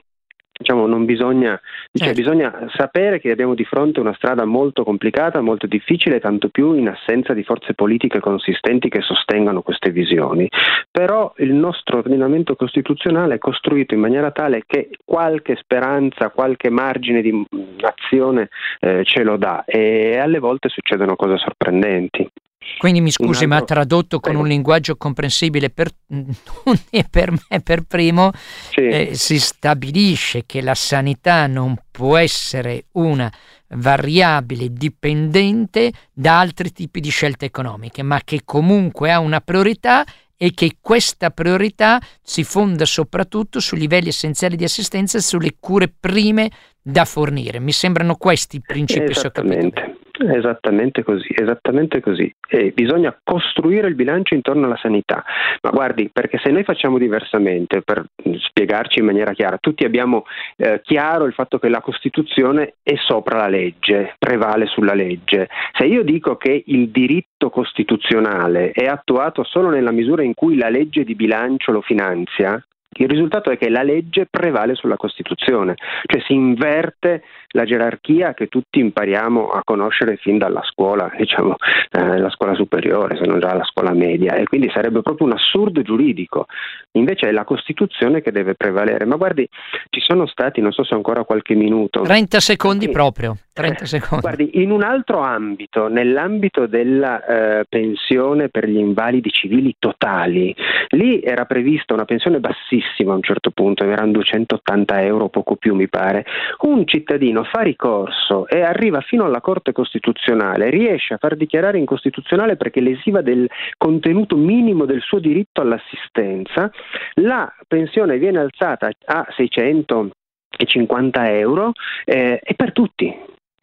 diciamo, 0.57 0.85
non 0.85 1.05
bisogna, 1.05 1.59
cioè, 1.91 2.13
certo. 2.13 2.21
bisogna 2.21 2.69
sapere 2.75 3.19
che 3.19 3.31
abbiamo 3.31 3.55
di 3.55 3.65
fronte 3.65 3.99
una 3.99 4.13
strada 4.13 4.45
molto 4.45 4.83
complicata, 4.83 5.41
molto 5.41 5.67
difficile, 5.67 6.19
tanto 6.19 6.49
più 6.49 6.73
in 6.73 6.87
assenza 6.87 7.33
di 7.33 7.43
forze 7.43 7.73
politiche 7.73 8.19
consistenti 8.19 8.89
che 8.89 9.01
sostengano 9.01 9.61
queste 9.61 9.89
visioni. 9.91 10.47
Però 10.89 11.33
il 11.37 11.53
nostro 11.53 11.97
ordinamento 11.97 12.55
costituzionale 12.55 13.35
è 13.35 13.39
costruito 13.39 13.93
in 13.93 13.99
maniera 13.99 14.31
tale 14.31 14.63
che 14.65 14.89
qualche 15.03 15.55
speranza, 15.55 16.29
qualche 16.29 16.69
margine 16.69 17.21
di 17.21 17.45
azione 17.81 18.49
eh, 18.79 19.03
ce 19.03 19.23
lo 19.23 19.37
dà 19.37 19.63
e 19.65 20.17
alle 20.17 20.39
volte 20.39 20.69
succedono 20.69 21.15
cose 21.15 21.37
sorprendenti. 21.37 22.29
Quindi 22.77 23.01
mi 23.01 23.11
scusi, 23.11 23.47
ma 23.47 23.61
tradotto 23.63 24.19
con 24.19 24.35
un 24.35 24.47
linguaggio 24.47 24.95
comprensibile 24.95 25.69
per 25.69 25.91
e 26.89 27.05
per 27.09 27.31
me 27.31 27.59
per 27.61 27.83
primo, 27.83 28.31
sì. 28.71 28.87
eh, 28.87 29.09
si 29.13 29.39
stabilisce 29.39 30.45
che 30.45 30.61
la 30.61 30.75
sanità 30.75 31.47
non 31.47 31.75
può 31.89 32.17
essere 32.17 32.85
una 32.93 33.31
variabile 33.73 34.71
dipendente 34.71 35.91
da 36.11 36.39
altri 36.39 36.71
tipi 36.71 36.99
di 36.99 37.09
scelte 37.09 37.45
economiche, 37.45 38.03
ma 38.03 38.21
che 38.23 38.41
comunque 38.43 39.11
ha 39.11 39.19
una 39.19 39.41
priorità 39.41 40.05
e 40.35 40.53
che 40.55 40.77
questa 40.81 41.29
priorità 41.29 42.01
si 42.23 42.43
fonda 42.43 42.85
soprattutto 42.85 43.59
sui 43.59 43.77
livelli 43.77 44.09
essenziali 44.09 44.55
di 44.55 44.63
assistenza 44.63 45.19
e 45.19 45.21
sulle 45.21 45.55
cure 45.59 45.87
prime 45.87 46.49
da 46.81 47.05
fornire. 47.05 47.59
Mi 47.59 47.71
sembrano 47.71 48.15
questi 48.15 48.55
i 48.55 48.61
principi, 48.61 49.13
se 49.13 49.27
ho 49.27 49.31
capito. 49.31 49.99
Esattamente 50.29 51.03
così, 51.03 51.33
esattamente 51.33 51.99
così. 51.99 52.33
E 52.47 52.71
bisogna 52.71 53.17
costruire 53.23 53.87
il 53.87 53.95
bilancio 53.95 54.35
intorno 54.35 54.65
alla 54.65 54.77
sanità. 54.77 55.23
Ma 55.61 55.69
guardi, 55.71 56.09
perché 56.11 56.39
se 56.43 56.51
noi 56.51 56.63
facciamo 56.63 56.97
diversamente, 56.97 57.81
per 57.81 58.05
spiegarci 58.39 58.99
in 58.99 59.05
maniera 59.05 59.33
chiara, 59.33 59.57
tutti 59.57 59.83
abbiamo 59.83 60.25
eh, 60.57 60.81
chiaro 60.83 61.25
il 61.25 61.33
fatto 61.33 61.59
che 61.59 61.69
la 61.69 61.81
Costituzione 61.81 62.75
è 62.83 62.95
sopra 62.97 63.37
la 63.37 63.47
legge, 63.47 64.15
prevale 64.17 64.65
sulla 64.67 64.93
legge. 64.93 65.47
Se 65.73 65.85
io 65.85 66.03
dico 66.03 66.37
che 66.37 66.63
il 66.65 66.89
diritto 66.89 67.49
costituzionale 67.49 68.71
è 68.71 68.85
attuato 68.85 69.43
solo 69.43 69.69
nella 69.69 69.91
misura 69.91 70.23
in 70.23 70.33
cui 70.33 70.57
la 70.57 70.69
legge 70.69 71.03
di 71.03 71.15
bilancio 71.15 71.71
lo 71.71 71.81
finanzia, 71.81 72.63
Il 72.93 73.07
risultato 73.07 73.49
è 73.51 73.57
che 73.57 73.69
la 73.69 73.83
legge 73.83 74.27
prevale 74.29 74.75
sulla 74.75 74.97
Costituzione, 74.97 75.75
cioè 76.05 76.21
si 76.25 76.33
inverte 76.33 77.23
la 77.51 77.63
gerarchia 77.63 78.33
che 78.33 78.47
tutti 78.47 78.79
impariamo 78.79 79.47
a 79.47 79.61
conoscere 79.63 80.17
fin 80.17 80.37
dalla 80.37 80.61
scuola, 80.63 81.09
diciamo, 81.17 81.55
eh, 81.91 82.17
la 82.17 82.29
scuola 82.29 82.53
superiore, 82.53 83.15
se 83.15 83.25
non 83.25 83.39
già 83.39 83.53
la 83.53 83.63
scuola 83.63 83.93
media, 83.93 84.35
e 84.35 84.43
quindi 84.43 84.69
sarebbe 84.73 85.01
proprio 85.01 85.27
un 85.27 85.33
assurdo 85.33 85.81
giuridico. 85.81 86.47
Invece 86.91 87.29
è 87.29 87.31
la 87.31 87.45
Costituzione 87.45 88.21
che 88.21 88.31
deve 88.31 88.55
prevalere. 88.55 89.05
Ma 89.05 89.15
guardi, 89.15 89.47
ci 89.89 90.01
sono 90.01 90.27
stati, 90.27 90.59
non 90.59 90.73
so 90.73 90.83
se 90.83 90.93
ancora 90.93 91.23
qualche 91.23 91.55
minuto. 91.55 92.01
30 92.01 92.39
secondi 92.41 92.85
sì. 92.85 92.91
proprio. 92.91 93.37
30 93.53 93.85
secondi. 93.85 94.21
Guardi, 94.21 94.61
in 94.61 94.71
un 94.71 94.83
altro 94.83 95.19
ambito, 95.19 95.87
nell'ambito 95.89 96.67
della 96.67 97.25
eh, 97.59 97.65
pensione 97.67 98.49
per 98.49 98.67
gli 98.67 98.77
invalidi 98.77 99.29
civili 99.29 99.75
totali, 99.77 100.55
lì 100.89 101.21
era 101.21 101.45
prevista 101.45 101.93
una 101.93 102.05
pensione 102.05 102.39
bassissima 102.39 103.11
a 103.11 103.15
un 103.15 103.23
certo 103.23 103.51
punto, 103.51 103.83
erano 103.83 104.13
280 104.13 105.01
euro, 105.03 105.29
poco 105.29 105.55
più 105.55 105.75
mi 105.75 105.89
pare. 105.89 106.25
Un 106.61 106.85
cittadino 106.87 107.43
fa 107.43 107.61
ricorso 107.61 108.47
e 108.47 108.61
arriva 108.61 109.01
fino 109.01 109.25
alla 109.25 109.41
Corte 109.41 109.73
Costituzionale, 109.73 110.69
riesce 110.69 111.13
a 111.15 111.17
far 111.17 111.35
dichiarare 111.35 111.77
incostituzionale 111.77 112.55
perché 112.55 112.79
lesiva 112.79 113.21
del 113.21 113.49
contenuto 113.77 114.37
minimo 114.37 114.85
del 114.85 115.01
suo 115.01 115.19
diritto 115.19 115.61
all'assistenza, 115.61 116.71
la 117.15 117.53
pensione 117.67 118.17
viene 118.17 118.39
alzata 118.39 118.89
a 119.05 119.27
650 119.35 121.31
euro 121.31 121.71
eh, 122.05 122.39
e 122.41 122.53
per 122.55 122.71
tutti, 122.71 123.13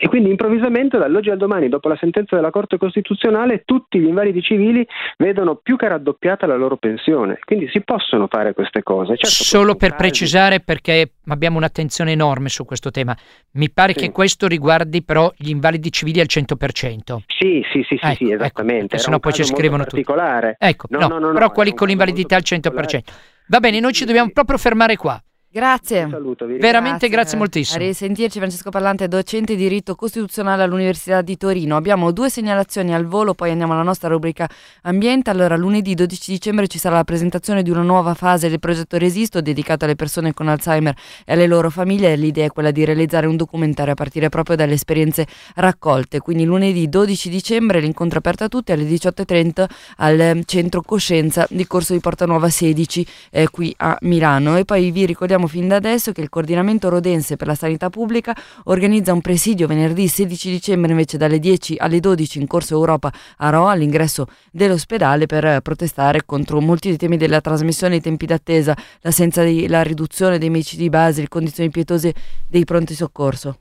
e 0.01 0.07
quindi 0.07 0.30
improvvisamente 0.30 0.96
dall'oggi 0.96 1.30
al 1.30 1.38
domani, 1.38 1.68
dopo 1.68 1.88
la 1.88 1.96
sentenza 1.96 2.36
della 2.36 2.51
Corte 2.51 2.78
Costituzionale, 2.78 3.62
tutti 3.64 3.99
gli 3.99 4.07
invalidi 4.07 4.40
civili 4.40 4.86
vedono 5.16 5.57
più 5.57 5.76
che 5.76 5.88
raddoppiata 5.88 6.46
la 6.46 6.55
loro 6.55 6.76
pensione. 6.76 7.40
Quindi 7.44 7.68
si 7.68 7.80
possono 7.80 8.28
fare 8.28 8.55
queste 8.55 8.84
cose. 8.84 9.16
Certo, 9.16 9.26
Solo 9.26 9.74
per 9.74 9.90
casi... 9.90 10.03
precisare, 10.03 10.61
perché 10.61 11.14
abbiamo 11.26 11.57
un'attenzione 11.57 12.12
enorme 12.12 12.49
su 12.49 12.64
questo 12.64 12.92
tema, 12.92 13.16
mi 13.55 13.70
pare 13.72 13.92
sì. 13.92 13.99
che 13.99 14.12
questo 14.12 14.46
riguardi 14.46 15.03
però 15.03 15.32
gli 15.36 15.51
invalidi 15.51 15.90
civili 15.90 16.20
al 16.20 16.28
100%. 16.30 17.16
Sì, 17.26 17.64
sì, 17.72 17.82
sì, 17.82 17.94
ecco, 17.94 18.14
sì 18.14 18.24
ecco, 18.26 18.34
esattamente. 18.34 18.94
Ecco, 18.94 18.99
se 18.99 19.11
no 19.11 19.18
poi 19.18 19.32
ci 19.32 19.42
scrivono 19.42 19.82
tutti. 19.82 20.05
Ecco, 20.59 20.86
no, 20.90 20.99
no, 21.01 21.09
no, 21.09 21.18
no 21.18 21.32
però 21.32 21.51
quelli 21.51 21.74
con 21.74 21.88
l'invalidità 21.88 22.36
al 22.36 22.42
100%. 22.44 23.01
Va 23.49 23.59
bene, 23.59 23.80
noi 23.80 23.92
ci 23.94 24.05
dobbiamo 24.05 24.30
proprio 24.32 24.59
fermare 24.59 24.94
qua. 24.94 25.20
Grazie. 25.51 26.07
Saluto, 26.11 26.44
Veramente 26.44 27.09
grazie, 27.09 27.09
grazie 27.09 27.38
moltissimo. 27.38 27.82
A 27.82 27.86
risentirci 27.86 28.38
Francesco 28.38 28.68
Pallante, 28.68 29.09
docente 29.09 29.57
di 29.57 29.62
diritto 29.62 29.94
costituzionale 29.94 30.62
all'Università 30.62 31.22
di 31.22 31.38
Torino. 31.38 31.74
Abbiamo 31.74 32.11
due 32.11 32.28
segnalazioni 32.28 32.92
al 32.92 33.07
volo, 33.07 33.32
poi 33.32 33.51
andiamo 33.53 33.72
alla 33.72 33.82
nostra 33.82 34.11
rubrica 34.11 34.46
ambiente. 34.82 35.30
Allora, 35.30 35.57
lunedì 35.57 35.94
12 35.94 36.32
dicembre 36.32 36.66
ci 36.66 36.78
sarà 36.78 36.96
la 36.96 37.05
presentazione 37.05 37.62
di 37.62 37.70
una 37.70 37.80
nuova 37.80 38.12
fase 38.12 38.51
del 38.51 38.59
progetto 38.59 38.99
Resisto 38.99 39.40
dedicato 39.40 39.86
alle 39.86 39.96
persone 39.96 40.34
con 40.34 40.49
Alzheimer 40.49 40.94
e 41.24 41.32
alle 41.32 41.46
loro 41.46 41.70
famiglie. 41.70 42.14
L'idea 42.16 42.44
è 42.44 42.51
quella 42.51 42.70
di 42.70 42.84
realizzare 42.84 43.26
un 43.26 43.36
documentario 43.36 43.92
a 43.92 43.96
partire 43.96 44.28
proprio 44.28 44.55
dalle 44.55 44.74
esperienze 44.74 45.26
raccolte. 45.55 46.20
Quindi 46.20 46.44
lunedì 46.44 46.90
12 46.90 47.30
dicembre 47.30 47.80
l'incontro 47.80 48.16
è 48.16 48.18
aperto 48.18 48.44
a 48.44 48.49
tutti 48.49 48.72
alle 48.72 48.84
18.30 48.84 49.64
al 49.96 50.42
Centro 50.44 50.82
Coscienza 50.82 51.46
di 51.49 51.66
Corso 51.66 51.94
di 51.94 52.01
Porta 52.01 52.26
Nuova 52.26 52.51
16 52.51 53.07
eh, 53.30 53.49
qui 53.49 53.74
a 53.78 53.96
Milano. 54.03 54.59
E 54.59 54.66
poi 54.66 54.90
vi 54.90 55.07
ricordiamo 55.07 55.36
Sappiamo 55.39 55.47
fin 55.47 55.68
da 55.68 55.76
adesso 55.76 56.11
che 56.11 56.20
il 56.20 56.30
coordinamento 56.30 56.89
rodense 56.89 57.36
per 57.36 57.47
la 57.47 57.55
sanità 57.55 57.91
pubblica 57.91 58.34
organizza 58.64 59.12
un 59.12 59.20
presidio 59.20 59.68
venerdì 59.68 60.09
16 60.09 60.51
dicembre 60.51 60.91
invece 60.91 61.16
dalle 61.16 61.39
10 61.39 61.76
alle 61.78 62.01
12 62.01 62.41
in 62.41 62.49
corso 62.49 62.74
Europa 62.74 63.12
a 63.36 63.49
Roma 63.49 63.70
all'ingresso 63.70 64.26
dell'ospedale 64.51 65.26
per 65.26 65.61
protestare 65.61 66.24
contro 66.24 66.61
molti 66.61 66.89
dei 66.89 66.97
temi 66.97 67.16
della 67.16 67.41
trasmissione, 67.41 67.97
i 67.97 68.01
tempi 68.01 68.26
d'attesa, 68.26 68.76
l'assenza 69.03 69.45
di, 69.45 69.68
la 69.68 69.84
riduzione 69.84 70.39
dei 70.39 70.51
medici 70.51 70.76
di 70.76 70.89
base, 70.89 71.20
le 71.20 71.28
condizioni 71.28 71.70
pietose 71.70 72.12
dei 72.49 72.64
pronti 72.64 72.95
soccorso. 72.95 73.61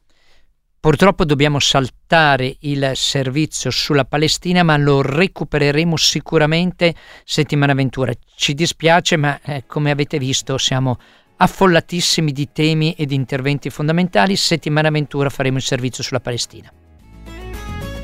Purtroppo 0.80 1.25
dobbiamo 1.25 1.59
saltare 1.59 2.55
il 2.61 2.91
servizio 2.95 3.69
sulla 3.69 4.05
Palestina, 4.05 4.63
ma 4.63 4.78
lo 4.78 5.03
recupereremo 5.03 5.95
sicuramente 5.95 6.95
settimana 7.23 7.75
ventura. 7.75 8.13
Ci 8.36 8.55
dispiace, 8.55 9.15
ma 9.15 9.39
eh, 9.43 9.65
come 9.67 9.91
avete 9.91 10.17
visto 10.17 10.57
siamo 10.57 10.97
affollatissimi 11.38 12.31
di 12.31 12.49
temi 12.51 12.93
e 12.93 13.05
di 13.05 13.15
interventi 13.15 13.69
fondamentali. 13.69 14.35
Settimana 14.35 14.89
Ventura 14.89 15.29
faremo 15.29 15.57
il 15.57 15.63
servizio 15.63 16.03
sulla 16.03 16.19
Palestina. 16.19 16.71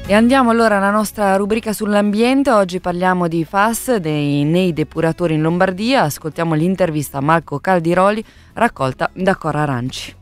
E 0.05 0.13
andiamo 0.13 0.49
allora 0.49 0.77
alla 0.77 0.91
nostra 0.91 1.35
rubrica 1.37 1.71
sull'ambiente. 1.71 2.51
Oggi 2.51 2.79
parliamo 2.79 3.27
di 3.27 3.45
FAS, 3.45 3.95
dei 3.95 4.43
nei 4.43 4.73
depuratori 4.73 5.35
in 5.35 5.41
Lombardia. 5.41 6.01
Ascoltiamo 6.03 6.55
l'intervista 6.55 7.19
a 7.19 7.21
Marco 7.21 7.59
Caldiroli 7.59 8.23
raccolta 8.53 9.09
da 9.13 9.35
Cora 9.35 9.61
Aranci. 9.61 10.21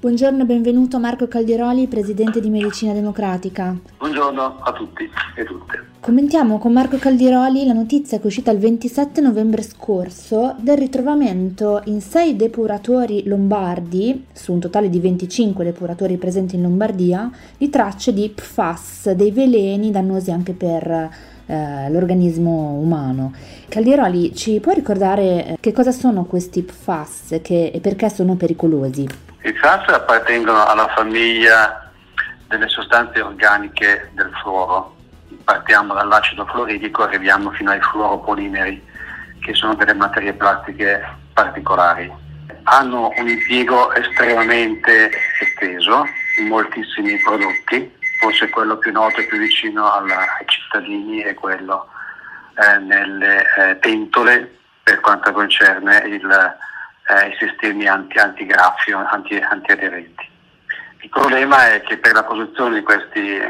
Buongiorno 0.00 0.44
e 0.44 0.46
benvenuto 0.46 0.98
Marco 0.98 1.28
Caldiroli, 1.28 1.86
presidente 1.86 2.40
di 2.40 2.48
Medicina 2.48 2.94
Democratica. 2.94 3.76
Buongiorno 3.98 4.56
a 4.60 4.72
tutti 4.72 5.06
e 5.36 5.44
tutte. 5.44 5.88
Commentiamo 6.00 6.56
con 6.56 6.72
Marco 6.72 6.96
Caldiroli 6.96 7.66
la 7.66 7.74
notizia 7.74 8.16
che 8.16 8.22
è 8.22 8.26
uscita 8.26 8.50
il 8.50 8.58
27 8.60 9.20
novembre 9.20 9.60
scorso 9.60 10.54
del 10.58 10.78
ritrovamento 10.78 11.82
in 11.84 12.00
sei 12.00 12.34
depuratori 12.34 13.28
lombardi, 13.28 14.24
su 14.32 14.54
un 14.54 14.60
totale 14.60 14.88
di 14.88 14.98
25 15.00 15.64
depuratori 15.64 16.16
presenti 16.16 16.56
in 16.56 16.62
Lombardia, 16.62 17.30
di 17.58 17.68
tracce 17.68 18.14
di 18.14 18.32
PFAS, 18.34 19.10
dei 19.10 19.32
veleni 19.32 19.90
dannosi 19.90 20.30
anche 20.30 20.54
per 20.54 21.10
eh, 21.44 21.90
l'organismo 21.90 22.72
umano. 22.80 23.34
Caldiroli, 23.68 24.34
ci 24.34 24.60
può 24.60 24.72
ricordare 24.72 25.46
eh, 25.46 25.56
che 25.60 25.72
cosa 25.72 25.92
sono 25.92 26.24
questi 26.24 26.62
PFAS 26.62 27.40
che, 27.42 27.66
e 27.66 27.80
perché 27.80 28.08
sono 28.08 28.36
pericolosi? 28.36 29.28
I 29.42 29.52
FAS 29.54 29.88
appartengono 29.88 30.66
alla 30.66 30.88
famiglia 30.88 31.90
delle 32.46 32.68
sostanze 32.68 33.22
organiche 33.22 34.10
del 34.12 34.30
fluoro. 34.42 34.96
Partiamo 35.44 35.94
dall'acido 35.94 36.44
fluoridico 36.44 37.02
e 37.02 37.14
arriviamo 37.14 37.50
fino 37.52 37.70
ai 37.70 37.80
fluoropolimeri, 37.80 38.86
che 39.40 39.54
sono 39.54 39.74
delle 39.76 39.94
materie 39.94 40.34
plastiche 40.34 41.02
particolari. 41.32 42.12
Hanno 42.64 43.12
un 43.16 43.28
impiego 43.28 43.92
estremamente 43.94 45.10
esteso 45.40 46.04
in 46.38 46.48
moltissimi 46.48 47.16
prodotti, 47.18 47.96
forse 48.20 48.50
quello 48.50 48.76
più 48.76 48.92
noto 48.92 49.20
e 49.20 49.24
più 49.24 49.38
vicino 49.38 49.90
alla, 49.90 50.18
ai 50.38 50.46
cittadini 50.46 51.20
è 51.20 51.32
quello 51.32 51.88
eh, 52.56 52.78
nelle 52.78 53.42
eh, 53.56 53.74
pentole 53.76 54.58
per 54.82 55.00
quanto 55.00 55.32
concerne 55.32 55.96
il 56.06 56.28
eh, 57.10 57.28
i 57.28 57.36
sistemi 57.38 57.86
anti, 57.86 58.18
antigraffio, 58.18 59.04
anti, 59.10 59.36
antiaderenti. 59.36 60.28
Il 61.00 61.08
problema 61.08 61.72
è 61.72 61.82
che 61.82 61.96
per 61.96 62.12
la 62.12 62.24
produzione 62.24 62.76
di, 62.76 62.82
questi, 62.82 63.40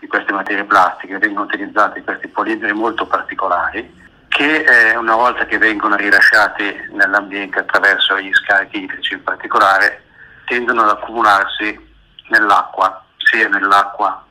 di 0.00 0.06
queste 0.06 0.32
materie 0.32 0.64
plastiche 0.64 1.18
vengono 1.18 1.46
utilizzati 1.46 2.02
questi 2.02 2.28
polimeri 2.28 2.72
molto 2.72 3.06
particolari 3.06 4.04
che 4.28 4.64
eh, 4.64 4.96
una 4.96 5.14
volta 5.14 5.46
che 5.46 5.56
vengono 5.56 5.96
rilasciati 5.96 6.88
nell'ambiente 6.90 7.60
attraverso 7.60 8.20
gli 8.20 8.32
scarichi 8.34 8.82
idrici 8.82 9.14
in 9.14 9.22
particolare 9.22 10.02
tendono 10.44 10.82
ad 10.82 10.90
accumularsi 10.90 11.78
nell'acqua, 12.28 13.02
sia 13.16 13.48
nell'acqua 13.48 14.22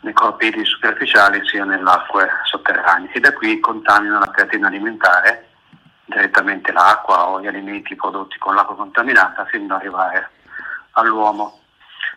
nei 0.00 0.12
corpi 0.12 0.52
superficiali 0.64 1.40
sia 1.46 1.64
nelle 1.64 1.88
acque 1.88 2.28
sotterranee 2.44 3.10
e 3.12 3.20
da 3.20 3.32
qui 3.32 3.58
contaminano 3.60 4.18
la 4.18 4.30
catena 4.30 4.66
alimentare 4.66 5.51
direttamente 6.04 6.72
l'acqua 6.72 7.28
o 7.28 7.40
gli 7.40 7.46
alimenti 7.46 7.94
prodotti 7.94 8.38
con 8.38 8.54
l'acqua 8.54 8.76
contaminata 8.76 9.44
fino 9.46 9.64
ad 9.64 9.80
arrivare 9.80 10.30
all'uomo. 10.92 11.60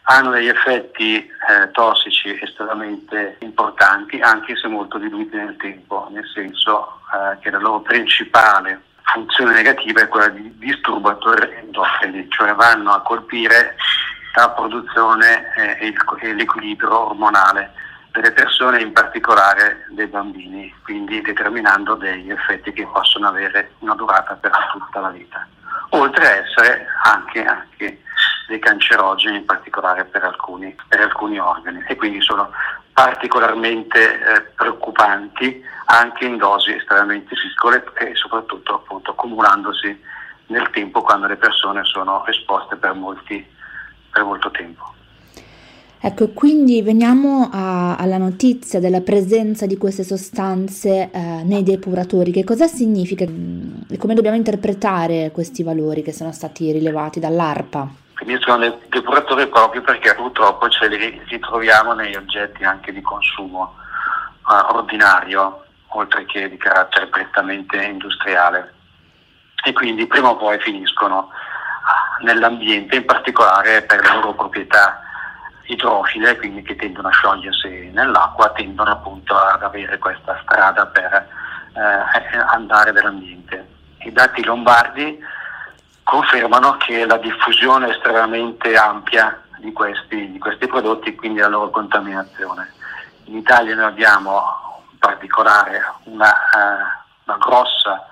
Hanno 0.07 0.31
degli 0.31 0.47
effetti 0.47 1.17
eh, 1.17 1.71
tossici 1.71 2.37
estremamente 2.39 3.37
importanti, 3.39 4.19
anche 4.19 4.55
se 4.55 4.67
molto 4.67 4.97
diluiti 4.97 5.35
nel 5.35 5.55
tempo, 5.57 6.07
nel 6.11 6.25
senso 6.31 6.99
eh, 7.11 7.39
che 7.39 7.49
la 7.49 7.57
loro 7.57 7.79
principale 7.81 8.81
funzione 9.03 9.53
negativa 9.53 10.01
è 10.01 10.07
quella 10.07 10.29
di 10.29 10.57
disturbatori 10.57 11.55
endocrini, 11.55 12.27
cioè 12.29 12.53
vanno 12.53 12.91
a 12.91 13.01
colpire 13.01 13.75
la 14.35 14.49
produzione 14.49 15.53
e 15.79 15.93
l'equilibrio 16.33 17.09
ormonale 17.09 17.73
delle 18.15 18.31
persone, 18.31 18.81
in 18.81 18.93
particolare 18.93 19.85
dei 19.89 20.07
bambini, 20.07 20.73
quindi 20.83 21.21
determinando 21.21 21.95
degli 21.95 22.31
effetti 22.31 22.71
che 22.71 22.87
possono 22.87 23.27
avere 23.27 23.71
una 23.79 23.93
durata 23.93 24.35
per 24.35 24.51
tutta 24.71 25.01
la 25.01 25.09
vita, 25.09 25.45
oltre 25.89 26.25
a 26.25 26.35
essere 26.37 26.87
anche, 27.03 27.43
anche 27.43 28.01
dei 28.47 28.59
cancerogeni, 28.59 29.37
in 29.37 29.45
particolare 29.45 30.05
per 30.05 30.23
alcuni, 30.23 30.73
per 30.87 31.01
alcuni 31.01 31.39
organi, 31.39 31.83
e 31.87 31.95
quindi 31.97 32.21
sono 32.21 32.51
particolarmente 32.93 33.99
eh, 33.99 34.41
preoccupanti 34.55 35.61
anche 35.87 36.25
in 36.25 36.37
dosi 36.37 36.71
estremamente 36.71 37.35
piccole 37.35 37.83
e 37.95 38.15
soprattutto 38.15 38.75
appunto 38.75 39.11
accumulandosi 39.11 40.01
nel 40.47 40.69
tempo 40.69 41.01
quando 41.01 41.27
le 41.27 41.35
persone 41.35 41.83
sono 41.83 42.25
esposte 42.27 42.77
per, 42.77 42.93
molti, 42.93 43.45
per 44.09 44.23
molto 44.23 44.49
tempo. 44.51 44.94
Ecco, 46.07 46.29
quindi 46.33 46.83
veniamo 46.83 47.49
a, 47.51 47.95
alla 47.95 48.19
notizia 48.19 48.79
della 48.79 49.01
presenza 49.01 49.65
di 49.65 49.75
queste 49.75 50.03
sostanze 50.03 51.09
eh, 51.11 51.41
nei 51.43 51.63
depuratori. 51.63 52.31
Che 52.31 52.43
cosa 52.43 52.67
significa 52.67 53.25
mm, 53.27 53.89
e 53.89 53.97
come 53.97 54.13
dobbiamo 54.13 54.37
interpretare 54.37 55.31
questi 55.33 55.63
valori 55.63 56.03
che 56.03 56.13
sono 56.13 56.31
stati 56.31 56.71
rilevati 56.71 57.19
dall'ARPA? 57.19 57.89
Finiscono 58.17 58.57
nei 58.57 58.73
depuratori 58.87 59.47
proprio 59.47 59.81
perché 59.81 60.13
purtroppo 60.13 60.69
ce 60.69 60.87
li 60.89 61.23
ritroviamo 61.27 61.93
negli 61.93 62.15
oggetti 62.15 62.63
anche 62.63 62.93
di 62.93 63.01
consumo 63.01 63.73
uh, 64.45 64.75
ordinario, 64.75 65.63
oltre 65.87 66.25
che 66.25 66.47
di 66.47 66.57
carattere 66.57 67.07
prettamente 67.07 67.83
industriale. 67.83 68.75
E 69.65 69.73
quindi 69.73 70.05
prima 70.05 70.29
o 70.29 70.37
poi 70.37 70.59
finiscono 70.59 71.29
nell'ambiente, 72.21 72.95
in 72.95 73.05
particolare 73.05 73.81
per 73.81 74.03
le 74.03 74.13
loro 74.13 74.35
proprietà 74.35 74.99
idrofile, 75.67 76.37
quindi 76.37 76.61
che 76.61 76.75
tendono 76.75 77.07
a 77.07 77.11
sciogliersi 77.11 77.91
nell'acqua, 77.93 78.51
tendono 78.51 78.91
appunto 78.91 79.35
ad 79.35 79.63
avere 79.63 79.97
questa 79.97 80.39
strada 80.43 80.85
per 80.87 81.27
eh, 81.73 82.37
andare 82.47 82.91
nell'ambiente. 82.91 83.67
I 83.99 84.11
dati 84.11 84.43
lombardi 84.43 85.19
confermano 86.03 86.77
che 86.77 87.05
la 87.05 87.17
diffusione 87.17 87.87
è 87.87 87.91
estremamente 87.91 88.75
ampia 88.75 89.41
di 89.57 89.71
questi, 89.73 90.31
di 90.31 90.39
questi 90.39 90.67
prodotti, 90.67 91.15
quindi 91.15 91.39
la 91.39 91.47
loro 91.47 91.69
contaminazione. 91.71 92.71
In 93.25 93.37
Italia 93.37 93.73
noi 93.73 93.85
abbiamo 93.85 94.83
in 94.91 94.97
particolare 94.99 95.81
una, 96.03 96.29
uh, 96.29 97.31
una 97.31 97.37
grossa 97.39 98.05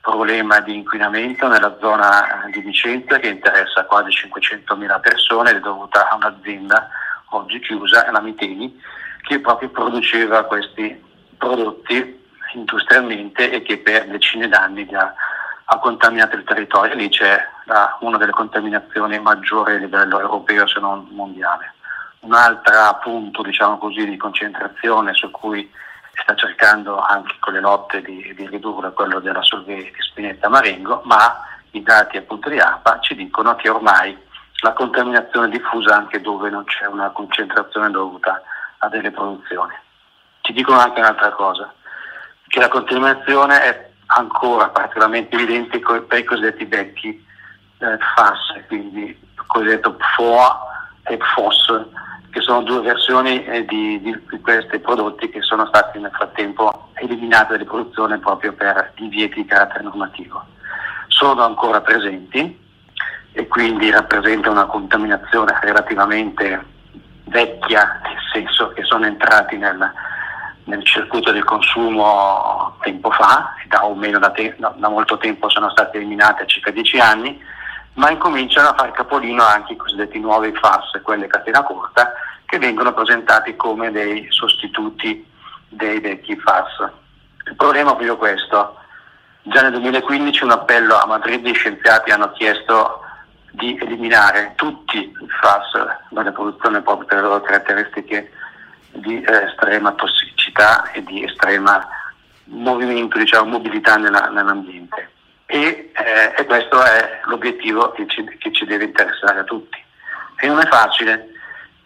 problema 0.00 0.60
di 0.60 0.74
inquinamento 0.74 1.46
nella 1.46 1.76
zona 1.80 2.48
di 2.50 2.60
Vicenza 2.60 3.18
che 3.18 3.28
interessa 3.28 3.84
quasi 3.84 4.10
500.000 4.10 5.00
persone, 5.00 5.50
è 5.50 5.60
dovuta 5.60 6.08
a 6.08 6.16
un'azienda 6.16 6.88
oggi 7.30 7.60
chiusa, 7.60 8.10
la 8.10 8.20
Miteni, 8.20 8.80
che 9.22 9.40
proprio 9.40 9.68
produceva 9.68 10.44
questi 10.44 11.00
prodotti 11.36 12.18
industrialmente 12.54 13.50
e 13.50 13.62
che 13.62 13.78
per 13.78 14.08
decine 14.08 14.48
d'anni 14.48 14.88
ha, 14.92 15.14
ha 15.64 15.78
contaminato 15.78 16.36
il 16.36 16.44
territorio. 16.44 16.94
Lì 16.94 17.08
c'è 17.08 17.38
la, 17.64 17.96
una 18.00 18.16
delle 18.16 18.32
contaminazioni 18.32 19.18
maggiori 19.20 19.74
a 19.74 19.78
livello 19.78 20.18
europeo 20.18 20.66
se 20.66 20.80
non 20.80 21.06
mondiale. 21.10 21.74
Un 22.20 22.34
altro 22.34 22.98
punto 23.02 23.42
diciamo 23.42 23.78
così, 23.78 24.04
di 24.06 24.16
concentrazione 24.16 25.14
su 25.14 25.30
cui 25.30 25.70
sta 26.22 26.34
cercando 26.34 26.98
anche 26.98 27.36
con 27.40 27.52
le 27.52 27.60
lotte 27.60 28.02
di, 28.02 28.34
di 28.34 28.46
ridurre 28.48 28.92
quello 28.92 29.20
della 29.20 29.42
Solvay 29.42 29.84
di 29.84 29.92
Spinetta 29.98 30.48
Marengo, 30.48 31.02
ma 31.04 31.42
i 31.72 31.82
dati 31.82 32.16
appunto 32.16 32.48
di 32.48 32.58
APA 32.58 32.98
ci 33.00 33.14
dicono 33.14 33.54
che 33.56 33.68
ormai 33.68 34.16
la 34.62 34.72
contaminazione 34.72 35.46
è 35.46 35.50
diffusa 35.50 35.96
anche 35.96 36.20
dove 36.20 36.50
non 36.50 36.64
c'è 36.64 36.86
una 36.86 37.10
concentrazione 37.10 37.90
dovuta 37.90 38.42
a 38.78 38.88
delle 38.88 39.10
produzioni. 39.10 39.74
Ci 40.42 40.52
dicono 40.52 40.80
anche 40.80 41.00
un'altra 41.00 41.30
cosa, 41.32 41.72
che 42.46 42.60
la 42.60 42.68
contaminazione 42.68 43.62
è 43.62 43.90
ancora 44.06 44.68
particolarmente 44.68 45.36
evidente 45.36 45.78
per 45.78 46.18
i 46.18 46.24
cosiddetti 46.24 46.64
vecchi 46.64 47.26
eh, 47.78 47.98
FAS, 48.14 48.66
quindi 48.66 49.04
il 49.06 49.46
cosiddetto 49.46 49.94
PFOA 49.94 50.66
e 51.04 51.16
PFOS, 51.16 51.86
che 52.30 52.40
sono 52.40 52.62
due 52.62 52.80
versioni 52.80 53.44
eh, 53.44 53.64
di, 53.64 54.00
di, 54.00 54.40
questi 54.40 54.78
prodotti 54.78 55.28
che 55.30 55.42
sono 55.42 55.66
stati 55.66 55.98
nel 55.98 56.12
frattempo 56.12 56.90
eliminati 56.94 57.52
dalle 57.52 57.64
produzioni 57.64 58.18
proprio 58.18 58.52
per 58.52 58.92
divieti 58.96 59.42
di 59.42 59.46
carattere 59.46 59.84
normativo. 59.84 60.42
Sono 61.08 61.44
ancora 61.44 61.80
presenti 61.80 62.58
e 63.32 63.46
quindi 63.48 63.90
rappresentano 63.90 64.52
una 64.52 64.66
contaminazione 64.66 65.56
relativamente 65.60 66.64
vecchia, 67.24 68.00
nel 68.04 68.18
senso 68.32 68.68
che 68.70 68.84
sono 68.84 69.06
entrati 69.06 69.56
nel, 69.56 69.92
nel 70.64 70.84
circuito 70.84 71.32
del 71.32 71.44
consumo 71.44 72.76
tempo 72.80 73.10
fa, 73.10 73.54
da, 73.68 73.84
o 73.84 73.94
meno 73.94 74.18
da, 74.18 74.30
te, 74.30 74.54
da, 74.58 74.88
molto 74.88 75.16
tempo 75.18 75.48
sono 75.48 75.70
stati 75.70 75.96
eliminati 75.96 76.42
a 76.42 76.46
circa 76.46 76.70
dieci 76.70 76.98
anni, 76.98 77.40
ma 77.94 78.10
incominciano 78.10 78.68
a 78.68 78.74
fare 78.74 78.92
capolino 78.92 79.44
anche 79.44 79.72
i 79.72 79.76
cosiddetti 79.76 80.18
nuovi 80.18 80.52
FAS, 80.54 81.00
quelle 81.02 81.26
catena 81.26 81.62
corta, 81.62 82.12
che 82.46 82.58
vengono 82.58 82.92
presentati 82.92 83.56
come 83.56 83.90
dei 83.90 84.26
sostituti 84.30 85.26
dei 85.68 86.00
vecchi 86.00 86.36
FAS. 86.36 86.90
Il 87.46 87.56
problema 87.56 87.90
è 87.90 87.94
proprio 87.94 88.16
questo. 88.16 88.76
Già 89.42 89.62
nel 89.62 89.72
2015 89.72 90.44
un 90.44 90.50
appello 90.50 90.96
a 90.96 91.06
Madrid 91.06 91.46
gli 91.46 91.54
scienziati 91.54 92.10
hanno 92.10 92.32
chiesto 92.32 93.02
di 93.52 93.78
eliminare 93.80 94.52
tutti 94.56 94.98
i 94.98 95.28
FAS 95.40 96.08
dalle 96.10 96.32
produzioni 96.32 96.80
proprio 96.82 97.06
per 97.06 97.16
le 97.16 97.22
loro 97.22 97.40
caratteristiche 97.40 98.32
di 98.92 99.20
eh, 99.22 99.44
estrema 99.44 99.92
tossicità 99.92 100.90
e 100.92 101.02
di 101.02 101.24
estrema 101.24 101.86
movimento, 102.44 103.18
diciamo, 103.18 103.50
mobilità 103.50 103.96
nella, 103.96 104.28
nell'ambiente. 104.28 105.10
E, 105.52 105.90
eh, 105.92 106.34
e, 106.36 106.46
questo 106.46 106.80
è 106.80 107.22
l'obiettivo 107.24 107.90
che 107.90 108.06
ci, 108.06 108.24
che 108.38 108.52
ci 108.52 108.64
deve 108.66 108.84
interessare 108.84 109.40
a 109.40 109.44
tutti. 109.44 109.82
E 110.36 110.46
non 110.46 110.60
è 110.60 110.66
facile 110.66 111.28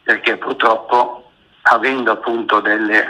perché 0.02 0.36
purtroppo 0.36 1.30
avendo 1.62 2.12
appunto 2.12 2.60
degli 2.60 3.02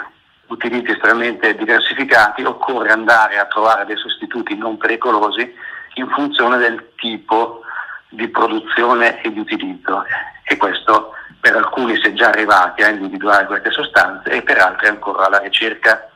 utilizzi 0.47 0.93
estremamente 0.93 1.57
diversificati 1.57 2.45
occorre 2.45 2.91
andare 2.91 3.37
a 3.37 3.47
trovare 3.47 3.85
dei 3.85 3.97
sostituti 3.97 4.57
non 4.57 4.77
pericolosi 4.77 5.53
in 5.95 6.09
funzione 6.11 6.59
del 6.59 6.93
tipo 6.97 7.63
di 8.11 8.29
produzione 8.29 9.21
e 9.23 9.33
di 9.33 9.41
utilizzo 9.41 10.05
e 10.45 10.57
questo 10.57 11.15
per 11.41 11.57
alcuni 11.57 11.97
si 11.97 12.09
è 12.09 12.13
già 12.13 12.29
arrivati 12.29 12.83
a 12.83 12.91
individuare 12.91 13.47
queste 13.47 13.73
sostanze 13.73 14.31
e 14.31 14.43
per 14.43 14.59
altri 14.59 14.87
ancora 14.87 15.29
la 15.29 15.39
ricerca 15.39 16.11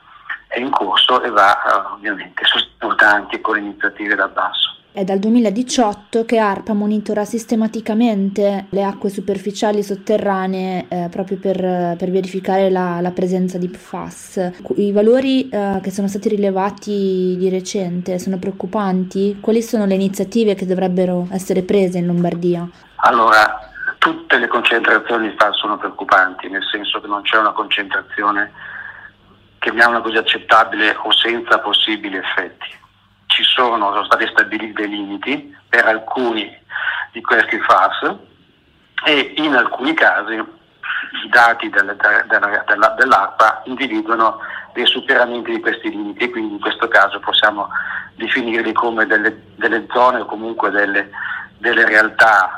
è 0.49 0.59
in 0.59 0.71
corso 0.71 1.23
e 1.23 1.31
va 1.31 1.63
eh, 1.63 1.95
ovviamente 1.95 2.45
sostenuta 2.45 3.09
anche 3.11 3.41
con 3.41 3.59
iniziative 3.59 4.15
da 4.15 4.29
basso. 4.29 4.77
È 4.91 5.05
dal 5.05 5.19
2018 5.19 6.25
che 6.25 6.39
ARPA 6.39 6.73
monitora 6.73 7.25
sistematicamente 7.25 8.67
le 8.71 8.83
acque 8.83 9.11
superficiali 9.11 9.83
sotterranee 9.83 10.87
eh, 10.89 11.09
proprio 11.09 11.39
per, 11.39 11.95
per, 11.97 12.11
verificare 12.11 12.69
la, 12.69 13.01
la, 13.01 13.13
presenza 13.13 13.59
di 13.59 13.69
PFAS. 13.69 14.53
I 14.77 14.91
valori 14.91 15.49
eh, 15.51 15.79
che 15.83 15.93
sono 15.93 16.09
stati 16.09 16.31
rilevati 16.31 17.37
di 17.39 17.49
recente 17.49 18.19
sono 18.19 18.39
preoccupanti? 18.39 19.39
Quali 19.41 19.63
sono 19.63 19.85
le 19.85 19.95
iniziative 19.95 20.57
che 20.57 20.67
dovrebbero 20.67 21.29
essere 21.31 21.63
prese 21.63 21.99
in 21.99 22.07
Lombardia? 22.07 22.69
Allora, 22.97 23.71
tutte 23.99 24.39
le 24.39 24.49
concentrazioni 24.49 25.29
di 25.29 25.35
PFAS 25.35 25.59
sono 25.59 25.77
preoccupanti, 25.77 26.49
nel 26.49 26.65
senso 26.69 27.01
che 27.01 27.07
non 27.07 27.23
c'è 27.23 27.37
una 27.37 27.53
concentrazione 27.53 28.51
chiamiamola 29.69 30.01
così 30.01 30.16
accettabile 30.16 30.97
o 31.03 31.12
senza 31.12 31.59
possibili 31.59 32.16
effetti. 32.16 32.66
Ci 33.27 33.43
sono, 33.43 33.93
sono 33.93 34.05
stati 34.05 34.27
stabiliti 34.29 34.73
dei 34.73 34.89
limiti 34.89 35.57
per 35.69 35.85
alcuni 35.85 36.51
di 37.12 37.21
questi 37.21 37.59
FAS 37.61 38.16
e 39.05 39.35
in 39.37 39.55
alcuni 39.55 39.93
casi 39.93 40.33
i 40.33 41.29
dati 41.29 41.69
delle, 41.69 41.97
della, 41.97 42.64
della, 42.66 42.89
dell'ARPA 42.99 43.62
individuano 43.66 44.41
dei 44.73 44.87
superamenti 44.87 45.53
di 45.53 45.61
questi 45.61 45.91
limiti 45.91 46.31
quindi 46.31 46.55
in 46.55 46.61
questo 46.61 46.89
caso 46.89 47.21
possiamo 47.21 47.69
definirli 48.14 48.73
come 48.73 49.07
delle, 49.07 49.43
delle 49.57 49.87
zone 49.93 50.21
o 50.21 50.27
comunque 50.27 50.71
delle, 50.71 51.11
delle, 51.59 51.85
realtà 51.85 52.51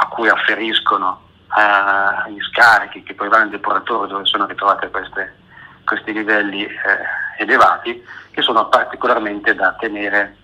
a 0.00 0.06
cui 0.08 0.28
afferiscono 0.28 1.20
uh, 1.48 2.30
gli 2.30 2.40
scarichi 2.40 3.02
che 3.02 3.14
poi 3.14 3.28
vanno 3.28 3.44
in 3.44 3.50
depuratore 3.50 4.08
dove 4.08 4.24
sono 4.24 4.46
ritrovate 4.46 4.90
queste, 4.90 5.34
questi 5.84 6.12
livelli 6.12 6.64
eh, 6.64 6.72
elevati 7.38 8.02
che 8.30 8.42
sono 8.42 8.68
particolarmente 8.68 9.54
da 9.54 9.74
tenere 9.78 10.36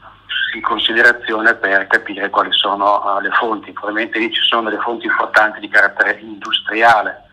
in 0.55 0.63
considerazione 0.63 1.55
per 1.55 1.87
capire 1.87 2.31
quali 2.31 2.53
sono 2.53 3.03
uh, 3.03 3.21
le 3.21 3.31
fonti. 3.31 3.73
Probabilmente 3.73 4.19
lì 4.19 4.33
ci 4.33 4.43
sono 4.43 4.69
delle 4.69 4.81
fonti 4.81 5.07
importanti 5.07 5.61
di 5.61 5.69
carattere 5.69 6.19
industriale 6.21 7.29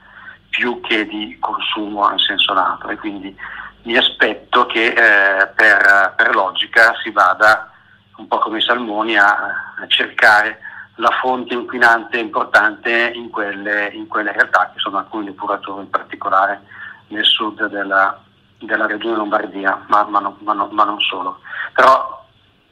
più 0.50 0.80
che 0.82 1.06
di 1.06 1.38
consumo 1.40 2.10
in 2.12 2.20
senso 2.20 2.54
lato 2.54 2.90
e 2.90 2.98
quindi 2.98 3.36
mi 3.84 3.96
aspetto 3.96 4.66
che 4.66 4.88
eh, 4.88 5.48
per, 5.48 6.14
per, 6.16 6.36
logica 6.36 6.96
si 7.04 7.12
vada 7.12 7.72
un 8.18 8.28
po' 8.28 8.40
come 8.40 8.58
i 8.58 8.62
salmoni 8.62 9.18
a, 9.18 9.76
a 9.80 9.88
cercare 9.88 10.60
la 10.96 11.12
fonte 11.22 11.54
inquinante 11.54 12.18
importante 12.18 13.12
in 13.14 13.30
quelle, 13.30 13.90
in 13.94 14.08
quelle 14.08 14.32
realtà 14.32 14.72
che 14.74 14.80
sono 14.80 14.98
alcuni 14.98 15.26
depuratori 15.26 15.84
in 15.84 15.90
particolare 15.90 16.62
nel 17.08 17.26
sud 17.26 17.66
della, 17.68 18.22
della 18.60 18.86
regione 18.86 19.16
Lombardia, 19.16 19.84
ma, 19.88 20.04
ma, 20.04 20.20
no, 20.20 20.38
ma, 20.40 20.54
no, 20.54 20.68
ma 20.72 20.84
non 20.84 21.00
solo. 21.02 21.40
Però 21.74 22.26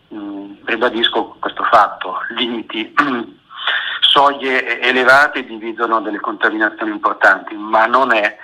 mh, 0.09 0.53
ribadisco 0.65 1.36
questo 1.39 1.63
fatto, 1.63 2.19
limiti, 2.29 2.93
soglie 4.01 4.79
elevate 4.81 5.45
dividono 5.45 6.01
delle 6.01 6.19
contaminazioni 6.19 6.91
importanti, 6.91 7.55
ma 7.55 7.86
non 7.86 8.13
è 8.13 8.38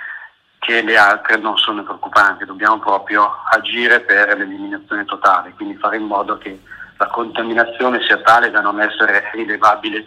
che 0.58 0.80
le 0.82 0.96
altre 0.96 1.38
non 1.38 1.56
sono 1.58 1.82
preoccupanti, 1.82 2.44
dobbiamo 2.44 2.78
proprio 2.78 3.28
agire 3.50 4.00
per 4.00 4.36
l'eliminazione 4.36 5.04
totale, 5.04 5.52
quindi 5.56 5.76
fare 5.76 5.96
in 5.96 6.04
modo 6.04 6.38
che 6.38 6.60
la 6.98 7.08
contaminazione 7.08 8.00
sia 8.02 8.20
tale 8.20 8.50
da 8.50 8.60
non 8.60 8.80
essere 8.80 9.28
rilevabile 9.32 10.06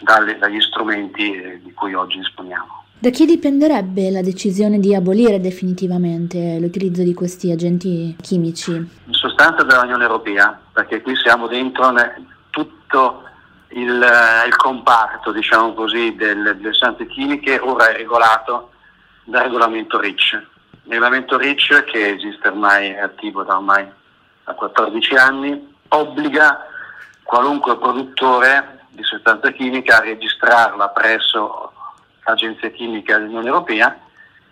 dalle, 0.00 0.36
dagli 0.38 0.60
strumenti 0.60 1.60
di 1.62 1.72
cui 1.74 1.94
oggi 1.94 2.18
disponiamo. 2.18 2.83
Da 3.04 3.10
chi 3.10 3.26
dipenderebbe 3.26 4.10
la 4.10 4.22
decisione 4.22 4.78
di 4.78 4.94
abolire 4.94 5.38
definitivamente 5.38 6.58
l'utilizzo 6.58 7.02
di 7.02 7.12
questi 7.12 7.50
agenti 7.50 8.16
chimici? 8.18 8.70
In 8.70 9.12
sostanza 9.12 9.62
dall'Unione 9.62 10.04
Europea, 10.04 10.58
perché 10.72 11.02
qui 11.02 11.14
siamo 11.14 11.46
dentro 11.46 11.92
tutto 12.48 13.24
il, 13.72 14.02
eh, 14.02 14.46
il 14.46 14.56
comparto, 14.56 15.32
diciamo 15.32 15.74
così, 15.74 16.14
delle, 16.14 16.56
delle 16.56 16.72
sostanze 16.72 17.06
chimiche, 17.06 17.58
ora 17.58 17.90
è 17.90 17.96
regolato 17.98 18.70
dal 19.24 19.42
regolamento 19.42 20.00
RICH. 20.00 20.32
Il 20.84 20.92
regolamento 20.92 21.36
RICH, 21.36 21.84
che 21.84 22.14
esiste 22.14 22.48
ormai, 22.48 22.88
è 22.88 23.00
attivo 23.00 23.42
da 23.42 23.56
ormai 23.56 23.86
da 24.44 24.54
14 24.54 25.14
anni, 25.16 25.74
obbliga 25.88 26.58
qualunque 27.22 27.76
produttore 27.76 28.86
di 28.88 29.02
sostanza 29.02 29.50
chimica 29.50 29.98
a 29.98 30.04
registrarla 30.04 30.88
presso 30.88 31.73
l'Agenzia 32.24 32.70
Chimica 32.70 33.18
dell'Unione 33.18 33.48
Europea 33.48 33.98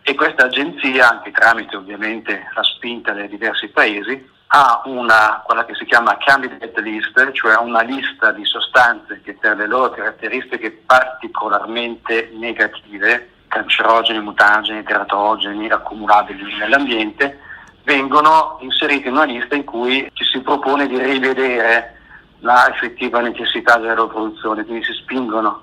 e 0.03 0.15
questa 0.15 0.45
agenzia, 0.45 1.11
anche 1.11 1.31
tramite 1.31 1.77
ovviamente 1.77 2.49
la 2.55 2.63
spinta 2.65 3.13
dei 3.13 3.29
diversi 3.29 3.69
paesi, 3.69 4.31
ha 4.55 4.83
una, 4.85 5.43
quella 5.45 5.65
che 5.65 5.75
si 5.75 5.85
chiama 5.85 6.19
candidate 6.19 6.81
list, 6.83 7.33
cioè 7.33 7.57
una 7.57 7.81
lista 7.81 8.33
di 8.33 8.45
sostanze 8.45 9.21
che 9.23 9.35
per 9.35 9.57
le 9.57 9.67
loro 9.67 9.91
caratteristiche 9.91 10.71
particolarmente 10.71 12.31
negative, 12.35 13.31
cancerogeni, 13.49 14.21
mutageni, 14.21 14.83
teratogeni, 14.83 15.69
accumulabili 15.69 16.57
nell'ambiente, 16.59 17.39
vengono 17.85 18.59
inserite 18.61 19.09
in 19.09 19.15
una 19.15 19.25
lista 19.25 19.55
in 19.55 19.65
cui 19.65 20.11
ci 20.13 20.25
si 20.25 20.41
propone 20.41 20.87
di 20.87 20.99
rivedere 20.99 21.97
la 22.41 22.69
effettiva 22.69 23.21
necessità 23.21 23.79
della 23.79 23.95
loro 23.95 24.09
produzione, 24.09 24.65
quindi 24.65 24.85
si 24.85 24.93
spingono 24.95 25.63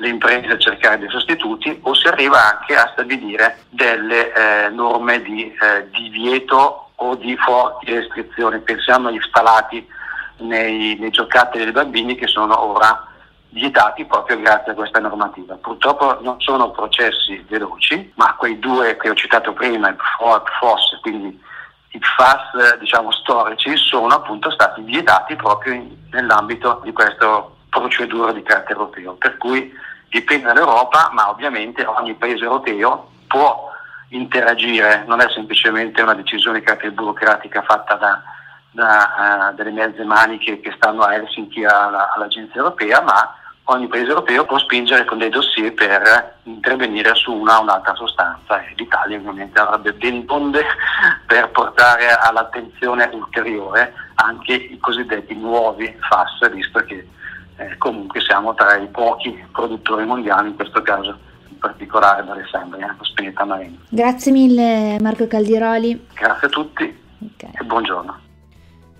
le 0.00 0.08
imprese 0.08 0.52
a 0.52 0.58
cercare 0.58 0.98
dei 0.98 1.10
sostituti 1.10 1.78
o 1.82 1.94
si 1.94 2.08
arriva 2.08 2.58
anche 2.58 2.74
a 2.74 2.88
stabilire 2.92 3.64
delle 3.68 4.32
eh, 4.32 4.68
norme 4.70 5.20
di 5.20 5.44
eh, 5.44 5.88
divieto 5.90 6.92
o 6.94 7.14
di 7.16 7.36
forti 7.36 7.92
restrizioni. 7.92 8.60
Pensiamo 8.60 9.08
agli 9.08 9.20
stalati 9.20 9.86
nei, 10.38 10.96
nei 10.98 11.10
giocattoli 11.10 11.64
dei 11.64 11.72
bambini 11.72 12.16
che 12.16 12.26
sono 12.26 12.58
ora 12.58 13.06
vietati 13.50 14.06
proprio 14.06 14.40
grazie 14.40 14.72
a 14.72 14.74
questa 14.74 15.00
normativa. 15.00 15.56
Purtroppo 15.56 16.18
non 16.22 16.40
sono 16.40 16.70
processi 16.70 17.44
veloci, 17.48 18.12
ma 18.14 18.34
quei 18.36 18.58
due 18.58 18.96
che 18.96 19.10
ho 19.10 19.14
citato 19.14 19.52
prima, 19.52 19.88
il 19.88 19.96
FO 20.16 20.34
il 20.34 20.42
FOS, 20.58 20.98
quindi 21.02 21.38
i 21.92 22.00
FAS 22.00 22.78
diciamo, 22.78 23.10
storici, 23.12 23.76
sono 23.76 24.14
appunto 24.14 24.50
stati 24.50 24.80
vietati 24.82 25.36
proprio 25.36 25.74
in, 25.74 25.94
nell'ambito 26.12 26.80
di 26.84 26.92
questa 26.92 27.44
procedura 27.68 28.32
di 28.32 28.42
carattere 28.42 28.78
europeo. 28.78 29.14
Per 29.14 29.36
cui 29.36 29.72
dipende 30.10 30.46
dall'Europa, 30.46 31.10
ma 31.12 31.30
ovviamente 31.30 31.84
ogni 31.84 32.14
paese 32.14 32.44
europeo 32.44 33.10
può 33.26 33.70
interagire, 34.08 35.04
non 35.06 35.20
è 35.20 35.30
semplicemente 35.30 36.02
una 36.02 36.14
decisione 36.14 36.62
burocratica 36.92 37.62
fatta 37.62 37.94
da, 37.94 38.22
da 38.72 39.50
uh, 39.50 39.54
delle 39.54 39.70
mezze 39.70 40.02
maniche 40.04 40.60
che 40.60 40.72
stanno 40.76 41.02
a 41.02 41.14
Helsinki 41.14 41.64
alla, 41.64 42.12
all'Agenzia 42.14 42.60
europea, 42.60 43.00
ma 43.02 43.36
ogni 43.64 43.86
paese 43.86 44.08
europeo 44.08 44.44
può 44.46 44.58
spingere 44.58 45.04
con 45.04 45.18
dei 45.18 45.30
dossier 45.30 45.72
per 45.72 46.38
intervenire 46.42 47.14
su 47.14 47.32
una 47.32 47.58
o 47.58 47.62
un'altra 47.62 47.94
sostanza. 47.94 48.60
E 48.64 48.74
l'Italia 48.76 49.16
ovviamente 49.16 49.60
avrebbe 49.60 49.92
ben 49.92 50.24
bonde 50.24 50.64
per 51.26 51.50
portare 51.50 52.12
all'attenzione 52.12 53.08
ulteriore 53.12 53.94
anche 54.16 54.54
i 54.54 54.78
cosiddetti 54.80 55.36
nuovi 55.36 55.96
FAS, 56.00 56.50
visto 56.50 56.80
che 56.80 57.06
eh, 57.60 57.76
comunque 57.76 58.20
siamo 58.22 58.54
tra 58.54 58.76
i 58.76 58.86
pochi 58.88 59.38
produttori 59.52 60.06
mondiali, 60.06 60.48
in 60.48 60.56
questo 60.56 60.80
caso 60.80 61.18
in 61.48 61.58
particolare 61.58 62.24
d'Alessandria, 62.24 62.94
con 62.96 63.06
Spinetta 63.06 63.44
Marina. 63.44 63.76
Grazie 63.88 64.32
mille 64.32 64.96
Marco 65.00 65.26
Caldiroli. 65.26 66.06
Grazie 66.14 66.46
a 66.46 66.50
tutti 66.50 66.98
okay. 67.34 67.50
e 67.52 67.64
buongiorno. 67.64 68.18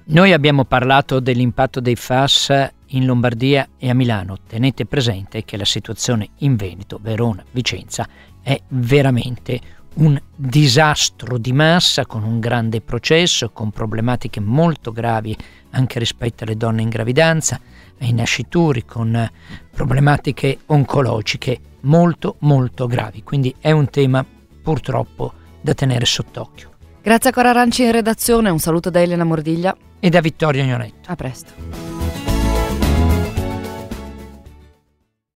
Noi 0.05 0.33
abbiamo 0.33 0.65
parlato 0.65 1.21
dell'impatto 1.21 1.81
dei 1.81 1.97
FAS 1.97 2.73
in 2.89 3.07
Lombardia 3.07 3.69
e 3.79 3.89
a 3.89 3.95
Milano. 3.95 4.37
Tenete 4.47 4.85
presente 4.85 5.45
che 5.45 5.57
la 5.57 5.65
situazione 5.65 6.31
in 6.39 6.57
Veneto, 6.57 6.99
Verona, 7.01 7.43
Vicenza 7.53 8.07
è 8.43 8.61
veramente 8.69 9.79
un 9.95 10.21
disastro 10.35 11.39
di 11.39 11.53
massa 11.53 12.07
con 12.07 12.25
un 12.25 12.41
grande 12.41 12.81
processo, 12.81 13.51
con 13.51 13.71
problematiche 13.71 14.41
molto 14.41 14.93
gravi 14.93 15.37
anche 15.71 15.99
rispetto 15.99 16.45
alle 16.45 16.57
donne 16.57 16.83
in 16.83 16.89
gravidanza, 16.89 17.61
ai 18.01 18.13
nascituri, 18.13 18.85
con 18.85 19.31
problematiche 19.71 20.59
oncologiche 20.67 21.59
molto 21.83 22.37
molto 22.41 22.87
gravi. 22.87 23.23
Quindi 23.23 23.55
è 23.59 23.71
un 23.71 23.89
tema 23.89 24.25
purtroppo 24.63 25.33
da 25.61 25.75
tenere 25.75 26.05
sott'occhio. 26.05 26.71
Grazie 27.03 27.31
a 27.31 27.33
Cora 27.33 27.51
Aranci 27.51 27.85
in 27.85 27.93
redazione, 27.93 28.51
un 28.51 28.59
saluto 28.59 28.91
da 28.91 29.01
Elena 29.01 29.25
Mordiglia 29.25 29.77
e 29.99 30.11
da 30.11 30.21
Vittorio 30.21 30.65
Gnonetto. 30.65 31.11
A 31.11 31.17
presto. 31.17 32.00